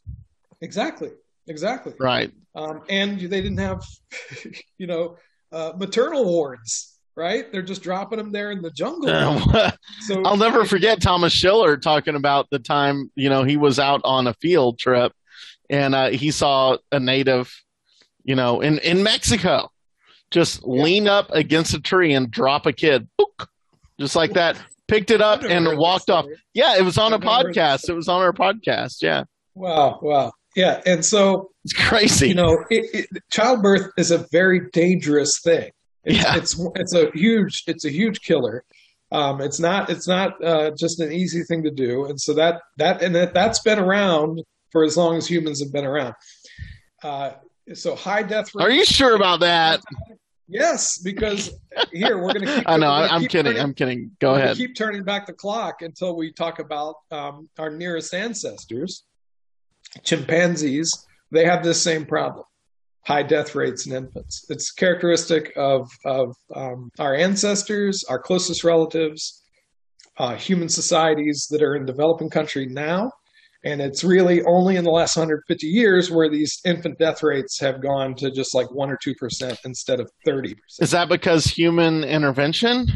Exactly, 0.60 1.10
exactly. 1.46 1.94
right? 1.98 2.32
Um, 2.54 2.82
and 2.88 3.18
they 3.18 3.40
didn't 3.40 3.58
have, 3.58 3.84
you 4.78 4.86
know, 4.86 5.16
uh, 5.52 5.72
maternal 5.76 6.24
wards, 6.24 6.98
right? 7.16 7.50
They're 7.50 7.62
just 7.62 7.82
dropping 7.82 8.18
them 8.18 8.32
there 8.32 8.50
in 8.50 8.62
the 8.62 8.70
jungle. 8.70 9.08
so 10.00 10.22
I'll 10.24 10.36
never 10.36 10.64
forget 10.64 11.00
Thomas 11.00 11.32
Schiller 11.32 11.76
talking 11.76 12.14
about 12.14 12.48
the 12.50 12.58
time, 12.58 13.10
you 13.14 13.28
know, 13.28 13.44
he 13.44 13.56
was 13.56 13.78
out 13.78 14.00
on 14.04 14.26
a 14.26 14.34
field 14.34 14.78
trip 14.78 15.12
and 15.70 15.94
uh, 15.94 16.10
he 16.10 16.30
saw 16.30 16.76
a 16.92 17.00
native, 17.00 17.52
you 18.24 18.34
know, 18.34 18.60
in, 18.60 18.78
in 18.78 19.02
Mexico 19.02 19.70
just 20.30 20.64
lean 20.64 21.06
up 21.06 21.30
against 21.30 21.74
a 21.74 21.80
tree 21.80 22.14
and 22.14 22.30
drop 22.30 22.66
a 22.66 22.72
kid, 22.72 23.08
Book. 23.16 23.48
just 24.00 24.16
like 24.16 24.32
that, 24.32 24.60
picked 24.88 25.10
it 25.10 25.20
up 25.20 25.42
I've 25.42 25.48
never 25.48 25.64
heard 25.64 25.70
and 25.70 25.78
walked 25.78 26.10
off. 26.10 26.26
Yeah, 26.52 26.76
it 26.76 26.82
was 26.82 26.98
on 26.98 27.12
a 27.12 27.16
I've 27.16 27.22
never 27.22 27.32
heard 27.32 27.54
this 27.54 27.56
podcast. 27.56 27.88
It 27.88 27.94
was 27.94 28.08
on 28.08 28.20
our 28.20 28.32
podcast. 28.32 29.02
Yeah. 29.02 29.24
Wow, 29.54 30.00
wow. 30.02 30.32
Yeah. 30.56 30.80
And 30.86 31.04
so 31.04 31.50
It's 31.64 31.72
crazy. 31.72 32.28
you 32.28 32.34
know, 32.34 32.64
it, 32.70 33.06
it, 33.12 33.22
childbirth 33.30 33.90
is 33.98 34.10
a 34.10 34.26
very 34.32 34.68
dangerous 34.72 35.40
thing. 35.42 35.70
It's, 36.04 36.18
Yeah. 36.22 36.36
it's 36.36 36.60
it's 36.76 36.94
a 36.94 37.10
huge 37.14 37.64
it's 37.66 37.84
a 37.84 37.90
huge 37.90 38.20
killer. 38.20 38.64
Um, 39.12 39.40
it's 39.40 39.60
not 39.60 39.90
it's 39.90 40.08
not 40.08 40.42
uh, 40.44 40.72
just 40.78 41.00
an 41.00 41.12
easy 41.12 41.42
thing 41.44 41.62
to 41.64 41.70
do, 41.70 42.06
and 42.06 42.20
so 42.20 42.34
that 42.34 42.60
that 42.78 43.00
and 43.02 43.14
that, 43.14 43.32
that's 43.34 43.60
been 43.60 43.78
around 43.78 44.42
for 44.72 44.82
as 44.84 44.96
long 44.96 45.16
as 45.16 45.26
humans 45.26 45.60
have 45.62 45.72
been 45.72 45.84
around. 45.86 46.14
Uh, 47.02 47.32
so 47.74 47.94
high 47.94 48.22
death 48.22 48.54
rate. 48.54 48.64
Are 48.64 48.70
you 48.70 48.84
sure 48.84 49.14
about 49.14 49.40
that? 49.40 49.80
Yes, 50.48 50.98
because 50.98 51.50
here 51.92 52.18
we're 52.18 52.32
going 52.34 52.46
to 52.46 52.54
keep. 52.56 52.64
I 52.68 52.76
know. 52.76 52.90
I'm 52.90 53.20
keep 53.22 53.30
kidding. 53.30 53.52
turning- 53.52 53.62
I'm 53.62 53.74
kidding. 53.74 54.10
Go 54.20 54.34
ahead. 54.34 54.56
Keep 54.56 54.74
turning 54.76 55.02
back 55.04 55.26
the 55.26 55.32
clock 55.32 55.80
until 55.80 56.16
we 56.16 56.32
talk 56.32 56.58
about 56.58 56.96
um, 57.10 57.48
our 57.58 57.70
nearest 57.70 58.12
ancestors, 58.12 59.04
chimpanzees. 60.02 61.06
They 61.30 61.44
have 61.44 61.62
this 61.62 61.82
same 61.82 62.04
problem: 62.04 62.44
high 63.06 63.22
death 63.22 63.54
rates 63.54 63.86
in 63.86 63.92
infants. 63.92 64.46
It's 64.48 64.70
characteristic 64.72 65.52
of 65.56 65.90
of 66.04 66.36
um, 66.54 66.90
our 66.98 67.14
ancestors, 67.14 68.04
our 68.08 68.18
closest 68.18 68.64
relatives, 68.64 69.42
uh, 70.18 70.36
human 70.36 70.68
societies 70.68 71.46
that 71.50 71.62
are 71.62 71.76
in 71.76 71.86
developing 71.86 72.30
country 72.30 72.66
now. 72.66 73.12
And 73.64 73.80
it's 73.80 74.04
really 74.04 74.42
only 74.44 74.76
in 74.76 74.84
the 74.84 74.90
last 74.90 75.16
150 75.16 75.66
years 75.66 76.10
where 76.10 76.28
these 76.28 76.60
infant 76.66 76.98
death 76.98 77.22
rates 77.22 77.58
have 77.60 77.80
gone 77.80 78.14
to 78.16 78.30
just 78.30 78.54
like 78.54 78.70
one 78.70 78.90
or 78.90 78.98
two 79.02 79.14
percent 79.14 79.58
instead 79.64 80.00
of 80.00 80.10
30 80.26 80.54
percent. 80.54 80.84
Is 80.84 80.90
that 80.90 81.08
because 81.08 81.46
human 81.46 82.04
intervention? 82.04 82.86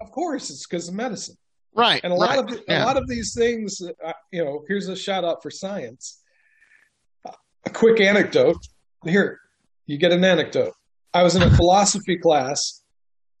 Of 0.00 0.10
course, 0.10 0.48
it's 0.48 0.66
because 0.66 0.88
of 0.88 0.94
medicine. 0.94 1.36
Right. 1.74 2.00
and 2.02 2.12
a 2.12 2.16
lot 2.16 2.30
right. 2.30 2.38
of 2.38 2.48
the, 2.48 2.82
a 2.82 2.84
lot 2.84 2.96
of 2.96 3.06
these 3.06 3.34
things 3.34 3.80
uh, 4.04 4.12
you 4.32 4.44
know 4.44 4.64
here's 4.66 4.88
a 4.88 4.96
shout 4.96 5.24
out 5.24 5.42
for 5.42 5.50
science 5.50 6.22
a 7.66 7.70
quick 7.70 8.00
anecdote 8.00 8.56
here 9.04 9.40
you 9.86 9.98
get 9.98 10.12
an 10.12 10.24
anecdote 10.24 10.72
i 11.14 11.22
was 11.22 11.34
in 11.36 11.42
a 11.42 11.50
philosophy 11.50 12.16
class 12.16 12.82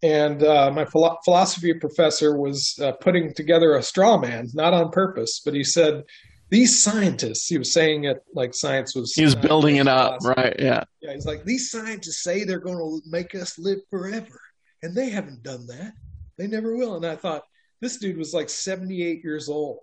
and 0.02 0.44
uh, 0.44 0.70
my 0.72 0.84
philo- 0.84 1.18
philosophy 1.24 1.74
professor 1.74 2.36
was 2.38 2.78
uh, 2.82 2.92
putting 3.00 3.34
together 3.34 3.74
a 3.74 3.82
straw 3.82 4.16
man 4.18 4.48
not 4.54 4.72
on 4.74 4.90
purpose 4.90 5.40
but 5.44 5.54
he 5.54 5.64
said 5.64 6.04
these 6.50 6.82
scientists 6.82 7.46
he 7.46 7.58
was 7.58 7.72
saying 7.72 8.04
it 8.04 8.18
like 8.34 8.54
science 8.54 8.94
was 8.94 9.12
He 9.14 9.22
was 9.24 9.34
uh, 9.36 9.40
building 9.40 9.76
it 9.76 9.86
up. 9.86 10.18
philosophy. 10.22 10.40
Right. 10.40 10.56
Yeah. 10.58 10.84
Yeah, 11.02 11.12
he's 11.12 11.26
like, 11.26 11.44
these 11.44 11.70
scientists 11.70 12.22
say 12.22 12.44
they're 12.44 12.58
going 12.58 12.78
to 12.78 13.02
make 13.10 13.34
us 13.34 13.58
live 13.58 13.80
forever, 13.90 14.40
and 14.82 14.94
they 14.94 15.10
haven't 15.10 15.42
done 15.42 15.66
that. 15.66 15.92
They 16.38 16.46
never 16.46 16.74
will. 16.74 16.96
And 16.96 17.04
I 17.04 17.16
thought, 17.16 17.42
this 17.82 17.98
dude 17.98 18.16
was 18.16 18.32
like 18.32 18.48
78 18.48 19.22
years 19.22 19.50
old. 19.50 19.80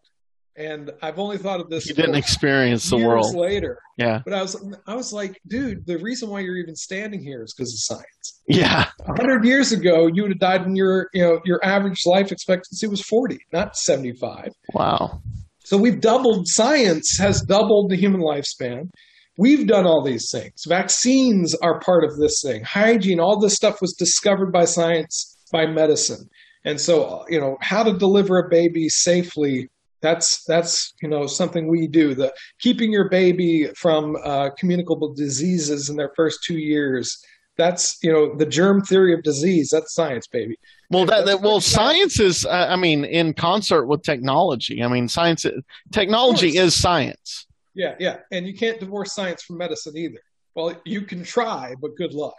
And 0.57 0.91
I've 1.01 1.19
only 1.19 1.37
thought 1.37 1.59
of 1.59 1.69
this 1.69 1.85
You 1.87 1.95
didn't 1.95 2.15
experience 2.15 2.89
the 2.89 2.97
world. 2.97 3.35
later. 3.35 3.77
Yeah. 3.97 4.21
But 4.23 4.33
I 4.33 4.41
was, 4.41 4.73
I 4.87 4.95
was 4.95 5.11
like, 5.11 5.37
dude, 5.47 5.85
the 5.85 5.97
reason 5.97 6.29
why 6.29 6.39
you're 6.39 6.55
even 6.57 6.75
standing 6.75 7.21
here 7.21 7.43
is 7.43 7.53
because 7.53 7.73
of 7.73 7.79
science. 7.97 8.41
Yeah. 8.47 8.85
A 9.01 9.15
hundred 9.15 9.43
years 9.43 9.73
ago, 9.73 10.07
you 10.13 10.21
would 10.21 10.31
have 10.31 10.39
died 10.39 10.65
when 10.65 10.75
your, 10.75 11.09
you 11.13 11.23
know, 11.23 11.39
your 11.43 11.59
average 11.63 12.01
life 12.05 12.31
expectancy 12.31 12.87
was 12.87 13.01
40, 13.01 13.37
not 13.51 13.75
75. 13.75 14.49
Wow. 14.73 15.21
So 15.65 15.77
we've 15.77 15.99
doubled, 15.99 16.47
science 16.47 17.17
has 17.19 17.41
doubled 17.41 17.89
the 17.89 17.97
human 17.97 18.21
lifespan. 18.21 18.89
We've 19.37 19.67
done 19.67 19.85
all 19.85 20.01
these 20.03 20.29
things. 20.31 20.63
Vaccines 20.67 21.53
are 21.55 21.79
part 21.81 22.05
of 22.05 22.17
this 22.17 22.41
thing. 22.41 22.63
Hygiene, 22.63 23.19
all 23.19 23.39
this 23.39 23.55
stuff 23.55 23.81
was 23.81 23.93
discovered 23.93 24.53
by 24.53 24.63
science, 24.63 25.37
by 25.51 25.65
medicine. 25.65 26.29
And 26.63 26.79
so, 26.79 27.25
you 27.27 27.41
know, 27.41 27.57
how 27.61 27.83
to 27.83 27.97
deliver 27.97 28.39
a 28.39 28.49
baby 28.49 28.87
safely, 28.89 29.67
that's 30.01 30.43
that's 30.45 30.93
you 31.01 31.09
know 31.09 31.27
something 31.27 31.67
we 31.67 31.87
do. 31.87 32.13
The 32.13 32.33
keeping 32.59 32.91
your 32.91 33.09
baby 33.09 33.67
from 33.75 34.17
uh, 34.23 34.51
communicable 34.57 35.13
diseases 35.13 35.89
in 35.89 35.95
their 35.95 36.11
first 36.15 36.43
two 36.43 36.57
years. 36.57 37.17
That's 37.57 37.97
you 38.03 38.11
know 38.11 38.35
the 38.35 38.45
germ 38.45 38.81
theory 38.81 39.13
of 39.13 39.23
disease. 39.23 39.69
That's 39.71 39.93
science, 39.93 40.27
baby. 40.27 40.57
Well, 40.91 41.05
that, 41.05 41.25
that 41.25 41.41
well, 41.41 41.61
science 41.61 42.19
is. 42.19 42.45
Uh, 42.45 42.67
I 42.69 42.75
mean, 42.75 43.05
in 43.05 43.33
concert 43.33 43.85
with 43.85 44.03
technology. 44.03 44.83
I 44.83 44.87
mean, 44.87 45.07
science. 45.07 45.45
Technology 45.91 46.57
is 46.57 46.75
science. 46.75 47.47
Yeah, 47.73 47.95
yeah. 47.99 48.17
And 48.31 48.45
you 48.45 48.53
can't 48.53 48.79
divorce 48.79 49.13
science 49.13 49.43
from 49.43 49.57
medicine 49.57 49.95
either. 49.97 50.19
Well, 50.55 50.79
you 50.85 51.01
can 51.01 51.23
try, 51.23 51.75
but 51.81 51.95
good 51.97 52.13
luck. 52.13 52.35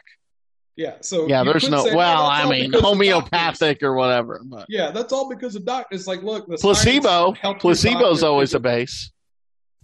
Yeah. 0.77 0.97
So 1.01 1.27
Yeah. 1.27 1.43
There's 1.45 1.69
no. 1.69 1.85
well, 1.95 2.27
I 2.27 2.45
mean, 2.49 2.51
because 2.51 2.65
of 2.67 2.73
doctors." 2.73 2.83
homeopathic 2.83 3.83
or 3.83 3.95
whatever. 3.97 4.41
But 4.45 4.67
Yeah, 4.69 4.91
that's 4.91 5.13
all 5.13 5.29
because 5.29 5.57
of 5.57 5.65
doctors. 5.65 6.01
It's 6.01 6.09
like, 6.09 6.23
look, 6.23 6.47
the 6.47 6.59
placebo. 6.59 7.33
helped 7.33 7.61
Placebo's 7.63 8.23
always 8.23 8.53
a 8.55 8.61
base. 8.61 9.11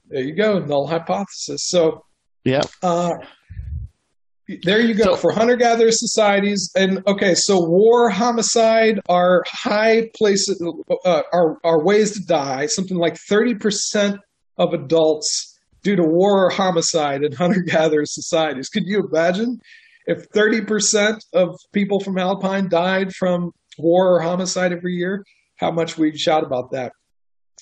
There 0.08 0.20
you 0.22 0.34
go, 0.34 0.58
null 0.58 0.86
hypothesis. 0.86 1.68
So, 1.68 2.04
Yeah. 2.44 2.60
uh, 2.82 3.12
there 4.64 4.80
you 4.80 4.94
go 4.94 5.04
So- 5.04 5.16
for 5.16 5.32
hunter-gatherer 5.32 5.92
societies. 5.92 6.70
And 6.76 7.02
okay, 7.06 7.34
so 7.34 7.58
war, 7.60 8.10
homicide 8.10 9.00
are 9.08 9.42
high 9.46 10.10
places, 10.14 10.62
uh, 11.06 11.22
are 11.32 11.58
are 11.64 11.82
ways 11.82 12.12
to 12.12 12.20
die. 12.26 12.66
Something 12.66 12.98
like 12.98 13.16
thirty 13.28 13.54
percent 13.54 14.16
of 14.58 14.74
adults 14.74 15.58
due 15.82 15.96
to 15.96 16.02
war 16.02 16.46
or 16.46 16.50
homicide 16.50 17.22
in 17.22 17.32
hunter-gatherer 17.32 18.04
societies. 18.04 18.68
Could 18.68 18.84
you 18.86 19.08
imagine 19.10 19.58
if 20.06 20.24
thirty 20.34 20.60
percent 20.60 21.24
of 21.32 21.56
people 21.72 22.00
from 22.00 22.18
Alpine 22.18 22.68
died 22.68 23.14
from 23.14 23.52
war 23.78 24.16
or 24.16 24.20
homicide 24.20 24.72
every 24.72 24.94
year? 24.94 25.24
How 25.56 25.70
much 25.70 25.96
we'd 25.96 26.18
shout 26.18 26.44
about 26.44 26.72
that. 26.72 26.92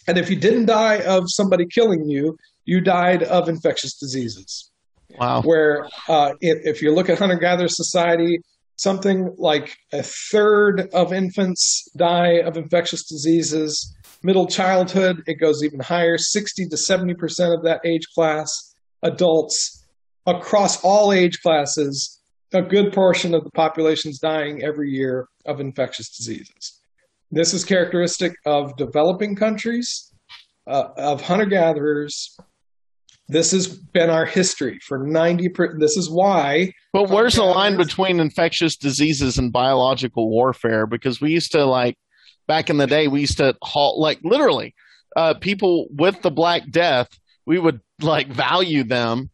And 0.09 0.16
if 0.16 0.30
you 0.30 0.36
didn't 0.36 0.66
die 0.66 1.01
of 1.01 1.24
somebody 1.26 1.66
killing 1.66 2.09
you, 2.09 2.36
you 2.64 2.80
died 2.80 3.22
of 3.24 3.49
infectious 3.49 3.97
diseases. 3.99 4.70
Wow. 5.18 5.43
Where 5.43 5.86
uh, 6.09 6.32
if, 6.41 6.59
if 6.64 6.82
you 6.82 6.95
look 6.95 7.11
at 7.11 7.18
hunter 7.18 7.36
gatherer 7.36 7.68
society, 7.68 8.41
something 8.76 9.34
like 9.36 9.76
a 9.93 10.03
third 10.03 10.88
of 10.95 11.12
infants 11.12 11.86
die 11.97 12.41
of 12.41 12.57
infectious 12.57 13.07
diseases. 13.07 13.95
Middle 14.22 14.47
childhood, 14.47 15.22
it 15.26 15.34
goes 15.34 15.62
even 15.62 15.80
higher 15.80 16.16
60 16.16 16.66
to 16.68 16.76
70% 16.76 17.55
of 17.55 17.64
that 17.64 17.80
age 17.84 18.07
class. 18.14 18.74
Adults 19.03 19.86
across 20.26 20.82
all 20.82 21.12
age 21.12 21.41
classes, 21.43 22.20
a 22.53 22.63
good 22.63 22.93
portion 22.93 23.35
of 23.35 23.45
the 23.45 23.51
population 23.51 24.11
is 24.11 24.19
dying 24.19 24.63
every 24.63 24.91
year 24.91 25.29
of 25.47 25.61
infectious 25.61 26.17
diseases. 26.17 26.81
This 27.31 27.55
is 27.55 27.65
characteristic 27.65 28.33
of 28.45 28.77
developing 28.77 29.37
countries, 29.37 30.13
uh, 30.67 30.89
of 30.97 31.21
hunter 31.21 31.47
gatherers. 31.47 32.37
This 33.29 33.53
has 33.53 33.69
been 33.69 34.11
our 34.11 34.27
history 34.27 34.81
for 34.85 34.99
90 34.99 35.49
per, 35.51 35.79
this 35.79 35.97
is 35.97 36.11
why 36.11 36.73
But 36.93 37.11
where's 37.11 37.37
the 37.37 37.45
line 37.45 37.77
between 37.77 38.19
infectious 38.19 38.77
diseases 38.77 39.39
and 39.39 39.53
biological 39.53 40.29
warfare? 40.29 40.87
Because 40.87 41.21
we 41.21 41.31
used 41.31 41.53
to 41.53 41.65
like 41.65 41.97
back 42.49 42.69
in 42.69 42.79
the 42.79 42.89
day, 42.89 43.07
we 43.07 43.21
used 43.21 43.37
to 43.37 43.55
halt 43.63 43.99
like 43.99 44.19
literally 44.25 44.75
uh, 45.15 45.35
people 45.35 45.87
with 45.91 46.21
the 46.23 46.31
Black 46.33 46.69
Death. 46.69 47.09
We 47.47 47.61
would 47.61 47.81
like 48.01 48.27
value 48.27 48.83
them 48.83 49.31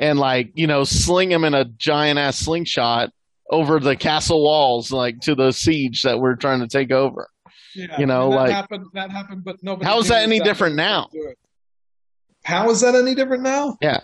and 0.00 0.18
like 0.18 0.50
you 0.54 0.66
know 0.66 0.82
sling 0.82 1.28
them 1.28 1.44
in 1.44 1.54
a 1.54 1.64
giant 1.64 2.18
ass 2.18 2.38
slingshot 2.38 3.10
over 3.50 3.78
the 3.78 3.94
castle 3.94 4.42
walls, 4.42 4.90
like 4.90 5.20
to 5.20 5.34
the 5.36 5.52
siege 5.52 6.02
that 6.02 6.18
we're 6.18 6.36
trying 6.36 6.60
to 6.60 6.68
take 6.68 6.90
over. 6.90 7.28
Yeah, 7.74 8.00
You 8.00 8.06
know, 8.06 8.30
that 8.30 8.36
like- 8.36 8.50
happened. 8.52 8.86
That 8.94 9.10
happened, 9.12 9.44
but 9.44 9.56
nobody. 9.62 9.86
How 9.86 9.98
is 10.00 10.08
that 10.08 10.22
any 10.24 10.36
exactly 10.36 10.50
different 10.50 10.76
now? 10.76 11.04
to 11.12 11.18
do 11.18 11.28
it. 11.28 11.38
How 12.44 12.70
is 12.70 12.80
that 12.80 12.94
any 12.94 13.14
different 13.14 13.42
now? 13.42 13.76
Yeah. 13.82 14.00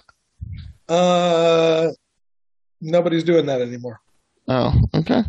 Uh, 0.89 1.89
nobody's 2.81 3.25
doing 3.25 3.47
that 3.47 3.61
anymore. 3.61 4.01
Oh, 4.49 4.73
okay. 4.95 5.23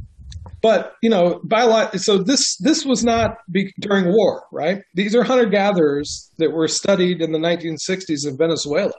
But 0.61 0.93
you 1.01 1.09
know, 1.09 1.39
by 1.43 1.61
a 1.61 1.67
lot. 1.67 1.99
so 1.99 2.17
this 2.17 2.57
this 2.57 2.85
was 2.85 3.03
not 3.03 3.37
be, 3.51 3.71
during 3.79 4.07
war, 4.13 4.43
right? 4.51 4.81
These 4.95 5.15
are 5.15 5.23
hunter 5.23 5.45
gatherers 5.45 6.31
that 6.37 6.51
were 6.51 6.67
studied 6.67 7.21
in 7.21 7.31
the 7.31 7.39
1960s 7.39 8.27
in 8.27 8.37
Venezuela. 8.37 8.91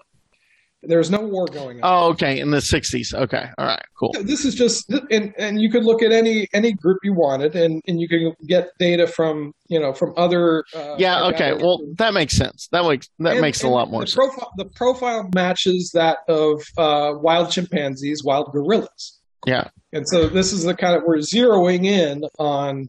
There's 0.82 1.10
no 1.10 1.20
war 1.20 1.46
going 1.46 1.82
on. 1.82 1.82
Oh, 1.82 2.10
okay. 2.10 2.38
In 2.38 2.50
the 2.52 2.58
'60s. 2.58 3.12
Okay. 3.12 3.44
All 3.58 3.66
right. 3.66 3.82
Cool. 3.98 4.12
this 4.22 4.44
is 4.44 4.54
just 4.54 4.88
and 5.10 5.34
and 5.36 5.60
you 5.60 5.70
could 5.72 5.84
look 5.84 6.02
at 6.02 6.12
any 6.12 6.46
any 6.54 6.72
group 6.72 6.98
you 7.02 7.12
wanted 7.12 7.56
and 7.56 7.82
and 7.88 8.00
you 8.00 8.08
can 8.08 8.32
get 8.46 8.68
data 8.78 9.08
from 9.08 9.52
you 9.68 9.80
know 9.80 9.92
from 9.92 10.14
other 10.16 10.62
uh, 10.76 10.94
Yeah. 10.96 11.24
Okay. 11.30 11.52
Well, 11.54 11.78
groups. 11.78 11.96
that 11.98 12.14
makes 12.14 12.36
sense. 12.36 12.68
That 12.70 12.84
makes 12.84 13.08
that 13.18 13.32
And- 13.32 13.40
makes 13.40 13.62
a 13.64 13.68
lot 13.68 13.90
more 13.90 14.02
the 14.02 14.06
sense. 14.06 14.14
profile 14.14 14.52
the 14.56 14.64
profile 14.66 15.28
matches 15.34 15.90
that 15.94 16.18
of 16.28 16.62
uh, 16.76 17.12
wild 17.20 17.50
chimpanzees 17.50 18.22
wild 18.24 18.52
gorillas 18.52 19.18
Yeah. 19.46 19.68
and 19.92 20.08
so 20.08 20.28
this 20.28 20.52
is 20.52 20.62
the 20.62 20.74
kind 20.76 20.94
of 20.96 21.02
we're 21.04 21.16
zeroing 21.18 21.86
in 21.86 22.22
on 22.38 22.88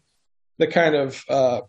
the 0.59 0.67
kind 0.67 0.93
of 0.93 1.23
uh, 1.27 1.61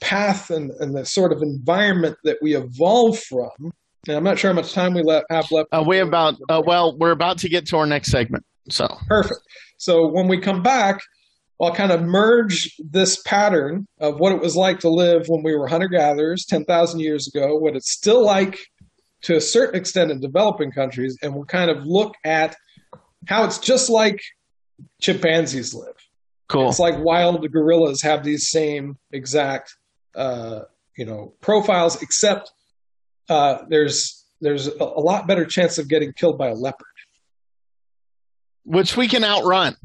path 0.00 0.50
and, 0.50 0.70
and 0.80 0.94
the 0.94 1.06
sort 1.06 1.32
of 1.32 1.40
environment 1.40 2.16
that 2.24 2.36
we 2.42 2.54
evolve 2.54 3.18
from 3.18 3.72
i'm 4.08 4.24
not 4.24 4.38
sure 4.38 4.50
how 4.50 4.54
much 4.54 4.72
time 4.72 4.94
we 4.94 5.02
le- 5.02 5.24
have 5.30 5.50
left 5.50 5.68
Uh, 5.72 5.84
we 5.86 5.96
have 5.96 6.08
about 6.08 6.34
uh, 6.48 6.62
well, 6.64 6.96
we're 6.98 7.10
about 7.10 7.38
to 7.38 7.48
get 7.48 7.66
to 7.66 7.76
our 7.76 7.86
next 7.86 8.10
segment. 8.10 8.44
So 8.68 8.88
Perfect. 9.06 9.40
So 9.78 10.06
when 10.08 10.26
we 10.26 10.38
come 10.38 10.62
back, 10.62 11.00
I'll 11.60 11.74
kind 11.74 11.92
of 11.92 12.02
merge 12.02 12.74
this 12.78 13.22
pattern 13.22 13.86
of 14.00 14.18
what 14.18 14.32
it 14.32 14.40
was 14.40 14.56
like 14.56 14.80
to 14.80 14.90
live 14.90 15.28
when 15.28 15.42
we 15.42 15.54
were 15.54 15.68
hunter 15.68 15.88
gatherers 15.88 16.44
10,000 16.46 17.00
years 17.00 17.28
ago, 17.28 17.56
what 17.56 17.76
it's 17.76 17.92
still 17.92 18.24
like 18.24 18.58
to 19.22 19.36
a 19.36 19.40
certain 19.40 19.78
extent 19.78 20.10
in 20.10 20.20
developing 20.20 20.70
countries, 20.70 21.16
and 21.22 21.34
we'll 21.34 21.44
kind 21.44 21.70
of 21.70 21.84
look 21.84 22.14
at 22.24 22.54
how 23.26 23.44
it's 23.44 23.58
just 23.58 23.88
like 23.88 24.20
chimpanzees 25.00 25.74
live. 25.74 25.94
Cool. 26.48 26.68
It's 26.68 26.78
like 26.78 26.98
wild 26.98 27.50
gorillas 27.50 28.02
have 28.02 28.22
these 28.22 28.48
same 28.50 28.96
exact, 29.10 29.74
uh, 30.14 30.60
you 30.96 31.04
know, 31.04 31.34
profiles, 31.40 32.02
except 32.02 32.52
uh, 33.28 33.58
there's 33.68 34.24
there's 34.40 34.66
a, 34.68 34.84
lot 34.84 35.26
better 35.26 35.44
chance 35.44 35.78
of 35.78 35.88
getting 35.88 36.12
killed 36.12 36.38
by 36.38 36.48
a 36.48 36.54
leopard. 36.54 36.86
Which 38.64 38.96
we 38.96 39.08
can 39.08 39.24
outrun. 39.24 39.76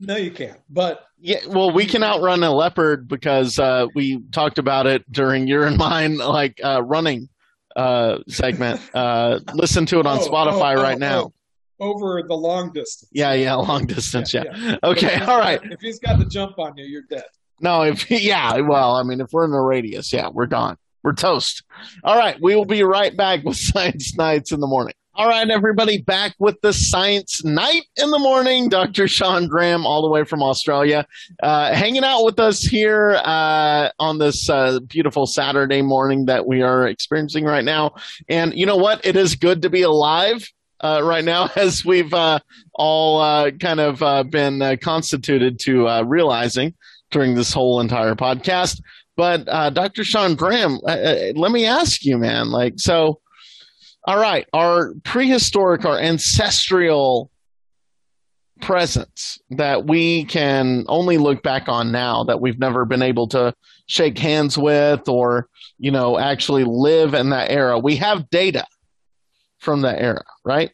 No, 0.00 0.16
you 0.16 0.30
can't. 0.30 0.58
But 0.68 1.06
Yeah, 1.18 1.38
well, 1.48 1.72
we 1.72 1.86
can 1.86 2.02
outrun 2.02 2.42
a 2.42 2.52
leopard 2.52 3.08
because 3.08 3.58
uh, 3.58 3.86
we 3.94 4.22
talked 4.32 4.58
about 4.58 4.86
it 4.86 5.10
during 5.10 5.46
your 5.48 5.64
and 5.64 5.76
mine 5.78 6.18
like 6.18 6.60
uh, 6.62 6.82
running 6.82 7.28
uh, 7.74 8.18
segment. 8.28 8.80
Uh, 8.92 9.40
listen 9.54 9.86
to 9.86 9.98
it 10.00 10.06
on 10.06 10.18
Oh, 10.18 10.28
Spotify 10.28 10.76
oh, 10.76 10.82
right 10.82 10.96
oh, 10.96 10.98
now. 10.98 11.32
oh, 11.80 11.92
over 11.92 12.22
the 12.26 12.34
long 12.34 12.72
distance. 12.72 13.10
Yeah, 13.12 13.32
yeah, 13.32 13.54
long 13.54 13.86
distance. 13.86 14.34
Yeah. 14.34 14.44
Yeah, 14.54 14.76
Okay, 14.84 15.14
all 15.20 15.38
right. 15.38 15.60
If 15.64 15.80
he's 15.80 15.98
got 15.98 16.18
the 16.18 16.26
jump 16.26 16.58
on 16.58 16.76
you, 16.76 16.84
you're 16.84 17.02
dead. 17.08 17.24
No, 17.60 17.82
if 17.82 18.10
yeah, 18.10 18.60
well, 18.60 18.96
I 18.96 19.02
mean, 19.02 19.20
if 19.20 19.28
we're 19.32 19.44
in 19.44 19.50
the 19.50 19.60
radius, 19.60 20.12
yeah, 20.12 20.28
we're 20.28 20.46
gone. 20.46 20.76
We're 21.06 21.12
toast. 21.12 21.62
All 22.02 22.18
right, 22.18 22.36
we 22.40 22.56
will 22.56 22.64
be 22.64 22.82
right 22.82 23.16
back 23.16 23.44
with 23.44 23.56
Science 23.56 24.16
Nights 24.16 24.50
in 24.50 24.58
the 24.58 24.66
morning. 24.66 24.94
All 25.14 25.28
right, 25.28 25.48
everybody, 25.48 26.02
back 26.02 26.34
with 26.40 26.60
the 26.62 26.72
Science 26.72 27.44
Night 27.44 27.84
in 27.94 28.10
the 28.10 28.18
morning. 28.18 28.68
Dr. 28.68 29.06
Sean 29.06 29.46
Graham, 29.46 29.86
all 29.86 30.02
the 30.02 30.08
way 30.08 30.24
from 30.24 30.42
Australia, 30.42 31.06
uh, 31.44 31.72
hanging 31.72 32.02
out 32.02 32.24
with 32.24 32.40
us 32.40 32.60
here 32.60 33.20
uh, 33.22 33.90
on 34.00 34.18
this 34.18 34.50
uh, 34.50 34.80
beautiful 34.80 35.26
Saturday 35.26 35.80
morning 35.80 36.26
that 36.26 36.44
we 36.44 36.62
are 36.62 36.88
experiencing 36.88 37.44
right 37.44 37.64
now. 37.64 37.94
And 38.28 38.52
you 38.54 38.66
know 38.66 38.76
what? 38.76 39.06
It 39.06 39.14
is 39.14 39.36
good 39.36 39.62
to 39.62 39.70
be 39.70 39.82
alive. 39.82 40.44
Uh, 40.80 41.02
right 41.04 41.24
now, 41.24 41.48
as 41.56 41.84
we've 41.84 42.12
uh, 42.12 42.40
all 42.74 43.20
uh, 43.20 43.52
kind 43.52 43.78
of 43.78 44.30
been 44.32 44.76
constituted 44.78 45.60
to 45.60 46.02
realizing 46.02 46.74
during 47.12 47.36
this 47.36 47.52
whole 47.52 47.80
entire 47.80 48.16
podcast. 48.16 48.80
But 49.16 49.48
uh, 49.48 49.70
Dr. 49.70 50.04
Sean 50.04 50.34
Graham, 50.34 50.78
uh, 50.86 50.90
uh, 50.90 51.32
let 51.34 51.50
me 51.50 51.64
ask 51.64 52.04
you, 52.04 52.18
man. 52.18 52.50
Like, 52.50 52.74
so, 52.76 53.20
all 54.04 54.18
right, 54.18 54.46
our 54.52 54.92
prehistoric, 55.04 55.84
our 55.84 55.98
ancestral 55.98 57.30
presence 58.60 59.38
that 59.50 59.86
we 59.86 60.24
can 60.24 60.84
only 60.88 61.18
look 61.18 61.42
back 61.42 61.68
on 61.68 61.92
now 61.92 62.24
that 62.24 62.40
we've 62.40 62.58
never 62.58 62.84
been 62.84 63.02
able 63.02 63.28
to 63.28 63.54
shake 63.86 64.18
hands 64.18 64.56
with 64.56 65.08
or, 65.08 65.48
you 65.78 65.90
know, 65.90 66.18
actually 66.18 66.64
live 66.64 67.14
in 67.14 67.30
that 67.30 67.50
era. 67.50 67.78
We 67.78 67.96
have 67.96 68.30
data 68.30 68.66
from 69.58 69.82
that 69.82 70.00
era, 70.00 70.24
right? 70.44 70.70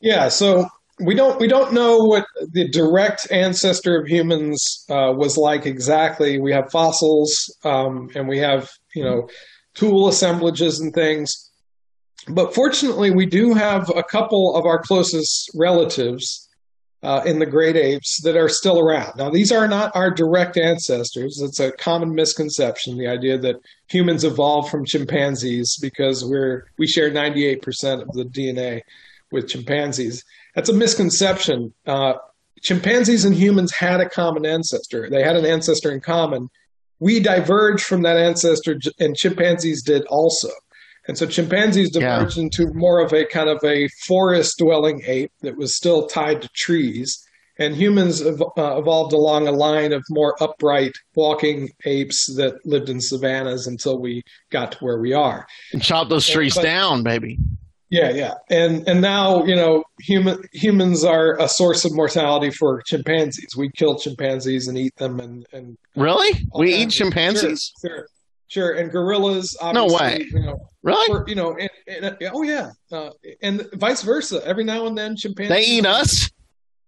Yeah, 0.00 0.28
so 0.28 0.68
we 1.00 1.14
don't 1.14 1.38
we 1.40 1.46
don't 1.46 1.72
know 1.72 1.98
what 1.98 2.26
the 2.52 2.68
direct 2.68 3.30
ancestor 3.30 4.00
of 4.00 4.08
humans 4.08 4.84
uh, 4.90 5.12
was 5.16 5.36
like 5.36 5.66
exactly. 5.66 6.40
We 6.40 6.52
have 6.52 6.70
fossils, 6.70 7.54
um, 7.64 8.10
and 8.14 8.28
we 8.28 8.38
have 8.38 8.68
you 8.94 9.04
know 9.04 9.28
tool 9.74 10.08
assemblages 10.08 10.80
and 10.80 10.92
things. 10.92 11.50
But 12.28 12.54
fortunately, 12.54 13.10
we 13.10 13.26
do 13.26 13.54
have 13.54 13.90
a 13.94 14.02
couple 14.02 14.56
of 14.56 14.66
our 14.66 14.82
closest 14.82 15.50
relatives 15.54 16.48
uh, 17.02 17.22
in 17.24 17.38
the 17.38 17.46
great 17.46 17.76
apes 17.76 18.20
that 18.22 18.36
are 18.36 18.48
still 18.48 18.78
around. 18.78 19.12
Now, 19.16 19.30
these 19.30 19.52
are 19.52 19.68
not 19.68 19.94
our 19.94 20.10
direct 20.10 20.56
ancestors. 20.56 21.40
It's 21.40 21.60
a 21.60 21.72
common 21.72 22.14
misconception, 22.14 22.98
the 22.98 23.06
idea 23.06 23.38
that 23.38 23.56
humans 23.88 24.24
evolved 24.24 24.70
from 24.70 24.84
chimpanzees 24.84 25.78
because 25.80 26.24
we're 26.24 26.66
we 26.76 26.86
share 26.86 27.10
98% 27.10 28.02
of 28.02 28.12
the 28.12 28.24
DNA 28.24 28.82
with 29.30 29.48
chimpanzees. 29.48 30.24
That's 30.58 30.70
a 30.70 30.72
misconception. 30.72 31.72
Uh, 31.86 32.14
chimpanzees 32.62 33.24
and 33.24 33.32
humans 33.32 33.72
had 33.72 34.00
a 34.00 34.08
common 34.08 34.44
ancestor. 34.44 35.08
They 35.08 35.22
had 35.22 35.36
an 35.36 35.46
ancestor 35.46 35.92
in 35.92 36.00
common. 36.00 36.48
We 36.98 37.20
diverged 37.20 37.84
from 37.84 38.02
that 38.02 38.16
ancestor, 38.16 38.76
and 38.98 39.14
chimpanzees 39.14 39.84
did 39.84 40.04
also. 40.06 40.48
And 41.06 41.16
so 41.16 41.26
chimpanzees 41.26 41.90
Yeah. 41.94 42.16
diverged 42.18 42.38
into 42.38 42.66
more 42.74 42.98
of 43.00 43.12
a 43.12 43.24
kind 43.24 43.48
of 43.48 43.62
a 43.62 43.86
forest 44.08 44.58
dwelling 44.58 45.00
ape 45.06 45.30
that 45.42 45.56
was 45.56 45.76
still 45.76 46.08
tied 46.08 46.42
to 46.42 46.48
trees. 46.56 47.24
And 47.60 47.76
humans 47.76 48.20
ev- 48.20 48.42
uh, 48.58 48.78
evolved 48.80 49.12
along 49.12 49.46
a 49.46 49.52
line 49.52 49.92
of 49.92 50.02
more 50.10 50.34
upright 50.42 50.96
walking 51.14 51.70
apes 51.84 52.26
that 52.34 52.54
lived 52.64 52.88
in 52.88 53.00
savannas 53.00 53.68
until 53.68 54.00
we 54.00 54.22
got 54.50 54.72
to 54.72 54.78
where 54.78 54.98
we 54.98 55.12
are. 55.12 55.46
And 55.72 55.80
chop 55.80 56.08
those 56.08 56.26
trees 56.28 56.56
but- 56.56 56.62
down, 56.64 57.04
baby. 57.04 57.38
Yeah, 57.90 58.10
yeah, 58.10 58.34
and 58.50 58.86
and 58.86 59.00
now 59.00 59.44
you 59.44 59.56
know 59.56 59.82
human 60.00 60.42
humans 60.52 61.04
are 61.04 61.40
a 61.40 61.48
source 61.48 61.86
of 61.86 61.92
mortality 61.94 62.50
for 62.50 62.82
chimpanzees. 62.82 63.56
We 63.56 63.70
kill 63.70 63.98
chimpanzees 63.98 64.68
and 64.68 64.76
eat 64.76 64.94
them, 64.96 65.20
and 65.20 65.46
and 65.54 65.78
Really? 65.96 66.38
We 66.54 66.74
eat 66.74 66.90
chimpanzees? 66.90 67.72
Sure, 67.80 67.90
sure, 67.90 68.06
sure. 68.48 68.72
and 68.74 68.90
gorillas. 68.90 69.56
No 69.72 69.86
way. 69.86 70.26
You 70.30 70.42
know, 70.42 70.58
Really? 70.82 71.06
for, 71.06 71.24
you 71.28 71.34
know, 71.34 71.56
and, 71.56 71.70
and, 72.04 72.18
oh 72.34 72.42
yeah, 72.42 72.70
uh, 72.92 73.10
and 73.42 73.66
vice 73.76 74.02
versa. 74.02 74.42
Every 74.46 74.64
now 74.64 74.86
and 74.86 74.96
then, 74.96 75.16
chimpanzees 75.16 75.48
They 75.48 75.64
eat 75.64 75.86
us? 75.86 76.28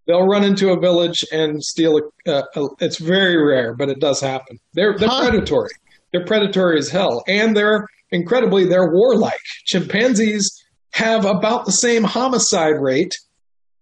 They'll 0.06 0.26
run 0.26 0.44
into 0.44 0.70
a 0.72 0.78
village 0.80 1.24
and 1.32 1.62
steal 1.64 1.96
a. 2.26 2.30
Uh, 2.30 2.42
a 2.56 2.66
it's 2.80 2.98
very 2.98 3.36
rare, 3.42 3.74
but 3.74 3.88
it 3.88 4.00
does 4.00 4.20
happen. 4.20 4.58
They're 4.74 4.98
they're 4.98 5.08
Huh. 5.08 5.30
predatory. 5.30 5.70
They're 6.12 6.26
predatory 6.26 6.78
as 6.78 6.90
hell, 6.90 7.22
and 7.26 7.56
they're 7.56 7.86
incredibly 8.10 8.66
they're 8.66 8.92
warlike. 8.92 9.40
Chimpanzees 9.64 10.50
have 10.92 11.24
about 11.24 11.66
the 11.66 11.72
same 11.72 12.04
homicide 12.04 12.80
rate 12.80 13.14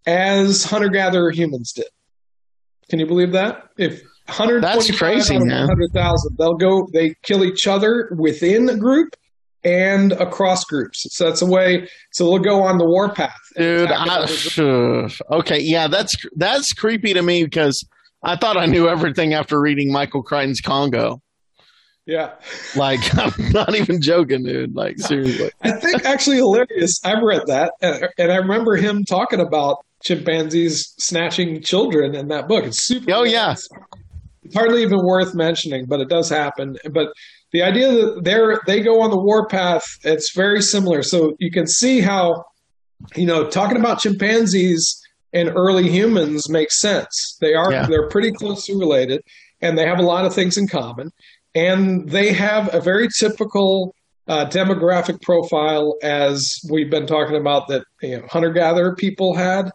as 0.06 0.64
hunter 0.64 0.88
gatherer 0.88 1.30
humans 1.30 1.72
did. 1.72 1.86
Can 2.88 2.98
you 2.98 3.06
believe 3.06 3.32
that? 3.32 3.68
If 3.76 4.02
125 4.26 4.62
That's 4.62 4.98
crazy, 4.98 5.36
out 5.36 5.42
man. 5.42 5.60
100,000, 5.68 6.36
they'll 6.38 6.54
go. 6.54 6.88
They 6.92 7.14
kill 7.22 7.44
each 7.44 7.66
other 7.66 8.10
within 8.16 8.68
a 8.68 8.76
group 8.76 9.16
and 9.64 10.12
across 10.12 10.64
groups. 10.64 11.06
So 11.10 11.24
that's 11.24 11.42
a 11.42 11.46
way. 11.46 11.88
So 12.12 12.24
they'll 12.24 12.38
go 12.38 12.62
on 12.62 12.78
the 12.78 12.84
warpath. 12.84 13.34
Dude, 13.56 13.90
I, 13.90 14.26
okay, 15.38 15.60
yeah, 15.60 15.88
that's 15.88 16.14
that's 16.36 16.72
creepy 16.72 17.14
to 17.14 17.22
me 17.22 17.44
because 17.44 17.86
I 18.22 18.36
thought 18.36 18.56
I 18.56 18.66
knew 18.66 18.88
everything 18.88 19.34
after 19.34 19.60
reading 19.60 19.92
Michael 19.92 20.22
Crichton's 20.22 20.60
Congo. 20.60 21.22
Yeah. 22.08 22.32
Like, 22.74 23.00
I'm 23.16 23.52
not 23.52 23.74
even 23.76 24.00
joking, 24.00 24.42
dude. 24.42 24.74
Like, 24.74 24.98
seriously. 24.98 25.50
I 25.62 25.72
think 25.72 26.04
actually 26.04 26.36
hilarious. 26.38 26.98
I've 27.04 27.22
read 27.22 27.42
that, 27.46 27.72
and, 27.80 28.08
and 28.18 28.32
I 28.32 28.36
remember 28.36 28.74
him 28.76 29.04
talking 29.04 29.38
about 29.40 29.84
chimpanzees 30.02 30.94
snatching 30.98 31.62
children 31.62 32.14
in 32.14 32.28
that 32.28 32.48
book. 32.48 32.64
It's 32.64 32.82
super. 32.84 33.12
Oh, 33.12 33.22
yeah. 33.24 33.52
It's 33.52 34.54
hardly 34.54 34.82
even 34.82 35.04
worth 35.04 35.34
mentioning, 35.34 35.84
but 35.86 36.00
it 36.00 36.08
does 36.08 36.28
happen. 36.30 36.76
But 36.90 37.08
the 37.52 37.62
idea 37.62 37.92
that 37.92 38.20
they're 38.24 38.60
they 38.66 38.80
go 38.82 39.02
on 39.02 39.10
the 39.10 39.18
warpath, 39.18 39.84
it's 40.04 40.34
very 40.34 40.62
similar. 40.62 41.02
So 41.02 41.34
you 41.38 41.50
can 41.50 41.66
see 41.66 42.00
how, 42.00 42.44
you 43.16 43.26
know, 43.26 43.48
talking 43.48 43.76
about 43.76 44.00
chimpanzees 44.00 45.00
and 45.34 45.50
early 45.54 45.90
humans 45.90 46.48
makes 46.48 46.80
sense. 46.80 47.36
They 47.40 47.54
are 47.54 47.70
Yeah. 47.70 47.86
they're 47.86 48.08
pretty 48.08 48.32
closely 48.32 48.74
related, 48.76 49.22
and 49.60 49.76
they 49.76 49.86
have 49.86 49.98
a 49.98 50.02
lot 50.02 50.24
of 50.24 50.34
things 50.34 50.56
in 50.56 50.68
common, 50.68 51.10
and 51.54 52.08
they 52.08 52.32
have 52.32 52.72
a 52.74 52.80
very 52.80 53.08
typical 53.18 53.94
uh, 54.28 54.44
demographic 54.46 55.20
profile 55.22 55.96
as 56.02 56.58
we've 56.70 56.90
been 56.90 57.06
talking 57.06 57.36
about 57.36 57.68
that 57.68 57.84
you 58.02 58.18
know, 58.18 58.26
hunter 58.28 58.52
gatherer 58.52 58.94
people 58.94 59.34
had, 59.34 59.70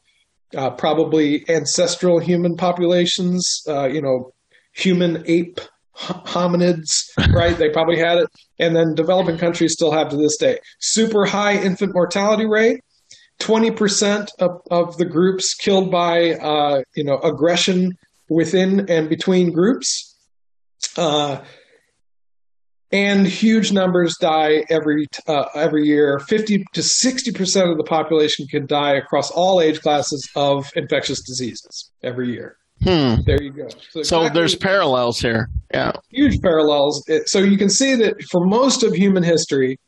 uh, 0.55 0.69
probably 0.69 1.43
ancestral 1.49 2.19
human 2.19 2.55
populations, 2.55 3.63
uh, 3.67 3.85
you 3.85 4.01
know, 4.01 4.31
human 4.73 5.23
ape 5.27 5.59
hominids, 5.95 7.09
right? 7.33 7.57
they 7.57 7.69
probably 7.69 7.97
had 7.97 8.19
it. 8.19 8.29
And 8.59 8.75
then 8.75 8.93
developing 8.95 9.37
countries 9.37 9.73
still 9.73 9.91
have 9.91 10.09
to 10.09 10.17
this 10.17 10.37
day. 10.37 10.59
Super 10.79 11.25
high 11.25 11.57
infant 11.61 11.93
mortality 11.93 12.45
rate. 12.45 12.81
20% 13.39 14.29
of, 14.39 14.61
of 14.69 14.97
the 14.97 15.05
groups 15.05 15.55
killed 15.55 15.91
by, 15.91 16.35
uh, 16.35 16.83
you 16.95 17.03
know, 17.03 17.17
aggression 17.19 17.97
within 18.29 18.89
and 18.89 19.09
between 19.09 19.51
groups. 19.51 20.15
Uh, 20.97 21.41
and 22.93 23.27
huge 23.27 23.71
numbers 23.71 24.15
die 24.21 24.63
every 24.69 25.07
uh, 25.27 25.45
every 25.55 25.85
year. 25.85 26.19
Fifty 26.19 26.63
to 26.73 26.83
sixty 26.83 27.31
percent 27.31 27.69
of 27.69 27.77
the 27.77 27.83
population 27.83 28.45
can 28.47 28.65
die 28.67 28.93
across 28.93 29.31
all 29.31 29.59
age 29.59 29.81
classes 29.81 30.29
of 30.35 30.71
infectious 30.75 31.21
diseases 31.21 31.91
every 32.03 32.31
year. 32.31 32.55
Hmm. 32.83 33.15
There 33.25 33.41
you 33.41 33.51
go. 33.51 33.67
So 33.89 33.99
exactly- 33.99 34.29
there's 34.29 34.55
parallels 34.55 35.19
here. 35.19 35.49
Yeah. 35.73 35.93
huge 36.09 36.39
parallels. 36.41 37.03
So 37.25 37.39
you 37.39 37.57
can 37.57 37.69
see 37.69 37.95
that 37.95 38.21
for 38.29 38.45
most 38.45 38.83
of 38.83 38.93
human 38.93 39.23
history, 39.23 39.79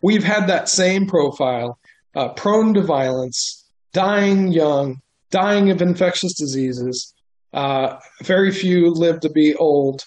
we've 0.00 0.24
had 0.24 0.46
that 0.46 0.68
same 0.68 1.06
profile: 1.06 1.78
uh, 2.14 2.30
prone 2.30 2.72
to 2.74 2.82
violence, 2.82 3.68
dying 3.92 4.48
young, 4.48 4.96
dying 5.30 5.70
of 5.70 5.82
infectious 5.82 6.34
diseases. 6.34 7.12
Uh, 7.52 7.98
very 8.22 8.50
few 8.50 8.92
live 8.92 9.20
to 9.20 9.30
be 9.30 9.54
old. 9.56 10.04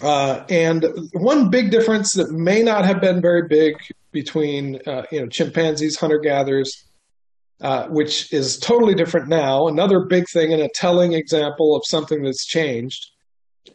Uh, 0.00 0.44
and 0.48 0.86
one 1.12 1.50
big 1.50 1.70
difference 1.70 2.12
that 2.14 2.30
may 2.30 2.62
not 2.62 2.84
have 2.84 3.00
been 3.00 3.20
very 3.20 3.48
big 3.48 3.74
between 4.12 4.80
uh, 4.86 5.02
you 5.10 5.20
know 5.20 5.26
chimpanzees, 5.26 5.96
hunter 5.96 6.18
gatherers, 6.18 6.84
uh, 7.60 7.86
which 7.88 8.32
is 8.32 8.58
totally 8.58 8.94
different 8.94 9.28
now. 9.28 9.66
Another 9.66 10.00
big 10.00 10.28
thing 10.28 10.52
and 10.52 10.62
a 10.62 10.68
telling 10.74 11.14
example 11.14 11.74
of 11.74 11.82
something 11.84 12.22
that's 12.22 12.46
changed 12.46 13.10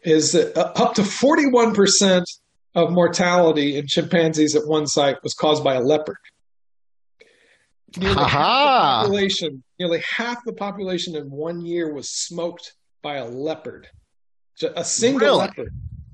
is 0.04 0.32
that 0.32 0.58
uh, 0.58 0.72
up 0.76 0.96
to 0.96 1.04
forty 1.04 1.48
one 1.48 1.74
percent 1.74 2.30
of 2.74 2.90
mortality 2.90 3.78
in 3.78 3.86
chimpanzees 3.86 4.56
at 4.56 4.66
one 4.66 4.88
site 4.88 5.22
was 5.24 5.34
caused 5.34 5.64
by 5.64 5.76
a 5.76 5.82
leopard. 5.82 6.18
Nearly 7.98 8.16
half 8.16 9.04
the 9.04 9.04
population, 9.04 9.64
nearly 9.78 10.04
half 10.16 10.38
the 10.46 10.54
population 10.54 11.16
in 11.16 11.30
one 11.30 11.62
year 11.62 11.94
was 11.94 12.10
smoked 12.10 12.74
by 13.04 13.18
a 13.18 13.26
leopard. 13.26 13.88
A 14.76 14.84
single 14.84 15.20
Really? 15.28 15.38
leopard. 15.40 15.74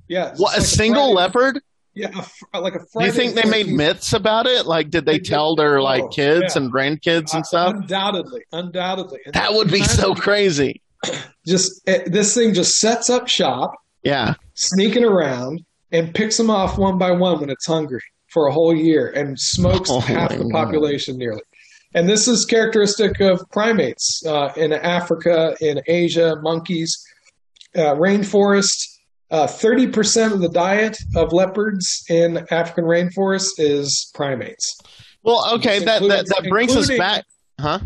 Yeah. 0.09 0.33
What 0.37 0.57
a 0.57 0.61
single 0.61 1.13
Friday- 1.13 1.15
leopard? 1.15 1.61
Yeah, 1.95 2.23
a, 2.53 2.61
like 2.61 2.75
a 2.75 2.79
Do 2.79 3.05
you 3.05 3.11
think 3.11 3.35
the 3.35 3.41
they 3.41 3.49
made 3.49 3.67
myths 3.67 4.13
about 4.13 4.45
it? 4.47 4.65
Like, 4.65 4.89
did 4.89 5.05
they 5.05 5.13
They 5.13 5.17
did. 5.19 5.25
tell 5.29 5.55
their 5.55 5.81
like 5.81 6.03
Oh, 6.03 6.07
kids 6.09 6.55
yeah. 6.55 6.61
and 6.61 6.71
grandkids 6.71 7.33
and 7.33 7.41
Uh, 7.41 7.43
stuff? 7.43 7.73
Undoubtedly, 7.75 8.41
undoubtedly. 8.53 9.19
And 9.25 9.33
That 9.33 9.53
would 9.53 9.69
be 9.71 9.83
so 9.83 10.13
crazy. 10.13 10.81
Just 11.47 11.81
it, 11.87 12.11
this 12.11 12.33
thing 12.35 12.53
just 12.53 12.77
sets 12.77 13.09
up 13.09 13.27
shop, 13.27 13.73
Yeah. 14.03 14.35
sneaking 14.53 15.03
around, 15.03 15.63
and 15.91 16.13
picks 16.13 16.37
them 16.37 16.49
off 16.49 16.77
one 16.77 16.97
by 16.97 17.11
one 17.11 17.39
when 17.39 17.49
it's 17.49 17.65
hungry 17.65 18.01
for 18.27 18.47
a 18.47 18.53
whole 18.53 18.75
year, 18.75 19.09
and 19.15 19.37
smokes 19.39 19.89
Oh, 19.91 19.99
half 19.99 20.29
the 20.37 20.47
population 20.51 21.17
nearly. 21.17 21.41
And 21.95 22.07
this 22.07 22.27
is 22.27 22.45
characteristic 22.45 23.19
of 23.19 23.41
primates 23.51 24.23
uh, 24.25 24.53
in 24.55 24.73
Africa, 24.73 25.55
in 25.59 25.81
Asia, 25.87 26.35
monkeys, 26.43 27.03
uh, 27.75 27.95
rainforest. 27.95 28.85
Uh, 29.31 29.45
Thirty 29.45 29.87
percent 29.87 30.33
of 30.33 30.41
the 30.41 30.49
diet 30.49 30.97
of 31.15 31.31
leopards 31.33 32.03
in 32.09 32.45
African 32.51 32.85
rainforest 32.85 33.51
is 33.57 34.09
primates. 34.15 34.77
Well, 35.23 35.53
okay, 35.55 35.79
that 35.85 36.01
that, 36.01 36.25
that 36.27 36.45
brings 36.49 36.75
us 36.75 36.89
back. 36.97 37.25
Huh? 37.59 37.79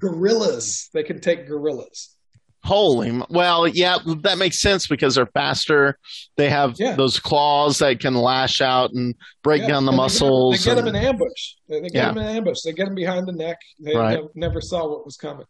Gorillas, 0.00 0.88
they 0.92 1.02
can 1.02 1.20
take 1.20 1.46
gorillas. 1.46 2.16
Holy, 2.64 3.22
well, 3.30 3.66
yeah, 3.68 3.96
that 4.22 4.36
makes 4.36 4.60
sense 4.60 4.86
because 4.86 5.14
they're 5.14 5.30
faster. 5.32 5.98
They 6.36 6.50
have 6.50 6.74
Yeah. 6.78 6.94
those 6.94 7.18
claws 7.18 7.78
that 7.78 8.00
can 8.00 8.14
lash 8.14 8.60
out 8.60 8.90
and 8.92 9.14
break 9.42 9.62
Yeah, 9.62 9.68
down 9.68 9.86
the 9.86 9.92
muscles. 9.92 10.58
They 10.58 10.70
get 10.70 10.74
them, 10.76 10.88
and- 10.88 10.96
in 10.96 11.02
ambush. 11.04 11.54
They, 11.68 11.80
they 11.80 11.88
get 11.88 11.94
Yeah. 11.94 12.08
them 12.12 12.18
in 12.18 12.36
ambush. 12.36 12.58
They 12.64 12.72
get 12.72 12.84
them 12.86 12.94
behind 12.94 13.26
the 13.26 13.32
neck. 13.32 13.56
They 13.78 13.94
Right. 13.96 14.18
nev- 14.20 14.28
never 14.34 14.60
saw 14.60 14.86
what 14.88 15.06
was 15.06 15.16
coming. 15.16 15.46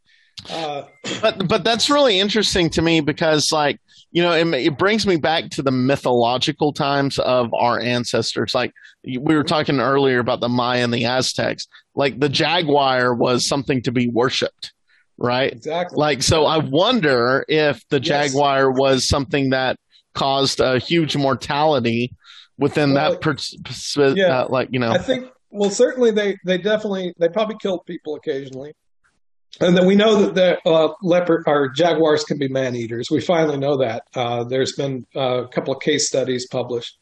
Uh, 0.49 0.85
but 1.21 1.49
but 1.49 1.65
that's 1.65 1.91
really 1.91 2.19
interesting 2.21 2.71
to 2.71 2.83
me 2.83 3.01
because 3.01 3.53
like 3.53 3.79
you 4.13 4.23
know 4.23 4.33
it, 4.33 4.47
it 4.55 4.79
brings 4.79 5.07
me 5.07 5.17
back 5.17 5.51
to 5.51 5.63
the 5.63 5.71
mythological 5.71 6.73
times 6.73 7.19
of 7.19 7.53
our 7.55 7.81
ancestors 7.81 8.55
like 8.55 8.73
we 9.05 9.19
were 9.35 9.45
talking 9.45 9.81
earlier 9.81 10.19
about 10.19 10.41
the 10.41 10.49
maya 10.49 10.83
and 10.83 10.95
the 10.95 11.05
aztecs 11.05 11.67
like 11.95 12.19
the 12.21 12.29
jaguar 12.29 13.15
was 13.15 13.47
something 13.47 13.83
to 13.83 13.93
be 13.93 14.09
worshipped 14.09 14.73
right 15.19 15.53
exactly. 15.53 15.97
like 15.97 16.23
so 16.23 16.47
i 16.47 16.57
wonder 16.59 17.45
if 17.49 17.87
the 17.91 18.01
Yes. 18.01 18.33
jaguar 18.33 18.71
was 18.71 19.07
something 19.07 19.51
that 19.51 19.77
caused 20.15 20.61
a 20.61 20.79
huge 20.79 21.17
mortality 21.17 22.15
within 22.59 22.95
Well, 22.95 23.13
that 23.13 23.21
per, 23.21 23.37
yeah. 24.17 24.41
uh, 24.41 24.49
like 24.49 24.69
you 24.71 24.79
know 24.79 24.93
I 24.93 24.99
think. 24.99 25.27
Well, 25.53 25.71
certainly 25.71 26.13
they 26.13 26.37
they 26.45 26.59
definitely 26.59 27.13
they 27.19 27.29
probably 27.29 27.57
killed 27.61 27.85
people 27.85 28.15
occasionally, 28.15 28.73
and 29.59 29.77
then 29.77 29.87
we 29.87 29.97
know 29.97 30.23
that 30.23 30.35
the 30.35 30.71
uh, 30.71 30.93
leopard 31.03 31.43
or 31.47 31.71
jaguars 31.71 32.25
can 32.25 32.39
be 32.39 32.49
man 32.49 32.77
eaters. 32.77 33.09
We 33.11 33.21
finally 33.21 33.59
know 33.59 33.77
that. 33.79 34.05
Uh, 34.15 34.45
there's 34.45 34.73
been 34.73 35.07
uh, 35.17 35.45
a 35.45 35.49
couple 35.49 35.75
of 35.75 35.81
case 35.81 36.07
studies 36.07 36.47
published 36.47 36.97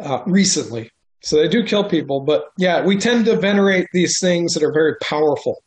uh, 0.00 0.22
recently, 0.26 0.90
so 1.22 1.36
they 1.36 1.48
do 1.48 1.62
kill 1.62 1.84
people. 1.84 2.20
But 2.20 2.46
yeah, 2.58 2.84
we 2.84 2.96
tend 2.96 3.26
to 3.26 3.36
venerate 3.36 3.86
these 3.92 4.18
things 4.20 4.54
that 4.54 4.62
are 4.62 4.72
very 4.72 4.96
powerful, 5.02 5.62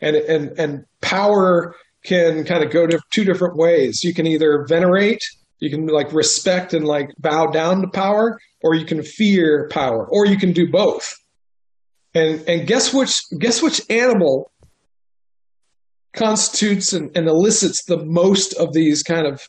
and 0.00 0.16
and 0.16 0.58
and 0.58 0.84
power 1.00 1.74
can 2.04 2.44
kind 2.44 2.62
of 2.62 2.70
go 2.70 2.86
to 2.86 3.00
two 3.10 3.24
different 3.24 3.56
ways. 3.56 4.04
You 4.04 4.14
can 4.14 4.26
either 4.26 4.64
venerate, 4.68 5.20
you 5.58 5.70
can 5.70 5.86
like 5.86 6.12
respect 6.12 6.72
and 6.72 6.86
like 6.86 7.10
bow 7.18 7.46
down 7.46 7.82
to 7.82 7.88
power, 7.88 8.38
or 8.62 8.74
you 8.74 8.86
can 8.86 9.02
fear 9.02 9.68
power, 9.72 10.06
or 10.08 10.24
you 10.24 10.38
can 10.38 10.52
do 10.52 10.70
both. 10.70 11.12
And 12.14 12.42
and 12.48 12.66
guess 12.66 12.94
which 12.94 13.12
guess 13.38 13.60
which 13.60 13.82
animal 13.90 14.50
constitutes 16.14 16.92
and, 16.92 17.10
and 17.16 17.28
elicits 17.28 17.84
the 17.84 18.04
most 18.04 18.54
of 18.54 18.72
these 18.72 19.02
kind 19.02 19.26
of 19.26 19.40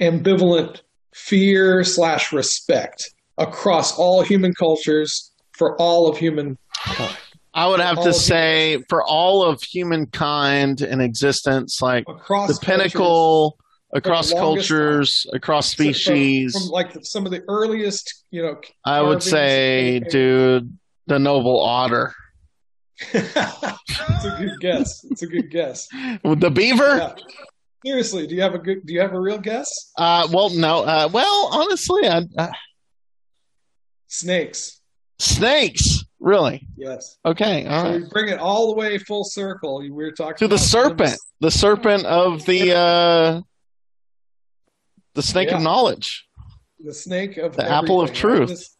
ambivalent 0.00 0.80
fear 1.14 1.84
slash 1.84 2.32
respect 2.32 3.10
across 3.38 3.96
all 3.98 4.22
human 4.22 4.52
cultures 4.54 5.32
for 5.52 5.80
all 5.80 6.08
of 6.08 6.16
human 6.16 6.58
i 7.54 7.66
would 7.66 7.80
have 7.80 8.02
to 8.02 8.12
say 8.12 8.82
for 8.88 9.04
all 9.04 9.44
of 9.44 9.62
humankind 9.62 10.80
in 10.80 11.00
existence 11.00 11.80
like 11.80 12.04
across 12.08 12.58
the 12.58 12.66
pinnacle 12.66 13.56
across 13.94 14.32
cultures, 14.32 15.24
across 15.32 15.74
cultures, 15.74 15.96
species. 15.96 16.52
from, 16.52 16.62
from 16.62 16.70
like 16.70 16.92
some 17.02 17.24
of 17.24 17.32
the 17.32 17.42
earliest 17.48 18.24
you 18.30 18.42
know 18.42 18.60
I 18.84 19.00
would 19.00 19.22
say, 19.22 20.00
dude, 20.00 20.76
the 21.06 21.18
noble 21.18 21.60
otter. 21.60 22.12
It's 23.12 24.24
a 24.24 24.36
good 24.38 24.60
guess 24.60 25.04
it's 25.10 25.22
a 25.22 25.26
good 25.26 25.50
guess 25.50 25.88
The 26.22 26.50
beaver? 26.52 26.96
Yeah. 26.96 27.14
seriously 27.84 28.26
do 28.26 28.34
you 28.34 28.42
have 28.42 28.54
a 28.54 28.58
good 28.58 28.84
do 28.86 28.92
you 28.94 29.00
have 29.00 29.12
a 29.12 29.20
real 29.20 29.38
guess 29.38 29.68
Uh, 29.98 30.26
well, 30.32 30.50
no. 30.50 30.84
Uh, 30.84 31.08
well, 31.12 31.48
honestly, 31.52 32.08
I, 32.08 32.22
uh, 32.38 32.50
snakes 34.08 34.80
snakes. 35.18 36.04
Really? 36.20 36.66
yes 36.76 37.18
Okay. 37.24 37.66
All 37.66 37.84
So 37.84 37.90
right. 37.90 38.02
we 38.02 38.08
bring 38.08 38.28
it 38.30 38.38
all 38.38 38.68
the 38.68 38.74
way 38.74 38.96
full 38.98 39.24
circle. 39.24 39.78
We 39.80 39.90
were 39.90 40.10
talking 40.12 40.36
To 40.38 40.48
the 40.48 40.58
serpent, 40.58 41.16
the 41.40 41.50
serpent 41.50 42.04
of 42.06 42.44
the 42.46 42.74
uh, 42.74 43.40
the 45.14 45.22
snake 45.22 45.52
of 45.52 45.62
knowledge. 45.62 46.24
the 46.80 46.94
snake 46.94 47.36
of 47.36 47.56
The 47.56 47.70
apple 47.70 48.00
of 48.00 48.10
everything, 48.10 48.20
truth. 48.30 48.48
This- 48.48 48.73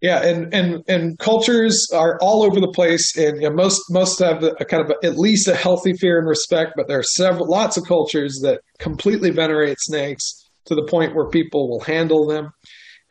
yeah, 0.00 0.22
and 0.22 0.52
and 0.54 0.84
and 0.86 1.18
cultures 1.18 1.88
are 1.92 2.18
all 2.20 2.44
over 2.44 2.60
the 2.60 2.72
place, 2.72 3.16
and 3.16 3.42
you 3.42 3.48
know, 3.48 3.54
most 3.54 3.82
most 3.90 4.20
have 4.20 4.42
a 4.42 4.64
kind 4.64 4.84
of 4.84 4.90
a, 4.90 5.06
at 5.06 5.18
least 5.18 5.48
a 5.48 5.56
healthy 5.56 5.92
fear 5.94 6.18
and 6.18 6.28
respect, 6.28 6.72
but 6.76 6.86
there 6.86 7.00
are 7.00 7.04
several 7.04 7.48
lots 7.48 7.76
of 7.76 7.84
cultures 7.84 8.40
that 8.42 8.60
completely 8.78 9.30
venerate 9.30 9.78
snakes 9.80 10.48
to 10.66 10.74
the 10.74 10.84
point 10.84 11.16
where 11.16 11.28
people 11.28 11.68
will 11.68 11.80
handle 11.80 12.26
them 12.26 12.50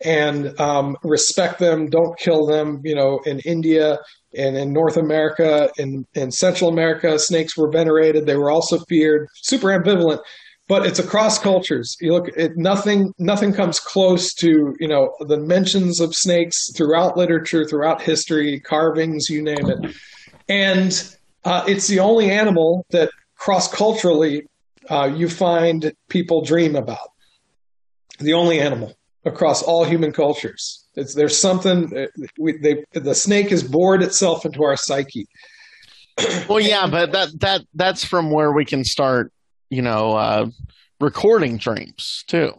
and 0.04 0.58
um, 0.60 0.96
respect 1.04 1.60
them, 1.60 1.88
don't 1.88 2.18
kill 2.20 2.46
them. 2.46 2.80
You 2.84 2.96
know, 2.96 3.20
in 3.26 3.40
India 3.40 3.98
and 4.38 4.56
in 4.56 4.72
North 4.72 4.96
America 4.96 5.70
and 5.78 6.06
in 6.14 6.32
Central 6.32 6.70
America, 6.70 7.20
snakes 7.20 7.58
were 7.58 7.70
venerated. 7.70 8.26
They 8.26 8.38
were 8.38 8.52
also 8.52 8.80
feared. 8.88 9.28
Super 9.36 9.68
ambivalent, 9.68 10.20
but 10.68 10.86
it's 10.86 10.99
across 10.99 11.39
cultures. 11.39 11.95
You 12.01 12.13
look 12.13 12.38
at 12.38 12.57
nothing. 12.57 13.13
Nothing 13.18 13.53
comes 13.53 13.80
close 13.80 14.34
to 14.36 14.76
you 14.80 14.88
know 14.88 15.13
the 15.22 15.38
mentions 15.38 15.99
of 15.99 16.13
snakes 16.15 16.72
throughout 16.76 17.18
literature, 17.18 17.65
throughout 17.65 18.01
history, 18.01 18.59
carvings, 18.59 19.30
you 19.30 19.41
name 19.41 19.70
it, 19.70 19.95
and 20.49 21.15
uh, 21.45 21.63
it's 21.68 21.88
the 21.88 21.99
only 21.99 22.30
animal 22.30 22.86
that 22.89 23.09
cross 23.36 23.72
culturally 23.74 24.47
uh, 24.89 25.09
you 25.13 25.30
find 25.30 25.93
people 26.09 26.43
dream 26.43 26.76
about. 26.76 27.11
The 28.20 28.34
only 28.34 28.59
animal 28.59 28.97
across 29.26 29.61
all 29.61 29.84
human 29.84 30.11
cultures. 30.11 30.86
It's, 30.95 31.13
there's 31.13 31.39
something 31.39 31.95
uh, 31.95 32.07
we, 32.39 32.57
they, 32.57 32.84
the 32.93 33.13
snake 33.13 33.49
has 33.51 33.63
bored 33.63 34.01
itself 34.01 34.45
into 34.45 34.63
our 34.63 34.76
psyche. 34.76 35.28
Well, 36.49 36.59
yeah, 36.59 36.88
but 36.88 37.11
that 37.11 37.39
that 37.41 37.61
that's 37.76 38.03
from 38.03 38.32
where 38.32 38.51
we 38.51 38.65
can 38.65 38.84
start. 38.84 39.32
You 39.70 39.82
know, 39.82 40.13
uh, 40.13 40.47
recording 40.99 41.57
dreams 41.57 42.24
too. 42.28 42.53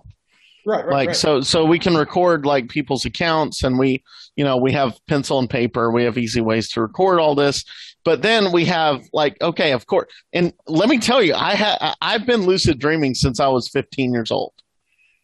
Right, 0.66 0.84
right, 0.84 0.92
like 0.92 1.06
right. 1.08 1.16
so 1.16 1.40
so 1.40 1.64
we 1.64 1.78
can 1.78 1.94
record 1.96 2.44
like 2.44 2.68
people's 2.68 3.06
accounts 3.06 3.62
and 3.62 3.78
we 3.78 4.02
you 4.36 4.44
know 4.44 4.58
we 4.58 4.70
have 4.72 4.98
pencil 5.06 5.38
and 5.38 5.48
paper 5.48 5.90
we 5.90 6.04
have 6.04 6.18
easy 6.18 6.42
ways 6.42 6.68
to 6.72 6.82
record 6.82 7.18
all 7.20 7.34
this 7.34 7.64
but 8.04 8.20
then 8.20 8.52
we 8.52 8.66
have 8.66 9.00
like 9.14 9.40
okay 9.40 9.72
of 9.72 9.86
course 9.86 10.12
and 10.34 10.52
let 10.66 10.90
me 10.90 10.98
tell 10.98 11.22
you 11.22 11.32
i 11.34 11.54
ha- 11.54 11.94
i've 12.02 12.26
been 12.26 12.42
lucid 12.42 12.78
dreaming 12.78 13.14
since 13.14 13.40
i 13.40 13.48
was 13.48 13.68
15 13.68 14.12
years 14.12 14.30
old 14.30 14.52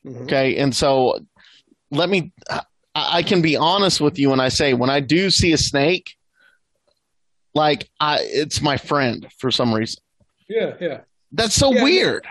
Mhm. 0.07 0.23
okay 0.23 0.57
and 0.57 0.75
so 0.75 1.19
let 1.91 2.09
me 2.09 2.33
I, 2.49 2.63
I 2.95 3.23
can 3.23 3.43
be 3.43 3.55
honest 3.57 4.01
with 4.01 4.19
you 4.19 4.31
when 4.31 4.41
i 4.41 4.49
say 4.49 4.73
when 4.73 4.89
i 4.89 5.01
do 5.01 5.31
see 5.31 5.53
a 5.53 5.59
snake 5.59 6.15
like 7.55 7.87
i 8.01 8.19
it's 8.21 8.63
my 8.63 8.79
friend 8.79 9.27
for 9.39 9.51
some 9.51 9.75
reason 9.75 10.01
Yeah, 10.49 10.75
yeah. 10.81 11.01
That's 11.35 11.55
so 11.55 11.73
Yeah, 11.73 11.83
weird 11.83 12.27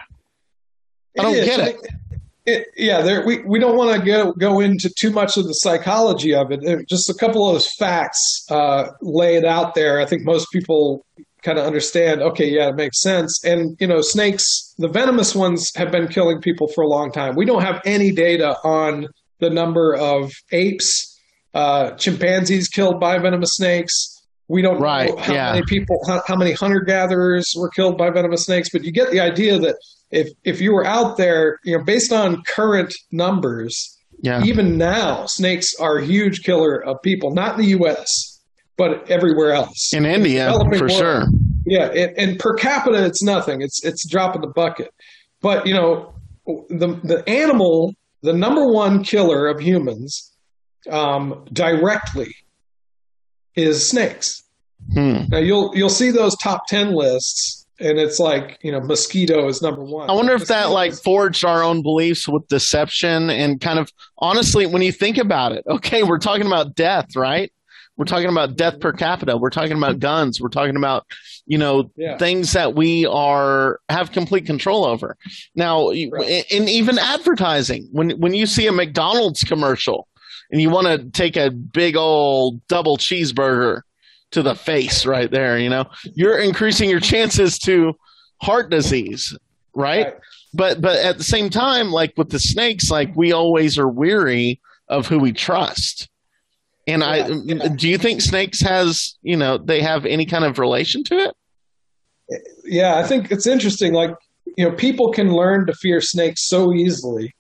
I 1.20 1.24
don't 1.24 1.36
is. 1.36 1.45
get 1.45 1.60
it. 1.60 1.76
It- 2.45 2.68
yeah, 2.76 3.01
there, 3.01 3.26
we, 3.26 3.39
we 3.45 3.58
don't 3.58 3.78
want 3.78 3.97
to 3.97 4.06
go, 4.06 4.34
go 4.34 4.60
into 4.60 4.89
too 4.89 5.12
much 5.12 5.38
of 5.38 5.45
the 5.45 5.54
psychology 5.54 6.36
of 6.36 6.51
it. 6.51 6.89
Just 6.89 7.10
a 7.10 7.14
couple 7.14 7.47
of 7.47 7.54
those 7.56 7.72
facts 7.80 8.45
uh, 8.51 8.88
lay 9.01 9.36
it 9.38 9.45
out 9.45 9.76
there. 9.76 10.01
I 10.01 10.06
think 10.06 10.24
most 10.26 10.47
people 10.51 11.06
kind 11.41 11.58
of 11.58 11.66
understand, 11.66 12.22
okay, 12.22 12.49
yeah, 12.49 12.68
it 12.68 12.76
makes 12.76 13.01
sense. 13.01 13.41
And, 13.45 13.78
you 13.80 13.88
know, 13.88 14.01
snakes, 14.01 14.74
the 14.78 14.89
venomous 14.89 15.34
ones 15.34 15.72
have 15.78 15.89
been 15.89 16.10
killing 16.10 16.41
people 16.41 16.68
for 16.68 16.84
a 16.84 16.88
long 16.88 17.14
time. 17.14 17.36
We 17.36 17.45
don't 17.45 17.62
have 17.64 17.82
any 17.86 18.12
data 18.12 18.58
on 18.66 19.08
the 19.39 19.49
number 19.49 19.95
of 19.95 20.34
apes, 20.51 21.18
uh, 21.54 21.91
chimpanzees 21.91 22.68
killed 22.68 22.99
by 22.99 23.20
venomous 23.20 23.51
snakes. 23.54 24.12
We 24.50 24.62
don't 24.62 24.80
Right, 24.82 25.10
know 25.10 25.18
how 25.18 25.34
yeah. 25.34 25.52
many 25.54 25.66
people, 25.66 25.98
how, 26.06 26.22
how 26.28 26.36
many 26.36 26.52
hunter 26.52 26.82
gatherers 26.82 27.52
were 27.58 27.70
killed 27.70 27.98
by 27.98 28.10
venomous 28.10 28.46
snakes, 28.46 28.70
but 28.72 28.84
you 28.84 28.91
get 28.91 29.10
the 29.12 29.20
idea 29.20 29.58
that 29.60 29.76
if 30.12 30.28
if 30.44 30.60
you 30.62 30.74
were 30.74 30.86
out 30.86 31.18
there, 31.18 31.60
you 31.64 31.78
know, 31.78 31.84
based 31.84 32.12
on 32.12 32.44
current 32.48 32.94
numbers, 33.12 33.98
Yeah. 34.22 34.44
even 34.44 34.78
now, 34.78 35.26
snakes 35.28 35.74
are 35.80 35.98
a 35.98 36.06
huge 36.06 36.44
killer 36.44 36.84
of 36.86 36.98
people, 37.04 37.32
not 37.34 37.56
in 37.56 37.62
the 37.62 37.70
U.S., 37.80 38.08
but 38.78 39.10
everywhere 39.10 39.52
else. 39.54 39.91
In 39.94 40.06
India, 40.06 40.52
for 40.52 40.70
world. 40.82 40.91
sure. 40.91 41.24
Yeah, 41.66 41.86
and, 41.88 42.18
and 42.18 42.39
per 42.39 42.54
capita, 42.56 43.06
it's 43.06 43.24
nothing. 43.24 43.62
It's 43.62 43.84
it's 43.84 44.06
a 44.06 44.10
drop 44.10 44.36
in 44.36 44.41
the 44.41 44.48
bucket. 44.54 44.89
But 45.41 45.66
you 45.66 45.74
know, 45.74 46.14
the 46.70 47.00
the 47.04 47.24
animal, 47.28 47.94
the 48.22 48.34
number 48.34 48.68
one 48.72 49.04
killer 49.04 49.48
of 49.48 49.60
humans, 49.62 50.32
um, 50.91 51.46
directly, 51.54 52.36
is 53.56 53.88
snakes. 53.89 54.43
Hmm. 54.93 55.24
Now 55.30 55.38
you'll 55.38 55.72
you'll 55.76 55.89
see 55.89 56.12
those 56.12 56.36
top 56.38 56.68
ten 56.68 56.93
lists, 56.93 57.66
and 57.80 57.97
it's 57.97 58.20
like 58.20 58.60
you 58.62 58.72
know, 58.72 58.82
mosquito 58.82 59.47
is 59.47 59.62
number 59.62 59.82
one. 59.84 60.10
I 60.10 60.14
wonder 60.14 60.34
if 60.34 60.47
that 60.47 60.72
like 60.72 60.91
is- 60.91 60.99
forged 60.99 61.45
our 61.45 61.64
own 61.64 61.82
beliefs 61.82 62.28
with 62.28 62.47
deception 62.47 63.30
and 63.30 63.62
kind 63.62 63.80
of 63.80 63.91
honestly, 64.18 64.66
when 64.66 64.82
you 64.82 64.91
think 64.91 65.18
about 65.18 65.54
it, 65.54 65.64
okay, 65.68 66.04
we're 66.04 66.18
talking 66.20 66.45
about 66.47 66.76
death, 66.76 67.16
right? 67.16 67.51
We're 67.95 68.06
talking 68.06 68.30
about 68.30 68.56
death 68.58 68.80
per 68.80 68.91
capita. 68.91 69.38
We're 69.38 69.51
talking 69.51 69.78
about 69.78 69.99
guns. 69.99 70.41
We're 70.41 70.49
talking 70.49 70.76
about, 70.76 71.06
you 71.45 71.60
know, 71.60 71.91
Yeah. 71.95 72.18
things 72.18 72.54
that 72.54 72.74
we 72.74 73.06
are 73.06 73.80
have 73.88 74.12
complete 74.12 74.47
control 74.47 74.84
over. 74.84 75.16
Now, 75.56 75.89
Right. 75.89 76.43
and 76.51 76.68
even 76.68 76.97
advertising. 76.97 77.88
When 77.91 78.10
when 78.20 78.34
you 78.34 78.47
see 78.47 78.66
a 78.66 78.72
McDonald's 78.72 79.43
commercial 79.43 80.08
and 80.54 80.62
you 80.62 80.70
want 80.70 80.86
to 80.86 81.10
take 81.10 81.36
a 81.36 81.49
big 81.49 81.95
old 81.97 82.66
double 82.68 82.95
cheeseburger 82.95 83.82
to 84.32 84.43
the 84.43 84.54
face 84.54 85.04
right 85.04 85.32
there, 85.32 85.58
you 85.58 85.68
know, 85.68 85.86
you're 86.14 86.38
increasing 86.38 86.91
your 86.91 86.99
chances 86.99 87.58
to 87.58 87.93
heart 88.39 88.70
disease, 88.70 89.36
right? 89.76 90.06
Right. 90.06 90.14
But 90.54 90.80
but 90.80 90.97
at 90.97 91.18
the 91.18 91.24
same 91.24 91.49
time, 91.49 91.89
like 91.89 92.14
with 92.18 92.30
the 92.30 92.39
snakes, 92.39 92.91
like 92.91 93.16
we 93.16 93.32
always 93.32 93.80
are 93.80 93.89
weary 93.89 94.62
of 94.88 95.08
who 95.08 95.18
we 95.18 95.34
trust. 95.34 96.08
And 96.86 97.04
I 97.04 97.28
Yeah, 97.28 97.39
yeah. 97.45 97.68
do 97.76 97.89
you 97.89 97.97
think 97.97 98.22
snakes 98.22 98.62
has 98.62 99.18
you 99.24 99.36
know 99.36 99.58
they 99.58 99.82
have 99.82 100.06
any 100.06 100.28
kind 100.28 100.45
of 100.45 100.60
relation 100.60 101.04
to 101.06 101.16
it? 101.16 101.36
yeah, 102.64 102.97
I 102.97 103.04
think 103.04 103.32
it's 103.32 103.47
interesting. 103.47 103.93
Like, 103.93 104.12
you 104.56 104.70
know, 104.70 104.76
people 104.76 105.12
can 105.12 105.34
learn 105.34 105.66
to 105.66 105.74
fear 105.74 105.99
snakes 105.99 106.47
so 106.47 106.74
easily. 106.74 107.34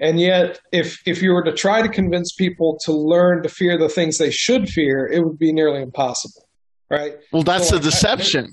And 0.00 0.20
yet, 0.20 0.60
if, 0.72 0.98
if 1.06 1.22
you 1.22 1.32
were 1.32 1.42
to 1.44 1.52
try 1.52 1.80
to 1.82 1.88
convince 1.88 2.32
people 2.34 2.78
to 2.84 2.92
learn 2.92 3.42
to 3.42 3.48
fear 3.48 3.78
the 3.78 3.88
things 3.88 4.18
they 4.18 4.30
should 4.30 4.68
fear, 4.68 5.06
it 5.06 5.24
would 5.24 5.38
be 5.38 5.52
nearly 5.52 5.80
impossible. 5.82 6.46
Right? 6.90 7.14
Well, 7.32 7.42
that's 7.42 7.68
So, 7.68 7.76
the 7.78 7.86
I- 7.86 7.90
deception. 7.90 8.48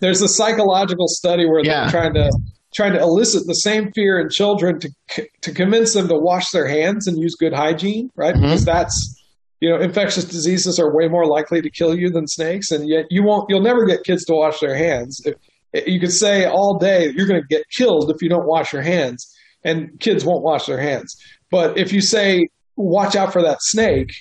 There's 0.00 0.20
a 0.20 0.28
psychological 0.28 1.06
study 1.08 1.46
where 1.46 1.64
Yeah. 1.64 1.82
they're 1.82 1.90
trying 1.90 2.14
to 2.14 2.30
trying 2.74 2.92
to 2.94 3.00
elicit 3.00 3.46
the 3.46 3.54
same 3.54 3.92
fear 3.92 4.18
in 4.18 4.28
children 4.30 4.80
to 4.80 4.88
to 5.42 5.52
convince 5.52 5.92
them 5.94 6.08
to 6.08 6.14
wash 6.16 6.50
their 6.50 6.66
hands 6.66 7.06
and 7.06 7.18
use 7.18 7.34
good 7.36 7.52
hygiene, 7.52 8.10
right? 8.16 8.34
Mhm. 8.34 8.40
Because 8.42 8.64
that's 8.64 9.18
you 9.60 9.68
know, 9.70 9.78
infectious 9.78 10.24
diseases 10.24 10.80
are 10.80 10.92
way 10.92 11.06
more 11.06 11.24
likely 11.24 11.62
to 11.62 11.70
kill 11.70 11.96
you 11.96 12.10
than 12.10 12.26
snakes, 12.26 12.72
and 12.72 12.88
yet 12.88 13.04
you 13.10 13.22
won't. 13.22 13.44
You'll 13.48 13.62
never 13.62 13.84
get 13.86 14.02
kids 14.02 14.24
to 14.24 14.34
wash 14.34 14.58
their 14.58 14.74
hands. 14.74 15.20
If, 15.24 15.86
you 15.86 16.00
could 16.00 16.10
say 16.12 16.46
all 16.46 16.78
day 16.78 17.12
you're 17.16 17.26
going 17.28 17.40
to 17.40 17.46
get 17.46 17.62
killed 17.70 18.10
if 18.10 18.20
you 18.22 18.28
don't 18.28 18.44
wash 18.46 18.72
your 18.72 18.82
hands, 18.82 19.32
and 19.64 19.98
kids 20.00 20.24
won't 20.24 20.42
wash 20.42 20.66
their 20.66 20.80
hands. 20.80 21.16
But 21.50 21.78
if 21.78 21.92
you 21.92 22.00
say 22.00 22.48
watch 22.76 23.14
out 23.16 23.32
for 23.32 23.42
that 23.42 23.62
snake, 23.62 24.12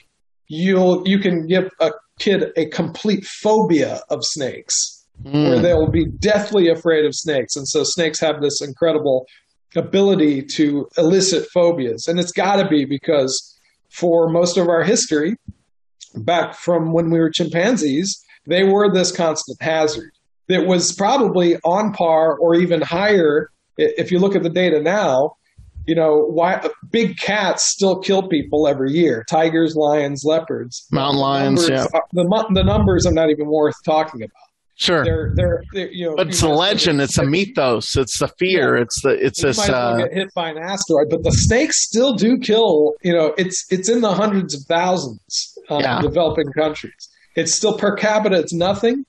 you'll 0.48 1.08
you 1.08 1.20
can 1.20 1.48
give 1.48 1.70
a 1.80 1.92
kid 2.20 2.52
a 2.58 2.68
complete 2.68 3.26
phobia 3.26 4.02
of 4.10 4.24
snakes 4.26 4.98
where 5.24 5.58
Mm. 5.58 5.62
they'll 5.62 5.92
be 5.92 6.06
deathly 6.20 6.68
afraid 6.68 7.06
of 7.06 7.14
snakes. 7.14 7.56
And 7.56 7.68
so 7.68 7.84
snakes 7.84 8.20
have 8.20 8.42
this 8.42 8.60
incredible 8.62 9.26
ability 9.76 10.42
to 10.44 10.88
elicit 10.98 11.48
phobias. 11.54 12.08
And 12.08 12.20
it's 12.20 12.32
got 12.32 12.56
to 12.58 12.68
be 12.68 12.86
because 12.86 13.58
for 13.90 14.30
most 14.30 14.58
of 14.58 14.68
our 14.68 14.84
history, 14.84 15.36
back 16.16 16.56
from 16.56 16.92
when 16.92 17.10
we 17.12 17.20
were 17.20 17.30
chimpanzees, 17.30 18.20
they 18.48 18.64
were 18.64 18.92
this 18.92 19.12
constant 19.12 19.62
hazard. 19.62 20.12
That 20.48 20.66
was 20.66 20.92
probably 20.92 21.56
on 21.64 21.94
par 21.94 22.36
or 22.38 22.56
even 22.56 22.82
higher. 22.82 23.50
If 23.78 24.12
you 24.12 24.20
look 24.20 24.36
at 24.36 24.44
the 24.44 24.50
data 24.50 24.82
now, 24.82 25.36
you 25.88 25.96
know, 25.96 26.26
why 26.28 26.62
big 26.92 27.18
cats 27.18 27.64
still 27.66 28.00
kill 28.00 28.28
people 28.28 28.68
every 28.68 28.92
year 28.92 29.26
tigers, 29.30 29.76
lions, 29.76 30.24
leopards. 30.24 30.86
Mountain 30.92 31.20
lions, 31.20 31.68
numbers 31.70 31.88
yeah. 31.94 32.00
the, 32.14 32.46
the 32.54 32.64
numbers 32.64 33.06
are 33.06 33.14
not 33.14 33.30
even 33.30 33.48
worth 33.48 33.76
talking 33.86 34.22
about 34.22 34.32
Sure. 34.76 35.04
they're, 35.04 35.32
they're, 35.36 35.64
they're 35.74 35.92
you 35.92 36.08
know. 36.10 36.16
But 36.16 36.30
it's 36.30 36.42
a 36.42 36.50
legend. 36.50 37.02
It's 37.02 37.18
a 37.20 37.24
mythos. 37.26 37.96
It's 37.96 38.18
the 38.20 38.28
fear. 38.40 38.76
It's 38.78 39.02
the 39.04 39.10
it's 39.10 39.40
You 39.42 39.50
this. 39.50 39.58
might 39.60 39.70
Uh, 39.70 39.98
get 39.98 40.14
hit 40.14 40.34
by 40.34 40.50
an 40.50 40.58
asteroid, 40.58 41.08
but 41.10 41.24
the 41.24 41.32
snakes 41.32 41.84
still 41.84 42.14
do 42.16 42.38
kill. 42.40 42.94
You 43.04 43.14
know, 43.14 43.34
it's 43.38 43.66
it's 43.70 43.90
in 43.90 44.02
the 44.02 44.12
hundreds 44.14 44.56
of 44.56 44.62
thousands 44.68 45.56
um, 45.70 45.82
Yeah. 45.82 46.02
developing 46.02 46.52
countries. 46.54 46.94
It's 47.36 47.54
still 47.56 47.78
per 47.78 47.96
capita. 47.96 48.38
It's 48.40 48.54
nothing, 48.54 49.06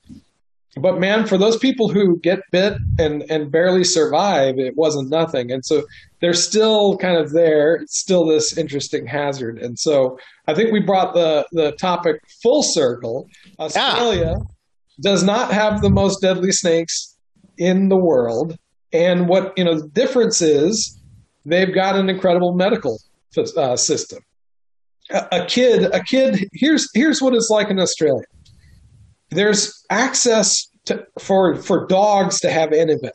but 0.76 0.98
man, 0.98 1.26
for 1.26 1.36
those 1.36 1.58
people 1.58 1.88
who 1.88 2.18
get 2.20 2.40
bit 2.50 2.74
and 2.98 3.24
and 3.30 3.52
barely 3.52 3.84
survive, 3.84 4.58
it 4.58 4.74
wasn't 4.76 5.10
nothing. 5.10 5.50
And 5.52 5.64
so 5.64 5.84
they're 6.20 6.32
still 6.32 6.96
kind 6.96 7.18
of 7.18 7.32
there. 7.32 7.76
It's 7.76 7.98
still 7.98 8.26
this 8.26 8.56
interesting 8.56 9.06
hazard. 9.06 9.58
And 9.58 9.78
so 9.78 10.18
I 10.46 10.54
think 10.54 10.72
we 10.72 10.80
brought 10.80 11.12
the 11.12 11.46
the 11.52 11.72
topic 11.72 12.20
full 12.42 12.62
circle. 12.62 13.28
Australia 13.58 14.36
does 15.00 15.22
not 15.22 15.52
have 15.52 15.82
the 15.82 15.90
most 15.90 16.22
deadly 16.22 16.52
snakes 16.52 17.16
in 17.58 17.88
the 17.88 17.96
world. 17.96 18.56
And 18.94 19.28
what 19.28 19.52
you 19.58 19.64
know, 19.64 19.78
the 19.78 19.88
difference 19.88 20.40
is 20.40 20.98
they've 21.44 21.74
got 21.74 21.96
an 21.96 22.08
incredible 22.08 22.54
medical 22.54 22.98
uh, 23.56 23.76
system. 23.76 24.20
A, 25.10 25.26
a 25.32 25.46
kid, 25.46 25.84
a 25.94 26.02
kid. 26.02 26.48
Here's 26.54 26.88
here's 26.94 27.20
what 27.20 27.34
it's 27.34 27.50
like 27.50 27.68
in 27.68 27.78
Australia. 27.78 28.24
There's 29.34 29.84
access 29.90 30.68
to, 30.86 31.06
for 31.18 31.56
for 31.56 31.86
dogs 31.86 32.40
to 32.40 32.50
have 32.50 32.70
Anaven. 32.70 33.10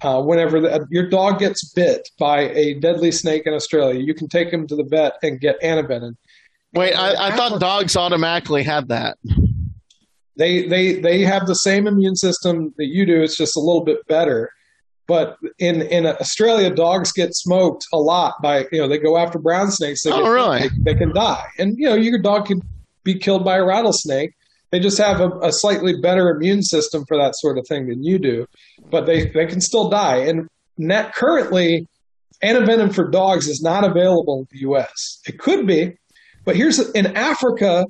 Uh, 0.00 0.22
whenever 0.22 0.60
the, 0.60 0.86
your 0.90 1.08
dog 1.08 1.40
gets 1.40 1.72
bit 1.72 2.08
by 2.20 2.50
a 2.50 2.74
deadly 2.74 3.10
snake 3.10 3.42
in 3.46 3.52
Australia, 3.54 3.98
you 4.00 4.14
can 4.14 4.28
take 4.28 4.48
him 4.48 4.64
to 4.68 4.76
the 4.76 4.84
vet 4.84 5.14
and 5.24 5.40
get 5.40 5.60
Anaven. 5.60 6.14
wait, 6.72 6.94
I, 6.94 7.28
I 7.28 7.36
thought 7.36 7.58
dogs 7.60 7.96
automatically 7.96 8.62
had 8.62 8.88
that. 8.88 9.18
They 10.36 10.68
they 10.68 11.00
they 11.00 11.22
have 11.22 11.46
the 11.46 11.54
same 11.56 11.86
immune 11.88 12.14
system 12.14 12.72
that 12.78 12.86
you 12.86 13.04
do. 13.06 13.22
It's 13.22 13.36
just 13.36 13.56
a 13.56 13.60
little 13.60 13.82
bit 13.84 14.06
better. 14.06 14.50
But 15.08 15.36
in 15.58 15.82
in 15.82 16.06
Australia, 16.06 16.70
dogs 16.70 17.10
get 17.10 17.34
smoked 17.34 17.84
a 17.92 17.98
lot 17.98 18.34
by 18.40 18.66
you 18.70 18.78
know 18.78 18.86
they 18.86 18.98
go 18.98 19.16
after 19.16 19.38
brown 19.38 19.70
snakes. 19.72 20.02
They 20.04 20.12
Oh, 20.12 20.22
get, 20.22 20.28
really? 20.28 20.60
They, 20.84 20.92
they 20.92 20.94
can 20.94 21.12
die, 21.12 21.44
and 21.58 21.76
you 21.76 21.88
know 21.88 21.96
your 21.96 22.18
dog 22.18 22.46
can 22.46 22.62
be 23.02 23.18
killed 23.18 23.44
by 23.44 23.56
a 23.56 23.64
rattlesnake. 23.64 24.32
They 24.70 24.80
just 24.80 24.98
have 24.98 25.20
a, 25.20 25.30
a 25.42 25.52
slightly 25.52 25.94
better 26.00 26.28
immune 26.30 26.62
system 26.62 27.04
for 27.06 27.16
that 27.16 27.34
sort 27.36 27.58
of 27.58 27.66
thing 27.66 27.88
than 27.88 28.02
you 28.04 28.18
do, 28.18 28.46
but 28.90 29.06
they 29.06 29.28
they 29.30 29.46
can 29.46 29.60
still 29.60 29.88
die. 29.88 30.16
And 30.18 30.48
net 30.76 31.14
currently, 31.14 31.86
antivenom 32.42 32.94
for 32.94 33.08
dogs 33.08 33.48
is 33.48 33.62
not 33.62 33.84
available 33.84 34.40
in 34.40 34.46
the 34.50 34.58
U.S. 34.60 35.20
It 35.26 35.38
could 35.38 35.66
be, 35.66 35.96
but 36.44 36.56
here's 36.56 36.78
in 36.90 37.16
Africa, 37.16 37.86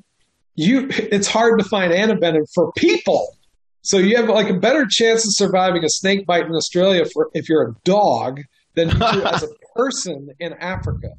you 0.54 0.88
it's 0.90 1.26
hard 1.26 1.58
to 1.58 1.64
find 1.68 1.92
antivenom 1.92 2.46
for 2.54 2.72
people. 2.72 3.34
So 3.82 3.98
you 3.98 4.16
have 4.16 4.28
like 4.28 4.50
a 4.50 4.58
better 4.58 4.86
chance 4.88 5.24
of 5.26 5.32
surviving 5.34 5.84
a 5.84 5.88
snake 5.88 6.26
bite 6.26 6.46
in 6.46 6.54
Australia 6.54 7.04
for 7.12 7.30
if 7.34 7.48
you're 7.48 7.68
a 7.68 7.74
dog 7.84 8.40
than 8.74 8.88
you 8.90 8.98
do 8.98 9.22
as 9.24 9.42
a 9.42 9.48
person 9.76 10.28
in 10.38 10.52
Africa. 10.54 11.10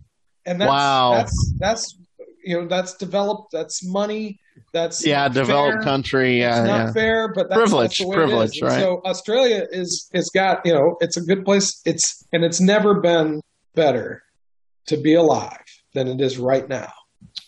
And 0.46 0.62
that's 0.62 0.70
Wow. 0.70 1.12
that's 1.16 1.54
that's 1.60 1.98
you 2.44 2.60
know 2.60 2.68
that's 2.68 2.96
developed 2.96 3.52
that's 3.52 3.86
money 3.86 4.40
that's 4.74 5.06
Yeah, 5.06 5.28
developed 5.30 5.76
fair. 5.76 5.84
country. 5.84 6.42
It's 6.42 6.58
Yeah, 6.58 6.64
not 6.64 6.86
yeah. 6.88 6.92
fair, 6.94 7.34
but 7.34 7.50
that's, 7.50 7.58
Privilege, 7.60 7.90
that's 7.90 8.00
the 8.00 8.08
way 8.08 8.16
privilege. 8.16 8.62
Right. 8.62 8.80
So 8.80 9.02
Australia 9.06 9.66
is 9.72 10.10
it's 10.14 10.30
got 10.30 10.66
you 10.66 10.74
know 10.74 10.98
it's 11.02 11.18
a 11.18 11.22
good 11.22 11.46
place. 11.46 11.82
It's 11.86 12.24
and 12.34 12.44
it's 12.44 12.60
never 12.62 13.00
been 13.02 13.42
better 13.76 14.24
to 14.88 14.98
be 14.98 15.14
alive 15.14 15.64
than 15.94 16.08
it 16.08 16.22
is 16.22 16.38
right 16.38 16.68
now, 16.68 16.92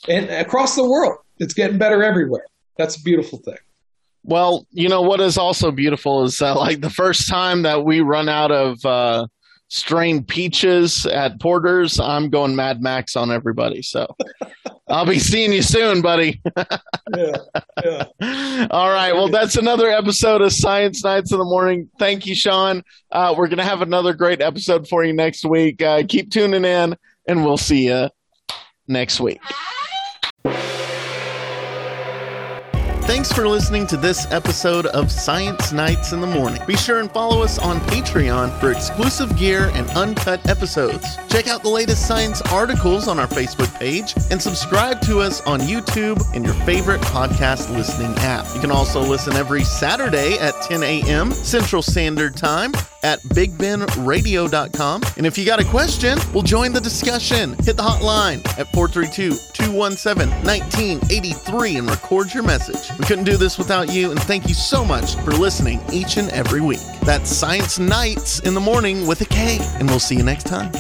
and 0.08 0.30
across 0.30 0.76
the 0.76 0.84
world, 0.84 1.18
it's 1.40 1.54
getting 1.54 1.78
better 1.78 2.04
everywhere. 2.04 2.46
That's 2.78 2.96
a 2.98 3.02
beautiful 3.02 3.40
thing. 3.40 3.58
Well, 4.24 4.68
you 4.72 4.88
know 4.90 5.02
what 5.02 5.20
is 5.22 5.38
also 5.38 5.72
beautiful 5.72 6.24
is 6.24 6.42
uh, 6.42 6.56
like 6.56 6.82
the 6.82 6.90
first 6.92 7.28
time 7.30 7.64
that 7.64 7.84
we 7.84 8.02
run 8.02 8.30
out 8.30 8.52
of 8.52 8.84
uh, 8.86 9.26
strained 9.72 10.28
peaches 10.28 11.06
at 11.06 11.40
Porter's, 11.40 11.98
I'm 11.98 12.30
going 12.30 12.58
Mad 12.58 12.82
Max 12.82 13.16
on 13.16 13.32
everybody. 13.32 13.82
So 13.82 14.06
I'll 14.90 15.06
be 15.06 15.18
seeing 15.18 15.54
you 15.54 15.62
soon, 15.64 16.02
buddy. 16.02 16.42
Yeah, 17.14 17.36
yeah. 17.84 18.68
All 18.72 18.90
right. 18.90 19.12
Well, 19.14 19.28
that's 19.28 19.58
another 19.58 19.90
episode 19.90 20.42
of 20.42 20.54
Science 20.54 21.04
Nights 21.04 21.34
in 21.34 21.40
the 21.40 21.44
Morning. 21.44 21.90
Thank 22.00 22.26
you, 22.26 22.36
Sean. 22.36 22.84
Uh, 23.12 23.36
we're 23.38 23.50
going 23.50 23.58
to 23.58 23.66
have 23.66 23.82
another 23.82 24.14
great 24.14 24.42
episode 24.42 24.88
for 24.88 25.04
you 25.04 25.12
next 25.12 25.44
week. 25.44 25.82
Uh, 25.82 26.04
keep 26.08 26.32
tuning 26.32 26.64
in, 26.64 26.96
and 27.28 27.44
we'll 27.44 27.58
see 27.58 27.88
you 27.88 28.10
next 28.88 29.20
week. 29.20 29.42
Thanks 33.12 33.34
for 33.34 33.46
listening 33.46 33.88
to 33.88 33.98
this 33.98 34.26
episode 34.32 34.86
of 34.86 35.12
Science 35.12 35.74
Nights 35.74 36.14
in 36.14 36.22
the 36.22 36.28
Morning. 36.28 36.62
Be 36.66 36.78
sure 36.78 37.02
and 37.02 37.12
follow 37.12 37.44
us 37.44 37.60
on 37.60 37.82
Patreon 37.82 38.58
for 38.58 38.72
exclusive 38.72 39.36
gear 39.36 39.70
and 39.74 39.90
uncut 39.90 40.48
episodes. 40.48 41.18
Check 41.28 41.50
out 41.50 41.62
the 41.62 41.68
latest 41.68 42.08
science 42.08 42.42
articles 42.44 43.10
on 43.10 43.20
our 43.20 43.28
Facebook 43.28 43.78
page 43.78 44.14
and 44.32 44.42
subscribe 44.42 45.02
to 45.02 45.20
us 45.20 45.42
on 45.42 45.60
YouTube 45.60 46.24
and 46.34 46.46
your 46.46 46.54
favorite 46.66 47.02
podcast 47.02 47.70
listening 47.76 48.14
app. 48.20 48.46
You 48.56 48.62
can 48.62 48.72
also 48.72 49.02
listen 49.02 49.34
every 49.34 49.66
Saturday 49.66 50.40
at 50.40 50.54
10 50.62 50.82
a.m. 50.82 51.34
Central 51.34 51.82
Standard 51.82 52.38
Time 52.38 52.72
at 53.04 53.20
bigbenradio.com. 53.24 55.02
And 55.18 55.26
if 55.26 55.38
you 55.38 55.46
got 55.46 55.60
a 55.60 55.66
question, 55.66 56.18
we'll 56.34 56.44
join 56.44 56.72
the 56.72 56.82
discussion. 56.82 57.56
Hit 57.64 57.76
the 57.76 57.84
hotline 57.84 58.40
at 58.58 58.72
432 58.72 59.36
217 59.54 60.30
1983 60.46 61.78
and 61.78 61.90
record 61.90 62.34
your 62.34 62.44
message. 62.44 62.90
We 63.02 63.08
couldn't 63.08 63.26
do 63.26 63.36
this 63.36 63.58
without 63.58 63.92
you, 63.92 64.12
and 64.12 64.22
thank 64.22 64.48
you 64.48 64.54
so 64.54 64.86
much 64.86 65.16
for 65.16 65.32
listening 65.32 65.82
each 65.92 66.18
and 66.18 66.30
every 66.30 66.62
week. 66.62 66.82
That's 67.02 67.32
Science 67.32 67.80
Knights 67.80 68.42
in 68.42 68.54
the 68.54 68.60
Morning 68.60 69.08
with 69.08 69.20
a 69.22 69.26
K, 69.26 69.58
and 69.80 69.90
we'll 69.90 70.00
see 70.00 70.16
you 70.16 70.24
next 70.24 70.46
time. 70.46 70.72